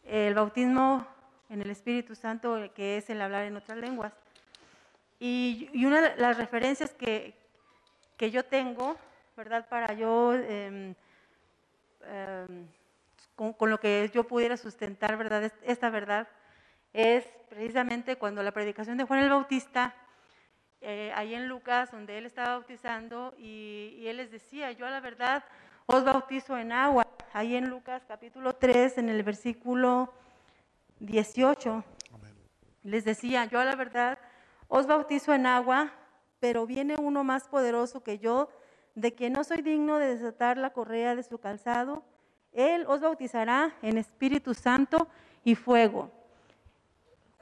el 0.04 0.32
bautismo 0.32 1.06
en 1.50 1.60
el 1.60 1.68
Espíritu 1.68 2.14
Santo, 2.14 2.58
que 2.74 2.96
es 2.96 3.10
el 3.10 3.20
hablar 3.20 3.44
en 3.44 3.54
otras 3.54 3.76
lenguas. 3.76 4.14
Y, 5.20 5.68
una 5.84 6.00
de 6.00 6.16
las 6.16 6.38
referencias 6.38 6.94
que, 6.94 7.34
que 8.16 8.30
yo 8.30 8.46
tengo, 8.46 8.96
¿verdad? 9.36 9.68
Para 9.68 9.92
yo, 9.92 10.32
em, 10.32 10.94
em, 12.06 12.66
con, 13.36 13.52
con 13.52 13.68
lo 13.68 13.78
que 13.78 14.10
yo 14.14 14.24
pudiera 14.24 14.56
sustentar, 14.56 15.18
¿verdad? 15.18 15.44
Es- 15.44 15.54
Esta 15.64 15.90
verdad 15.90 16.26
es 16.94 17.26
precisamente 17.52 18.16
cuando 18.16 18.42
la 18.42 18.50
predicación 18.50 18.96
de 18.96 19.04
Juan 19.04 19.20
el 19.20 19.28
Bautista, 19.28 19.94
eh, 20.80 21.12
ahí 21.14 21.34
en 21.34 21.48
Lucas, 21.48 21.90
donde 21.90 22.16
él 22.16 22.24
estaba 22.24 22.56
bautizando, 22.56 23.34
y, 23.36 23.94
y 23.98 24.08
él 24.08 24.16
les 24.16 24.30
decía, 24.30 24.72
yo 24.72 24.86
a 24.86 24.90
la 24.90 25.00
verdad 25.00 25.44
os 25.84 26.02
bautizo 26.02 26.56
en 26.56 26.72
agua. 26.72 27.06
Ahí 27.34 27.54
en 27.54 27.68
Lucas 27.68 28.02
capítulo 28.08 28.54
3, 28.54 28.96
en 28.98 29.10
el 29.10 29.22
versículo 29.22 30.14
18, 31.00 31.84
Amén. 32.14 32.34
les 32.84 33.04
decía, 33.04 33.44
yo 33.44 33.60
a 33.60 33.66
la 33.66 33.76
verdad 33.76 34.18
os 34.68 34.86
bautizo 34.86 35.34
en 35.34 35.44
agua, 35.44 35.92
pero 36.40 36.66
viene 36.66 36.96
uno 36.98 37.22
más 37.22 37.48
poderoso 37.48 38.02
que 38.02 38.18
yo, 38.18 38.48
de 38.94 39.14
quien 39.14 39.34
no 39.34 39.44
soy 39.44 39.60
digno 39.60 39.98
de 39.98 40.16
desatar 40.16 40.56
la 40.56 40.70
correa 40.70 41.14
de 41.14 41.22
su 41.22 41.38
calzado. 41.38 42.02
Él 42.52 42.86
os 42.88 43.02
bautizará 43.02 43.74
en 43.82 43.98
Espíritu 43.98 44.54
Santo 44.54 45.06
y 45.44 45.54
fuego. 45.54 46.21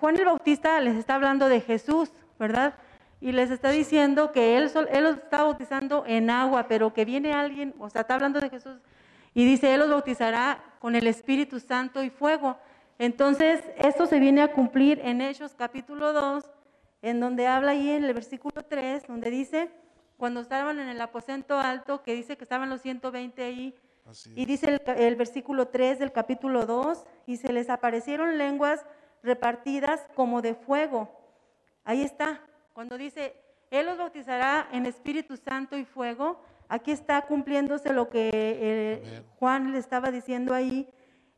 Juan 0.01 0.16
el 0.16 0.24
Bautista 0.24 0.80
les 0.80 0.96
está 0.96 1.16
hablando 1.16 1.51
de 1.51 1.61
Jesús, 1.61 2.11
¿verdad? 2.38 2.74
Y 3.20 3.32
les 3.32 3.51
está 3.51 3.70
diciendo 3.70 4.32
que 4.32 4.57
él, 4.57 4.70
él 4.92 5.05
los 5.05 5.18
está 5.18 5.42
bautizando 5.42 6.05
en 6.07 6.30
agua, 6.30 6.68
pero 6.68 6.94
que 6.94 7.05
viene 7.05 7.34
alguien, 7.34 7.74
o 7.78 7.90
sea, 7.90 8.01
está 8.01 8.14
hablando 8.14 8.40
de 8.40 8.48
Jesús, 8.48 8.78
y 9.34 9.44
dice, 9.44 9.74
Él 9.74 9.80
los 9.80 9.90
bautizará 9.90 10.64
con 10.78 10.96
el 10.96 11.07
Espíritu 11.07 11.61
Santo 11.61 12.03
y 12.03 12.09
fuego. 12.09 12.57
Entonces, 12.98 13.62
esto 13.76 14.07
se 14.07 14.18
viene 14.18 14.40
a 14.40 14.53
cumplir 14.53 15.01
en 15.05 15.20
Hechos 15.20 15.55
capítulo 15.55 16.14
2, 16.14 16.51
en 17.03 17.20
donde 17.20 17.46
habla 17.46 17.72
ahí 17.72 17.90
en 17.90 18.05
el 18.05 18.14
versículo 18.14 18.62
3, 18.66 19.07
donde 19.07 19.30
dice, 19.30 19.70
cuando 20.16 20.40
estaban 20.40 20.80
en 20.80 20.88
el 20.88 21.01
aposento 21.01 21.59
alto, 21.59 22.03
que 22.03 22.14
dice 22.14 22.38
que 22.38 22.44
estaban 22.44 22.70
los 22.70 22.80
120 22.80 23.42
ahí, 23.42 23.74
y 24.34 24.46
dice 24.46 24.80
el, 24.86 24.96
el 24.96 25.16
versículo 25.16 25.68
3 25.68 25.98
del 25.98 26.11
capítulo 26.11 26.64
2, 26.64 27.05
y 27.26 27.36
se 27.36 27.53
les 27.53 27.68
aparecieron 27.68 28.38
lenguas 28.38 28.84
repartidas 29.22 30.00
como 30.14 30.42
de 30.42 30.54
fuego. 30.54 31.10
Ahí 31.84 32.02
está, 32.02 32.40
cuando 32.72 32.96
dice, 32.96 33.34
Él 33.70 33.86
los 33.86 33.98
bautizará 33.98 34.68
en 34.72 34.86
Espíritu 34.86 35.36
Santo 35.36 35.76
y 35.76 35.84
fuego, 35.84 36.40
aquí 36.68 36.92
está 36.92 37.22
cumpliéndose 37.22 37.92
lo 37.92 38.08
que 38.08 38.30
eh. 38.32 39.22
Juan 39.38 39.72
le 39.72 39.78
estaba 39.78 40.10
diciendo 40.10 40.54
ahí 40.54 40.88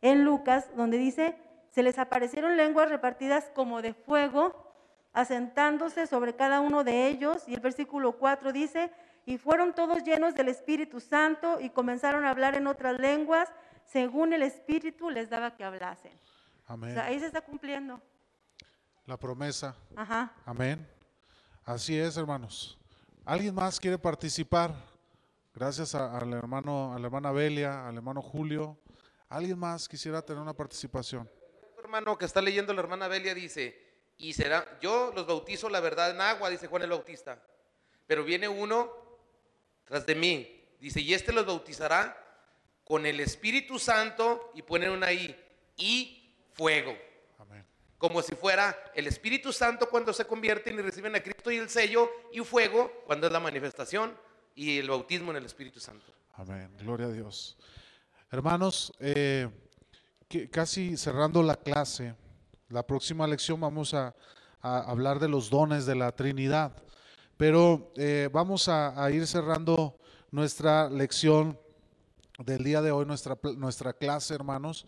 en 0.00 0.24
Lucas, 0.24 0.68
donde 0.76 0.98
dice, 0.98 1.36
se 1.70 1.82
les 1.82 1.98
aparecieron 1.98 2.56
lenguas 2.56 2.90
repartidas 2.90 3.50
como 3.54 3.80
de 3.80 3.94
fuego, 3.94 4.72
asentándose 5.12 6.06
sobre 6.06 6.34
cada 6.34 6.60
uno 6.60 6.84
de 6.84 7.08
ellos. 7.08 7.44
Y 7.46 7.54
el 7.54 7.60
versículo 7.60 8.12
4 8.18 8.52
dice, 8.52 8.90
y 9.24 9.38
fueron 9.38 9.74
todos 9.74 10.04
llenos 10.04 10.34
del 10.34 10.48
Espíritu 10.48 11.00
Santo 11.00 11.60
y 11.60 11.70
comenzaron 11.70 12.24
a 12.24 12.30
hablar 12.30 12.56
en 12.56 12.66
otras 12.66 12.98
lenguas, 12.98 13.48
según 13.84 14.32
el 14.32 14.42
Espíritu 14.42 15.10
les 15.10 15.30
daba 15.30 15.54
que 15.54 15.64
hablasen. 15.64 16.12
O 16.72 16.74
Amén. 16.74 16.94
sea, 16.94 17.04
ahí 17.04 17.20
se 17.20 17.26
está 17.26 17.42
cumpliendo. 17.42 18.00
La 19.04 19.18
promesa. 19.18 19.76
Ajá. 19.94 20.32
Amén. 20.46 20.88
Así 21.66 21.98
es, 21.98 22.16
hermanos. 22.16 22.78
¿Alguien 23.26 23.54
más 23.54 23.78
quiere 23.78 23.98
participar? 23.98 24.74
Gracias 25.54 25.94
a- 25.94 26.16
al 26.16 26.32
hermano, 26.32 26.94
a 26.94 26.98
la 26.98 27.06
hermana 27.08 27.30
Belia, 27.30 27.86
al 27.86 27.96
hermano 27.96 28.22
Julio. 28.22 28.78
¿Alguien 29.28 29.58
más 29.58 29.86
quisiera 29.86 30.22
tener 30.22 30.40
una 30.40 30.54
participación? 30.54 31.28
Hermano 31.78 32.16
que 32.16 32.24
está 32.24 32.40
leyendo 32.40 32.72
la 32.72 32.80
hermana 32.80 33.06
Belia 33.06 33.34
dice, 33.34 33.78
y 34.16 34.32
será, 34.32 34.78
yo 34.80 35.12
los 35.14 35.26
bautizo 35.26 35.68
la 35.68 35.80
verdad 35.80 36.10
en 36.10 36.22
agua, 36.22 36.48
dice 36.48 36.68
Juan 36.68 36.82
el 36.82 36.90
Bautista, 36.90 37.38
pero 38.06 38.24
viene 38.24 38.48
uno 38.48 38.90
tras 39.84 40.06
de 40.06 40.14
mí, 40.14 40.64
dice, 40.80 41.00
y 41.02 41.12
este 41.12 41.32
los 41.34 41.44
bautizará 41.44 42.16
con 42.82 43.04
el 43.04 43.20
Espíritu 43.20 43.78
Santo, 43.78 44.52
y 44.54 44.62
ponen 44.62 44.90
una 44.90 45.08
ahí, 45.08 45.36
y 45.76 46.21
fuego, 46.54 46.94
Amén. 47.38 47.64
como 47.98 48.22
si 48.22 48.34
fuera 48.34 48.76
el 48.94 49.06
Espíritu 49.06 49.52
Santo 49.52 49.88
cuando 49.88 50.12
se 50.12 50.24
convierten 50.24 50.78
y 50.78 50.82
reciben 50.82 51.14
a 51.16 51.20
Cristo 51.22 51.50
y 51.50 51.56
el 51.56 51.68
sello, 51.68 52.10
y 52.32 52.40
fuego 52.40 52.90
cuando 53.06 53.26
es 53.26 53.32
la 53.32 53.40
manifestación 53.40 54.16
y 54.54 54.78
el 54.78 54.88
bautismo 54.88 55.30
en 55.30 55.38
el 55.38 55.46
Espíritu 55.46 55.80
Santo. 55.80 56.06
Amén. 56.34 56.70
Gloria 56.80 57.06
a 57.06 57.10
Dios. 57.12 57.56
Hermanos, 58.30 58.92
eh, 59.00 59.48
que- 60.28 60.48
casi 60.48 60.96
cerrando 60.96 61.42
la 61.42 61.56
clase, 61.56 62.14
la 62.68 62.86
próxima 62.86 63.26
lección 63.26 63.60
vamos 63.60 63.92
a, 63.94 64.14
a 64.60 64.78
hablar 64.90 65.18
de 65.18 65.28
los 65.28 65.50
dones 65.50 65.84
de 65.86 65.94
la 65.94 66.12
Trinidad, 66.12 66.72
pero 67.36 67.92
eh, 67.96 68.28
vamos 68.32 68.68
a, 68.68 69.02
a 69.02 69.10
ir 69.10 69.26
cerrando 69.26 69.98
nuestra 70.30 70.88
lección 70.88 71.58
del 72.44 72.64
día 72.64 72.82
de 72.82 72.90
hoy, 72.90 73.06
nuestra, 73.06 73.38
nuestra 73.56 73.92
clase, 73.92 74.34
hermanos. 74.34 74.86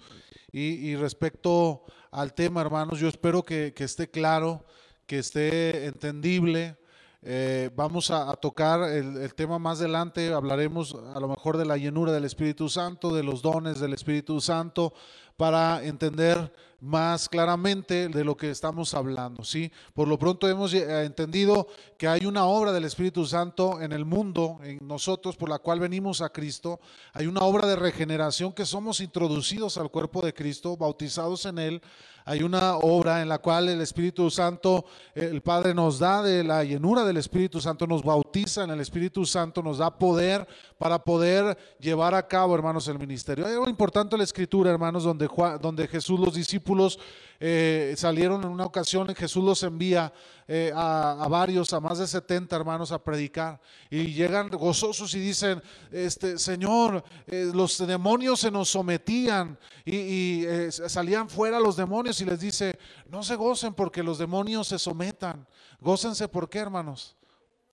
Y, 0.52 0.94
respecto 0.96 1.82
al 2.12 2.32
tema, 2.32 2.60
hermanos, 2.60 3.00
yo 3.00 3.08
espero 3.08 3.42
que, 3.42 3.72
que 3.74 3.84
esté 3.84 4.08
claro, 4.08 4.64
que 5.06 5.18
esté 5.18 5.86
entendible. 5.86 6.76
Eh, 7.22 7.70
vamos 7.74 8.10
a, 8.10 8.30
a 8.30 8.36
tocar 8.36 8.88
el, 8.90 9.16
el 9.16 9.34
tema 9.34 9.58
más 9.58 9.80
adelante, 9.80 10.32
hablaremos 10.32 10.94
a 11.14 11.18
lo 11.18 11.26
mejor 11.26 11.56
de 11.56 11.64
la 11.64 11.78
llenura 11.78 12.12
del 12.12 12.26
Espíritu 12.26 12.68
Santo, 12.68 13.14
de 13.14 13.22
los 13.22 13.40
dones 13.40 13.80
del 13.80 13.94
Espíritu 13.94 14.40
Santo, 14.42 14.92
para 15.36 15.84
entender 15.84 16.52
más 16.84 17.30
claramente 17.30 18.08
de 18.08 18.24
lo 18.24 18.36
que 18.36 18.50
estamos 18.50 18.92
hablando, 18.92 19.42
¿sí? 19.42 19.72
Por 19.94 20.06
lo 20.06 20.18
pronto 20.18 20.46
hemos 20.46 20.74
eh, 20.74 21.04
entendido 21.04 21.66
que 21.96 22.06
hay 22.06 22.26
una 22.26 22.44
obra 22.44 22.72
del 22.72 22.84
Espíritu 22.84 23.24
Santo 23.24 23.80
en 23.80 23.92
el 23.92 24.04
mundo, 24.04 24.58
en 24.62 24.86
nosotros, 24.86 25.34
por 25.36 25.48
la 25.48 25.58
cual 25.58 25.80
venimos 25.80 26.20
a 26.20 26.28
Cristo. 26.28 26.80
Hay 27.14 27.26
una 27.26 27.40
obra 27.40 27.66
de 27.66 27.76
regeneración 27.76 28.52
que 28.52 28.66
somos 28.66 29.00
introducidos 29.00 29.78
al 29.78 29.90
cuerpo 29.90 30.20
de 30.20 30.34
Cristo, 30.34 30.76
bautizados 30.76 31.46
en 31.46 31.58
Él. 31.58 31.82
Hay 32.26 32.42
una 32.42 32.76
obra 32.78 33.20
en 33.20 33.28
la 33.28 33.38
cual 33.38 33.68
el 33.68 33.82
Espíritu 33.82 34.30
Santo, 34.30 34.86
el 35.14 35.42
Padre 35.42 35.74
nos 35.74 35.98
da 35.98 36.22
de 36.22 36.42
la 36.42 36.64
llenura 36.64 37.04
del 37.04 37.18
Espíritu 37.18 37.60
Santo, 37.60 37.86
nos 37.86 38.02
bautiza 38.02 38.64
en 38.64 38.70
el 38.70 38.80
Espíritu 38.80 39.26
Santo, 39.26 39.62
nos 39.62 39.76
da 39.76 39.90
poder 39.98 40.48
para 40.78 40.98
poder 40.98 41.56
llevar 41.78 42.14
a 42.14 42.26
cabo, 42.26 42.54
hermanos, 42.54 42.88
el 42.88 42.98
ministerio. 42.98 43.46
Hay 43.46 43.52
algo 43.52 43.68
importante 43.68 44.14
en 44.14 44.18
la 44.18 44.24
Escritura, 44.24 44.70
hermanos, 44.70 45.04
donde, 45.04 45.28
donde 45.60 45.86
Jesús, 45.86 46.18
los 46.18 46.32
discípulos, 46.32 46.98
eh, 47.46 47.94
salieron 47.98 48.42
en 48.42 48.48
una 48.48 48.64
ocasión, 48.64 49.14
Jesús 49.14 49.44
los 49.44 49.62
envía 49.64 50.10
eh, 50.48 50.72
a, 50.74 51.26
varios, 51.28 51.74
a 51.74 51.80
más 51.80 51.98
de 51.98 52.06
70 52.06 52.56
hermanos 52.56 52.90
a 52.90 53.04
predicar. 53.04 53.60
Y 53.90 54.14
llegan 54.14 54.48
gozosos 54.48 55.14
y 55.14 55.18
dicen, 55.18 55.62
este 55.92 56.38
Señor, 56.38 57.04
eh, 57.26 57.50
los 57.52 57.86
demonios 57.86 58.40
se 58.40 58.50
nos 58.50 58.70
sometían 58.70 59.58
y, 59.84 60.46
salían 60.70 61.28
fuera 61.28 61.60
los 61.60 61.76
demonios 61.76 62.18
y 62.22 62.24
les 62.24 62.40
dice, 62.40 62.78
no 63.10 63.22
se 63.22 63.36
gocen 63.36 63.74
porque 63.74 64.02
los 64.02 64.16
demonios 64.16 64.68
se 64.68 64.78
sometan, 64.78 65.46
gócense 65.80 66.28
por 66.28 66.48
qué 66.48 66.60
hermanos 66.60 67.14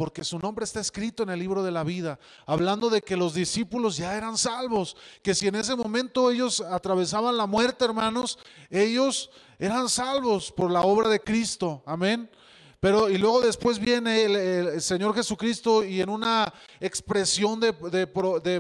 porque 0.02 0.24
su 0.24 0.40
nombre 0.40 0.66
está 0.66 0.80
escrito 0.80 1.22
en 1.22 1.30
el 1.30 1.38
libro 1.38 1.62
de 1.62 1.70
la 1.70 1.84
vida, 1.84 2.18
hablando 2.48 2.90
de 2.90 3.04
que 3.04 3.16
los 3.16 3.36
discípulos 3.36 3.98
ya 3.98 4.18
eran 4.18 4.36
salvos, 4.36 4.98
que 5.22 5.36
si 5.36 5.48
en 5.48 5.54
ese 5.54 5.76
momento 5.76 6.32
ellos 6.32 6.60
atravesaban 6.60 7.38
la 7.38 7.46
muerte, 7.46 7.86
hermanos, 7.86 8.40
ellos 8.72 9.30
eran 9.62 9.88
salvos 9.90 10.52
por 10.52 10.72
la 10.72 10.82
obra 10.82 11.08
de 11.08 11.20
Cristo, 11.20 11.84
amén. 11.86 12.28
Pero 12.82 13.12
y 13.12 13.20
luego 13.20 13.42
después 13.42 13.78
viene 13.78 14.24
el, 14.24 14.82
Señor 14.82 15.14
Jesucristo 15.14 15.84
y 15.84 16.02
en 16.02 16.10
una 16.10 16.52
expresión 16.80 17.60
de, 17.60 17.74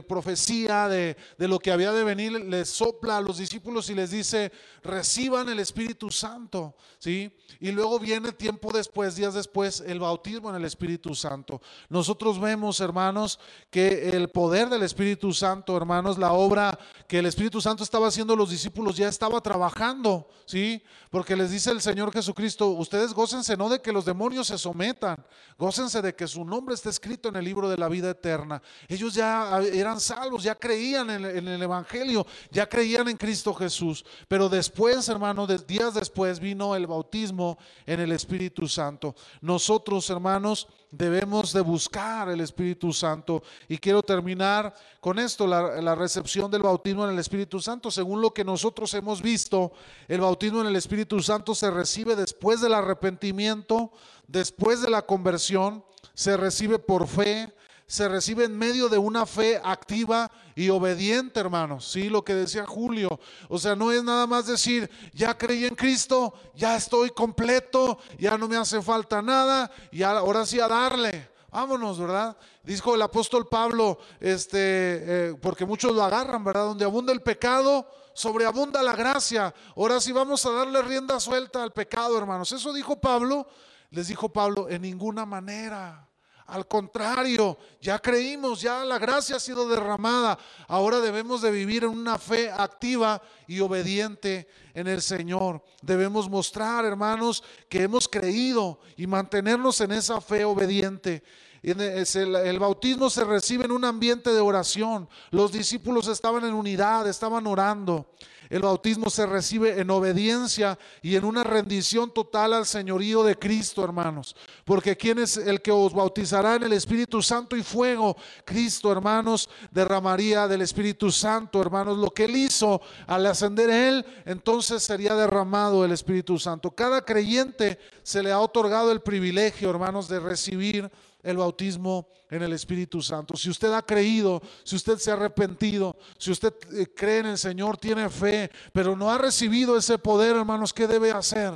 profecía 0.07 0.87
de, 0.87 1.17
lo 1.39 1.57
que 1.57 1.71
había 1.71 1.91
de 1.91 2.03
venir, 2.03 2.31
les 2.33 2.69
sopla 2.69 3.17
a 3.17 3.21
los 3.21 3.39
discípulos 3.39 3.89
y 3.89 3.95
les 3.95 4.11
dice, 4.11 4.51
reciban 4.83 5.49
el 5.49 5.59
Espíritu 5.59 6.11
Santo, 6.11 6.75
¿sí? 6.99 7.35
Y 7.59 7.71
luego 7.71 7.97
viene 7.97 8.31
tiempo 8.31 8.71
después, 8.71 9.15
días 9.15 9.33
después, 9.33 9.83
el 9.87 9.99
bautismo 9.99 10.51
en 10.51 10.57
el 10.57 10.65
Espíritu 10.65 11.15
Santo. 11.15 11.59
Nosotros 11.89 12.39
vemos, 12.39 12.79
hermanos, 12.79 13.39
que 13.71 14.09
el 14.09 14.29
poder 14.29 14.69
del 14.69 14.83
Espíritu 14.83 15.33
Santo, 15.33 15.75
hermanos, 15.75 16.19
la 16.19 16.33
obra 16.33 16.77
que 17.07 17.17
el 17.17 17.25
Espíritu 17.25 17.59
Santo 17.59 17.83
estaba 17.83 18.09
haciendo 18.09 18.35
los 18.35 18.51
discípulos 18.51 18.97
ya 18.97 19.09
estaba 19.09 19.41
trabajando, 19.41 20.29
¿sí? 20.45 20.83
Porque 21.09 21.35
les 21.35 21.49
dice 21.49 21.71
el 21.71 21.81
Señor 21.81 22.13
Jesucristo, 22.13 22.67
ustedes 22.67 23.13
gócense 23.15 23.57
no 23.57 23.67
de 23.67 23.81
que 23.81 23.91
los 23.91 24.05
demonios 24.11 24.47
se 24.47 24.57
sometan, 24.57 25.23
gócense 25.57 26.01
de 26.01 26.13
que 26.13 26.27
su 26.27 26.43
nombre 26.43 26.75
esté 26.75 26.89
escrito 26.89 27.29
en 27.29 27.37
el 27.37 27.45
libro 27.45 27.69
de 27.69 27.77
la 27.77 27.87
vida 27.87 28.09
eterna. 28.09 28.61
Ellos 28.89 29.13
ya 29.13 29.57
eran 29.61 30.01
salvos, 30.01 30.43
ya 30.43 30.55
creían 30.55 31.09
en, 31.09 31.47
el 31.47 31.61
Evangelio, 31.61 32.27
ya 32.51 32.67
creían 32.67 33.07
en 33.07 33.15
Cristo 33.15 33.53
Jesús. 33.53 34.03
Pero 34.27 34.49
después, 34.49 35.07
hermano, 35.07 35.47
días 35.47 35.93
después 35.93 36.39
vino 36.41 36.75
el 36.75 36.87
bautismo 36.87 37.57
en 37.85 38.01
el 38.01 38.11
Espíritu 38.11 38.67
Santo. 38.67 39.15
Nosotros, 39.39 40.09
hermanos, 40.09 40.67
debemos 40.91 41.53
de 41.53 41.61
buscar 41.61 42.29
el 42.29 42.41
Espíritu 42.41 42.91
Santo. 42.91 43.41
Y 43.67 43.77
quiero 43.77 44.03
terminar 44.03 44.75
con 44.99 45.17
esto, 45.17 45.47
la, 45.47 45.81
la, 45.81 45.95
recepción 45.95 46.51
del 46.51 46.61
bautismo 46.61 47.05
en 47.05 47.11
el 47.11 47.19
Espíritu 47.19 47.59
Santo. 47.59 47.89
Según 47.89 48.21
lo 48.21 48.33
que 48.33 48.43
nosotros 48.43 48.93
hemos 48.93 49.21
visto, 49.21 49.71
el 50.07 50.21
bautismo 50.21 50.61
en 50.61 50.67
el 50.67 50.75
Espíritu 50.75 51.21
Santo 51.21 51.55
se 51.55 51.71
recibe 51.71 52.15
después 52.15 52.61
del 52.61 52.73
arrepentimiento, 52.73 53.91
después 54.27 54.81
de 54.81 54.89
la 54.89 55.03
conversión, 55.03 55.83
se 56.13 56.35
recibe 56.35 56.77
por 56.77 57.07
fe, 57.07 57.53
se 57.87 58.07
recibe 58.07 58.45
en 58.45 58.57
medio 58.57 58.89
de 58.89 58.97
una 58.97 59.25
fe 59.25 59.59
activa 59.63 60.29
y 60.55 60.69
obediente, 60.69 61.39
hermanos. 61.39 61.89
Sí, 61.89 62.09
lo 62.09 62.23
que 62.23 62.33
decía 62.33 62.65
Julio. 62.65 63.19
O 63.49 63.57
sea, 63.57 63.75
no 63.75 63.91
es 63.91 64.03
nada 64.03 64.27
más 64.27 64.47
decir, 64.47 64.89
ya 65.13 65.37
creí 65.37 65.65
en 65.65 65.75
Cristo, 65.75 66.33
ya 66.55 66.75
estoy 66.75 67.09
completo, 67.09 67.97
ya 68.17 68.37
no 68.37 68.47
me 68.47 68.57
hace 68.57 68.81
falta 68.81 69.21
nada, 69.21 69.71
y 69.91 70.03
ahora 70.03 70.45
sí 70.45 70.59
a 70.59 70.67
darle. 70.67 71.29
Vámonos, 71.51 71.99
¿verdad? 71.99 72.37
Dijo 72.63 72.95
el 72.95 73.01
apóstol 73.01 73.47
Pablo, 73.47 73.99
este, 74.21 74.59
eh, 74.59 75.35
porque 75.41 75.65
muchos 75.65 75.93
lo 75.93 76.01
agarran, 76.01 76.43
¿verdad? 76.43 76.63
Donde 76.63 76.85
abunda 76.85 77.11
el 77.11 77.21
pecado, 77.21 77.85
sobreabunda 78.13 78.81
la 78.81 78.95
gracia. 78.95 79.53
Ahora 79.75 79.99
sí 79.99 80.13
vamos 80.13 80.45
a 80.45 80.51
darle 80.51 80.81
rienda 80.81 81.19
suelta 81.19 81.61
al 81.61 81.73
pecado, 81.73 82.17
hermanos. 82.17 82.51
Eso 82.53 82.71
dijo 82.71 83.01
Pablo, 83.01 83.47
les 83.89 84.07
dijo 84.07 84.29
Pablo, 84.29 84.69
en 84.69 84.83
ninguna 84.83 85.25
manera. 85.25 86.07
Al 86.51 86.67
contrario, 86.67 87.57
ya 87.79 87.97
creímos, 87.97 88.61
ya 88.61 88.83
la 88.83 88.99
gracia 88.99 89.37
ha 89.37 89.39
sido 89.39 89.69
derramada. 89.69 90.37
Ahora 90.67 90.99
debemos 90.99 91.41
de 91.41 91.49
vivir 91.49 91.85
en 91.85 91.91
una 91.91 92.17
fe 92.17 92.51
activa 92.51 93.21
y 93.47 93.61
obediente 93.61 94.49
en 94.73 94.89
el 94.89 95.01
Señor. 95.01 95.63
Debemos 95.81 96.29
mostrar, 96.29 96.83
hermanos, 96.83 97.41
que 97.69 97.83
hemos 97.83 98.05
creído 98.05 98.81
y 98.97 99.07
mantenernos 99.07 99.79
en 99.79 99.93
esa 99.93 100.19
fe 100.19 100.43
obediente. 100.43 101.23
El, 101.63 102.59
bautismo 102.59 103.09
se 103.09 103.23
recibe 103.23 103.63
en 103.63 103.71
un 103.71 103.85
ambiente 103.85 104.33
de 104.33 104.41
oración. 104.41 105.07
Los 105.29 105.53
discípulos 105.53 106.09
estaban 106.09 106.43
en 106.43 106.53
unidad, 106.53 107.07
estaban 107.07 107.47
orando. 107.47 108.07
El 108.51 108.63
bautismo 108.63 109.09
se 109.09 109.25
recibe 109.25 109.79
en 109.79 109.89
obediencia 109.91 110.77
y 111.01 111.15
en 111.15 111.23
una 111.23 111.41
rendición 111.41 112.13
total 112.13 112.51
al 112.51 112.65
señorío 112.65 113.23
de 113.23 113.39
Cristo, 113.39 113.81
hermanos. 113.81 114.35
Porque 114.65 114.97
¿quién 114.97 115.19
es 115.19 115.37
el 115.37 115.61
que 115.61 115.71
os 115.71 115.93
bautizará 115.93 116.55
en 116.55 116.63
el 116.63 116.73
Espíritu 116.73 117.21
Santo 117.21 117.55
y 117.55 117.63
fuego? 117.63 118.17
Cristo, 118.43 118.91
hermanos, 118.91 119.49
derramaría 119.71 120.49
del 120.49 120.63
Espíritu 120.63 121.11
Santo, 121.11 121.61
hermanos. 121.61 121.97
Lo 121.97 122.09
que 122.11 122.25
él 122.25 122.35
hizo 122.35 122.81
al 123.07 123.25
ascender 123.25 123.69
él, 123.69 124.05
entonces 124.25 124.83
sería 124.83 125.15
derramado 125.15 125.85
el 125.85 125.93
Espíritu 125.93 126.37
Santo. 126.37 126.71
Cada 126.71 127.05
creyente 127.05 127.79
se 128.03 128.21
le 128.21 128.33
ha 128.33 128.39
otorgado 128.41 128.91
el 128.91 128.99
privilegio, 128.99 129.69
hermanos, 129.69 130.09
de 130.09 130.19
recibir 130.19 130.91
el 131.23 131.37
bautismo 131.37 132.07
en 132.29 132.43
el 132.43 132.53
Espíritu 132.53 133.01
Santo. 133.01 133.35
Si 133.35 133.49
usted 133.49 133.71
ha 133.73 133.81
creído, 133.81 134.41
si 134.63 134.75
usted 134.75 134.97
se 134.97 135.11
ha 135.11 135.13
arrepentido, 135.13 135.97
si 136.17 136.31
usted 136.31 136.53
eh, 136.73 136.87
cree 136.95 137.19
en 137.19 137.27
el 137.27 137.37
Señor, 137.37 137.77
tiene 137.77 138.09
fe, 138.09 138.49
pero 138.73 138.95
no 138.95 139.09
ha 139.09 139.17
recibido 139.17 139.77
ese 139.77 139.97
poder, 139.97 140.35
hermanos, 140.35 140.73
¿qué 140.73 140.87
debe 140.87 141.11
hacer? 141.11 141.55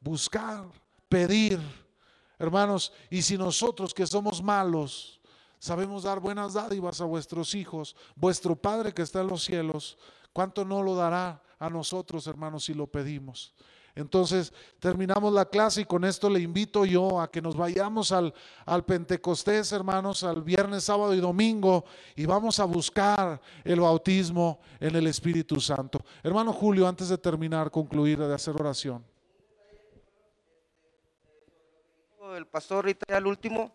Buscar, 0.00 0.66
pedir, 1.08 1.60
hermanos. 2.38 2.92
Y 3.10 3.22
si 3.22 3.36
nosotros 3.36 3.94
que 3.94 4.06
somos 4.06 4.42
malos, 4.42 5.20
sabemos 5.58 6.02
dar 6.02 6.20
buenas 6.20 6.54
dádivas 6.54 7.00
a 7.00 7.04
vuestros 7.04 7.54
hijos, 7.54 7.96
vuestro 8.14 8.54
Padre 8.54 8.92
que 8.92 9.02
está 9.02 9.20
en 9.22 9.28
los 9.28 9.44
cielos, 9.44 9.98
¿cuánto 10.32 10.64
no 10.64 10.82
lo 10.82 10.94
dará 10.94 11.42
a 11.58 11.70
nosotros, 11.70 12.26
hermanos, 12.26 12.64
si 12.64 12.74
lo 12.74 12.86
pedimos? 12.86 13.54
Entonces 13.96 14.52
terminamos 14.80 15.32
la 15.32 15.44
clase 15.44 15.82
y 15.82 15.84
con 15.84 16.04
esto 16.04 16.28
le 16.28 16.40
invito 16.40 16.84
yo 16.84 17.20
a 17.20 17.30
que 17.30 17.40
nos 17.40 17.56
vayamos 17.56 18.10
al, 18.10 18.34
al, 18.66 18.84
Pentecostés, 18.84 19.70
hermanos, 19.70 20.24
al 20.24 20.42
viernes, 20.42 20.84
sábado 20.84 21.14
y 21.14 21.20
domingo 21.20 21.84
y 22.16 22.26
vamos 22.26 22.58
a 22.58 22.64
buscar 22.64 23.40
el 23.62 23.80
bautismo 23.80 24.60
en 24.80 24.96
el 24.96 25.06
Espíritu 25.06 25.60
Santo. 25.60 26.00
Hermano 26.24 26.52
Julio, 26.52 26.88
antes 26.88 27.08
de 27.08 27.18
terminar, 27.18 27.70
concluir, 27.70 28.18
de 28.18 28.34
hacer 28.34 28.54
oración. 28.54 29.04
El 32.36 32.46
pastor 32.46 32.78
ahorita 32.78 33.16
al 33.16 33.28
último, 33.28 33.72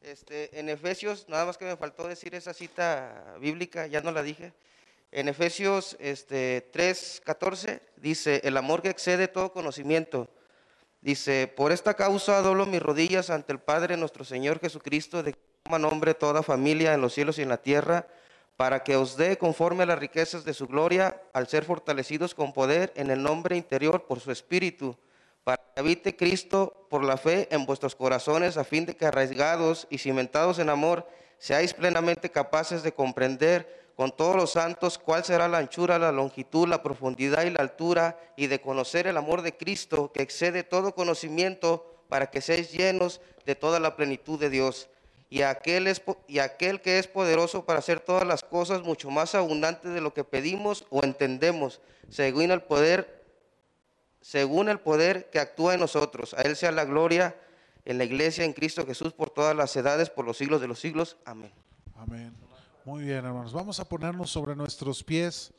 este, 0.00 0.56
en 0.60 0.68
Efesios, 0.68 1.28
nada 1.28 1.46
más 1.46 1.58
que 1.58 1.64
me 1.64 1.76
faltó 1.76 2.06
decir 2.06 2.32
esa 2.36 2.54
cita 2.54 3.34
bíblica, 3.40 3.88
ya 3.88 4.00
no 4.02 4.12
la 4.12 4.22
dije. 4.22 4.52
En 5.10 5.28
Efesios 5.28 5.96
este, 6.00 6.68
3, 6.70 7.22
14 7.24 7.80
dice, 7.96 8.42
el 8.44 8.56
amor 8.58 8.82
que 8.82 8.90
excede 8.90 9.26
todo 9.26 9.52
conocimiento. 9.52 10.28
Dice, 11.00 11.46
por 11.46 11.72
esta 11.72 11.94
causa 11.94 12.42
doblo 12.42 12.66
mis 12.66 12.82
rodillas 12.82 13.30
ante 13.30 13.52
el 13.52 13.58
Padre 13.58 13.96
nuestro 13.96 14.24
Señor 14.24 14.60
Jesucristo, 14.60 15.22
de 15.22 15.32
que 15.32 15.38
toma 15.62 15.78
nombre 15.78 16.12
toda 16.12 16.42
familia 16.42 16.92
en 16.92 17.00
los 17.00 17.14
cielos 17.14 17.38
y 17.38 17.42
en 17.42 17.48
la 17.48 17.62
tierra, 17.62 18.06
para 18.56 18.82
que 18.82 18.96
os 18.96 19.16
dé 19.16 19.38
conforme 19.38 19.84
a 19.84 19.86
las 19.86 19.98
riquezas 19.98 20.44
de 20.44 20.52
su 20.52 20.66
gloria, 20.66 21.22
al 21.32 21.46
ser 21.48 21.64
fortalecidos 21.64 22.34
con 22.34 22.52
poder 22.52 22.92
en 22.94 23.10
el 23.10 23.22
nombre 23.22 23.56
interior 23.56 24.06
por 24.06 24.20
su 24.20 24.30
Espíritu, 24.30 24.98
para 25.42 25.56
que 25.56 25.80
habite 25.80 26.16
Cristo 26.16 26.86
por 26.90 27.02
la 27.02 27.16
fe 27.16 27.48
en 27.50 27.64
vuestros 27.64 27.94
corazones, 27.94 28.58
a 28.58 28.64
fin 28.64 28.84
de 28.84 28.94
que 28.94 29.06
arraigados 29.06 29.86
y 29.88 29.98
cimentados 29.98 30.58
en 30.58 30.68
amor, 30.68 31.08
seáis 31.38 31.72
plenamente 31.72 32.30
capaces 32.30 32.82
de 32.82 32.92
comprender 32.92 33.87
con 33.98 34.12
todos 34.12 34.36
los 34.36 34.52
santos 34.52 34.96
cuál 34.96 35.24
será 35.24 35.48
la 35.48 35.58
anchura, 35.58 35.98
la 35.98 36.12
longitud, 36.12 36.68
la 36.68 36.84
profundidad 36.84 37.44
y 37.44 37.50
la 37.50 37.62
altura, 37.62 38.16
y 38.36 38.46
de 38.46 38.60
conocer 38.60 39.08
el 39.08 39.16
amor 39.16 39.42
de 39.42 39.56
Cristo 39.56 40.12
que 40.12 40.22
excede 40.22 40.62
todo 40.62 40.94
conocimiento, 40.94 42.04
para 42.08 42.30
que 42.30 42.40
seáis 42.40 42.70
llenos 42.70 43.20
de 43.44 43.56
toda 43.56 43.80
la 43.80 43.96
plenitud 43.96 44.38
de 44.38 44.50
Dios. 44.50 44.88
Y 45.30 45.42
aquel, 45.42 45.88
es, 45.88 46.00
y 46.28 46.38
aquel 46.38 46.80
que 46.80 47.00
es 47.00 47.08
poderoso 47.08 47.64
para 47.64 47.80
hacer 47.80 47.98
todas 47.98 48.24
las 48.24 48.44
cosas 48.44 48.82
mucho 48.82 49.10
más 49.10 49.34
abundantes 49.34 49.92
de 49.92 50.00
lo 50.00 50.14
que 50.14 50.22
pedimos 50.22 50.86
o 50.90 51.02
entendemos, 51.02 51.80
según 52.08 52.52
el 52.52 52.62
poder 52.62 53.24
según 54.20 54.68
el 54.68 54.78
poder 54.78 55.28
que 55.30 55.40
actúa 55.40 55.74
en 55.74 55.80
nosotros. 55.80 56.34
A 56.34 56.42
Él 56.42 56.54
sea 56.54 56.70
la 56.70 56.84
gloria 56.84 57.34
en 57.84 57.98
la 57.98 58.04
iglesia, 58.04 58.44
en 58.44 58.52
Cristo 58.52 58.86
Jesús, 58.86 59.12
por 59.12 59.30
todas 59.30 59.56
las 59.56 59.74
edades, 59.74 60.08
por 60.08 60.24
los 60.24 60.36
siglos 60.36 60.60
de 60.60 60.68
los 60.68 60.78
siglos. 60.78 61.16
Amén. 61.24 61.50
Amén. 61.96 62.47
Muy 62.88 63.02
bien, 63.02 63.22
hermanos. 63.26 63.52
Vamos 63.52 63.78
a 63.80 63.84
ponernos 63.84 64.30
sobre 64.30 64.56
nuestros 64.56 65.04
pies 65.04 65.52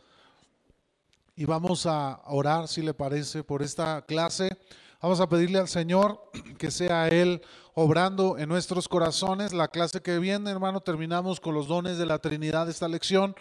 y 1.35 1.45
vamos 1.45 1.85
a 1.85 2.21
orar, 2.25 2.67
si 2.67 2.81
le 2.81 2.95
parece, 2.95 3.43
por 3.43 3.61
esta 3.61 4.01
clase. 4.01 4.57
Vamos 4.99 5.19
a 5.19 5.29
pedirle 5.29 5.59
al 5.59 5.67
Señor 5.67 6.19
que 6.57 6.71
sea 6.71 7.07
Él 7.07 7.43
obrando 7.75 8.39
en 8.39 8.49
nuestros 8.49 8.87
corazones. 8.87 9.53
La 9.53 9.67
clase 9.67 10.01
que 10.01 10.17
viene, 10.17 10.49
hermano, 10.49 10.81
terminamos 10.81 11.39
con 11.39 11.53
los 11.53 11.67
dones 11.67 11.99
de 11.99 12.07
la 12.07 12.17
Trinidad 12.17 12.67
esta 12.67 12.87
lección. 12.87 13.35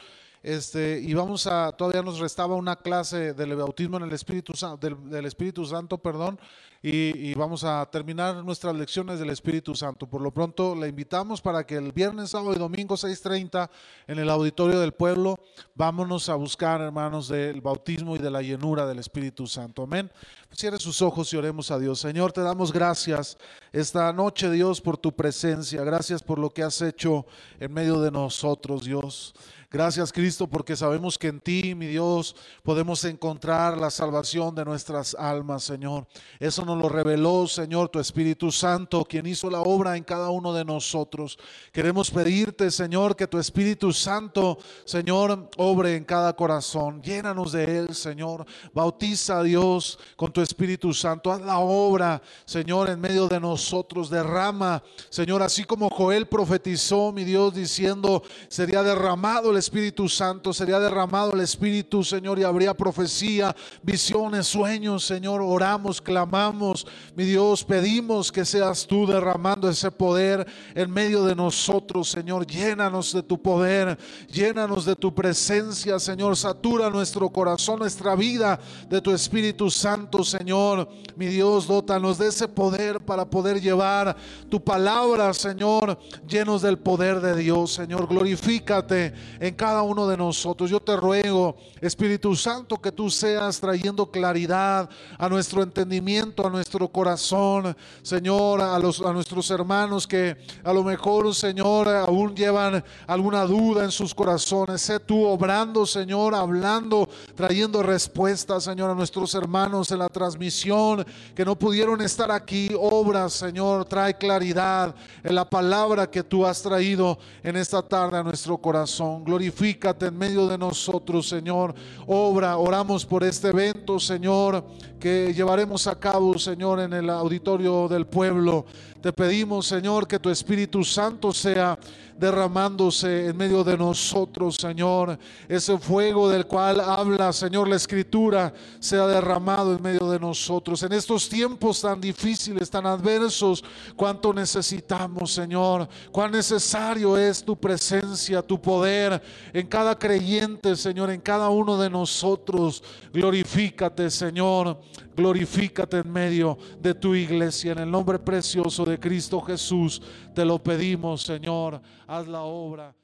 Este, 0.49 0.99
y 0.99 1.13
vamos 1.13 1.47
a, 1.47 1.73
todavía 1.73 2.01
nos 2.01 2.21
restaba 2.21 2.55
una 2.55 2.75
clase 2.75 3.35
del 3.35 3.55
bautismo 3.55 3.99
en 3.99 4.05
el 4.05 4.13
Espíritu 4.15 4.55
Santo, 4.55 4.89
del, 4.89 5.27
Espíritu 5.27 5.67
Santo, 5.67 5.99
perdón, 5.99 6.41
y, 6.83 7.29
y 7.29 7.35
vamos 7.35 7.65
a 7.65 7.85
terminar 7.93 8.43
nuestras 8.43 8.75
lecciones 8.75 9.19
del 9.19 9.29
Espíritu 9.29 9.75
Santo. 9.75 10.07
Por 10.07 10.23
lo 10.23 10.31
pronto 10.31 10.75
le 10.75 10.89
invitamos 10.89 11.43
para 11.43 11.67
que 11.67 11.75
el 11.75 11.93
viernes, 11.93 12.31
sábado 12.31 12.55
y 12.55 12.59
domingo 12.59 12.95
6.30 12.95 13.69
en 14.07 14.19
el 14.19 14.31
auditorio 14.31 14.81
del 14.81 14.93
pueblo, 14.93 15.39
vámonos 15.75 16.31
a 16.31 16.35
buscar, 16.37 16.81
hermanos, 16.81 17.29
del 17.29 17.61
bautismo 17.61 18.17
y 18.17 18.19
de 18.19 18.31
la 18.31 18.41
llenura 18.41 18.87
del 18.87 19.01
Espíritu 19.01 19.47
Santo. 19.47 19.83
Amén. 19.83 20.11
Cierre 20.51 20.79
sus 20.79 21.03
ojos 21.03 21.31
y 21.35 21.37
oremos 21.37 21.71
a 21.71 21.79
Dios. 21.79 22.01
Señor, 22.01 22.33
te 22.33 22.41
damos 22.41 22.73
gracias 22.73 23.37
esta 23.71 24.11
noche, 24.15 24.51
Dios, 24.51 24.81
por 24.81 24.97
tu 24.97 25.15
presencia. 25.15 25.85
Gracias 25.85 26.23
por 26.23 26.39
lo 26.39 26.49
que 26.49 26.63
has 26.63 26.81
hecho 26.81 27.27
en 27.61 27.71
medio 27.71 28.01
de 28.01 28.11
nosotros, 28.11 28.85
Dios. 28.85 29.35
Gracias 29.71 30.15
Cristo 30.15 30.47
porque 30.47 30.77
sabemos 30.77 31.19
que 31.19 31.27
en 31.29 31.41
ti, 31.41 31.75
mi 31.75 31.87
Dios, 31.87 32.35
podemos 32.63 33.05
encontrar 33.05 33.77
la 33.77 33.91
salvación 33.91 34.55
de 34.55 34.65
nuestras 34.65 35.15
almas, 35.15 35.63
Señor. 35.63 36.07
Eso 36.41 36.65
nos 36.65 36.79
lo 36.79 36.89
reveló, 36.89 37.47
Señor, 37.47 37.91
tu 37.91 38.01
Espíritu 38.01 38.51
Santo, 38.51 39.05
quien 39.05 39.27
hizo 39.27 39.51
la 39.51 39.61
obra 39.61 39.99
en 39.99 40.05
cada 40.05 40.31
uno 40.31 40.55
de 40.55 40.65
nosotros. 40.65 41.39
Queremos 41.71 42.11
pedirte, 42.11 42.71
Señor, 42.71 43.15
que 43.15 43.27
tu 43.27 43.39
Espíritu 43.39 43.93
Santo, 43.93 44.57
Señor, 44.87 45.51
obre 45.59 45.97
en 45.97 46.05
cada 46.05 46.35
corazón. 46.35 47.03
Llénanos 47.03 47.53
de 47.53 47.81
él, 47.81 47.95
Señor. 47.95 48.47
Bautiza 48.73 49.41
a 49.41 49.43
Dios 49.43 49.99
con 50.17 50.33
tu 50.33 50.41
Espíritu 50.41 50.95
Santo. 50.95 51.31
Haz 51.31 51.43
la 51.43 51.59
obra, 51.59 52.23
Señor, 52.47 52.89
en 52.89 53.03
medio 53.03 53.29
de 53.29 53.39
nosotros. 53.39 54.09
Derrama, 54.09 54.83
Señor, 55.11 55.43
así 55.43 55.65
como 55.65 55.91
Joel 55.91 56.27
profetizó, 56.27 57.13
mi 57.13 57.25
Dios, 57.25 57.53
diciendo, 57.53 58.23
sería 58.49 58.83
derramado 58.83 59.51
el 59.51 59.58
Espíritu 59.59 60.09
Santo, 60.09 60.53
sería 60.53 60.79
derramado 60.81 61.33
el 61.33 61.41
Espíritu, 61.41 62.03
Señor, 62.03 62.39
y 62.39 62.45
habría 62.45 62.75
profecía, 62.75 63.55
visiones, 63.83 64.47
sueños, 64.47 65.05
Señor. 65.05 65.43
Oramos, 65.43 66.01
clamamos, 66.01 66.87
mi 67.15 67.25
Dios, 67.25 67.65
pedimos 67.65 68.33
que 68.33 68.45
seas 68.45 68.87
tú 68.87 69.07
derramando 69.07 69.69
ese 69.69 69.91
poder 69.91 70.47
en 70.75 70.91
medio 70.91 71.25
de 71.25 71.35
nosotros, 71.35 72.09
Señor. 72.09 72.47
Llénanos 72.47 73.13
de 73.13 73.23
tu 73.23 73.41
poder, 73.41 73.99
llénanos 74.31 74.85
de 74.85 74.97
tu 74.97 75.15
presencia, 75.15 75.99
Señor. 75.99 76.37
Satura 76.37 76.91
nuestro 76.91 77.29
corazón, 77.29 77.81
nuestra 77.81 78.15
vida 78.15 78.59
de 78.89 79.01
tu 79.01 79.13
Espíritu 79.13 79.71
Santo, 79.71 80.25
Señor. 80.25 80.89
Mi 81.17 81.27
Dios, 81.27 81.67
dótanos 81.67 82.19
de 82.19 82.29
ese 82.29 82.49
poder 82.49 83.01
para 83.01 83.29
poder 83.29 83.61
llevar 83.61 84.17
tu 84.49 84.63
palabra, 84.63 85.35
Señor, 85.35 85.99
llenos 86.27 86.63
del 86.63 86.79
poder 86.79 87.21
de 87.21 87.37
Dios, 87.37 87.73
Señor. 87.73 88.07
Glorifícate 88.07 89.13
en 89.41 89.48
cada 89.53 89.83
uno 89.83 90.07
de 90.07 90.17
nosotros. 90.17 90.71
Yo 90.71 90.81
te 90.81 90.97
ruego, 90.97 91.57
Espíritu 91.81 92.35
Santo, 92.35 92.77
que 92.77 92.93
tú 92.93 93.11
seas 93.11 93.61
trayendo 93.61 94.11
claridad 94.11 94.89
a 95.19 95.29
nuestro 95.29 95.63
entendimiento, 95.63 96.47
a 96.47 96.51
nuestro 96.51 96.89
corazón, 96.89 97.77
Señor, 98.03 98.61
a, 98.61 98.79
los, 98.79 99.01
a 99.01 99.13
nuestros 99.13 99.51
hermanos 99.51 100.07
que 100.07 100.37
a 100.65 100.73
lo 100.73 100.83
mejor, 100.83 101.35
Señor, 101.35 101.89
aún 101.89 102.35
llevan 102.35 102.85
alguna 103.07 103.45
duda 103.45 103.85
en 103.85 103.91
sus 103.91 104.15
corazones. 104.15 104.81
Sé 104.81 105.01
tú 105.01 105.25
obrando, 105.27 105.87
Señor, 105.87 106.35
hablando, 106.35 107.09
trayendo 107.35 107.83
respuestas, 107.83 108.65
Señor, 108.65 108.91
a 108.91 108.95
nuestros 108.95 109.35
hermanos 109.35 109.91
en 109.91 109.99
la 109.99 110.09
transmisión 110.09 111.05
que 111.35 111.45
no 111.45 111.59
pudieron 111.59 112.01
estar 112.01 112.31
aquí. 112.31 112.71
Obra, 112.79 113.29
Señor, 113.29 113.85
trae 113.85 114.17
claridad 114.17 114.95
en 115.23 115.35
la 115.35 115.49
palabra 115.49 116.11
que 116.11 116.23
tú 116.23 116.45
has 116.47 116.63
traído 116.63 117.19
en 117.43 117.57
esta 117.57 117.83
tarde 117.83 118.19
a 118.19 118.23
nuestro 118.23 118.59
corazón. 118.59 119.25
Glorifícate 119.39 120.07
en 120.07 120.19
medio 120.19 120.49
de 120.49 120.59
nosotros, 120.59 121.29
Señor. 121.29 121.73
Obra, 122.09 122.57
oramos 122.57 123.07
por 123.07 123.23
este 123.23 123.51
evento, 123.51 124.01
Señor, 124.01 124.65
que 124.99 125.33
llevaremos 125.33 125.87
a 125.87 125.97
cabo, 125.97 126.37
Señor, 126.41 126.81
en 126.81 126.93
el 126.93 127.09
auditorio 127.09 127.87
del 127.87 128.05
pueblo. 128.05 128.67
Te 129.01 129.13
pedimos, 129.13 129.65
Señor, 129.69 130.09
que 130.09 130.19
tu 130.19 130.29
Espíritu 130.29 130.83
Santo 130.83 131.33
sea 131.33 131.79
derramándose 132.19 133.27
en 133.29 133.37
medio 133.37 133.63
de 133.63 133.77
nosotros, 133.79 134.57
Señor. 134.57 135.19
Ese 135.49 135.79
fuego 135.79 136.29
del 136.29 136.47
cual 136.47 136.81
habla, 136.81 137.33
Señor, 137.33 137.69
la 137.69 137.77
Escritura, 137.77 138.53
sea 138.81 139.07
derramado 139.07 139.75
en 139.75 139.83
medio 139.83 140.11
de 140.11 140.19
nosotros. 140.19 140.83
En 140.83 140.93
estos 140.93 141.29
tiempos 141.29 141.81
tan 141.81 142.01
difíciles, 142.01 142.71
tan 142.71 142.87
adversos, 142.87 143.63
cuánto 143.97 144.33
necesitamos, 144.33 145.33
Señor. 145.33 145.89
Cuán 146.11 146.33
necesario 146.33 147.17
es 147.17 147.45
tu 147.45 147.57
presencia, 147.57 148.43
tu 148.43 148.61
poder 148.61 149.23
en 149.53 149.67
cada 149.67 149.97
creyente, 149.97 150.75
Señor, 150.77 151.11
en 151.11 151.21
cada 151.21 151.49
uno 151.49 151.79
de 151.79 151.89
nosotros. 151.89 152.83
Glorifícate, 153.13 154.11
Señor. 154.11 154.81
Glorifícate 155.19 155.99
en 155.99 156.13
medio 156.13 156.57
de 156.79 156.95
tu 156.95 157.13
iglesia. 157.13 157.73
En 157.73 157.79
el 157.79 157.91
nombre 157.91 158.21
precioso 158.21 158.85
de 158.85 159.01
Cristo 159.01 159.41
Jesús 159.41 160.01
te 160.33 160.45
lo 160.45 160.63
pedimos, 160.63 161.23
Señor. 161.23 161.83
Haz 162.07 162.29
la 162.29 162.43
obra. 162.43 162.95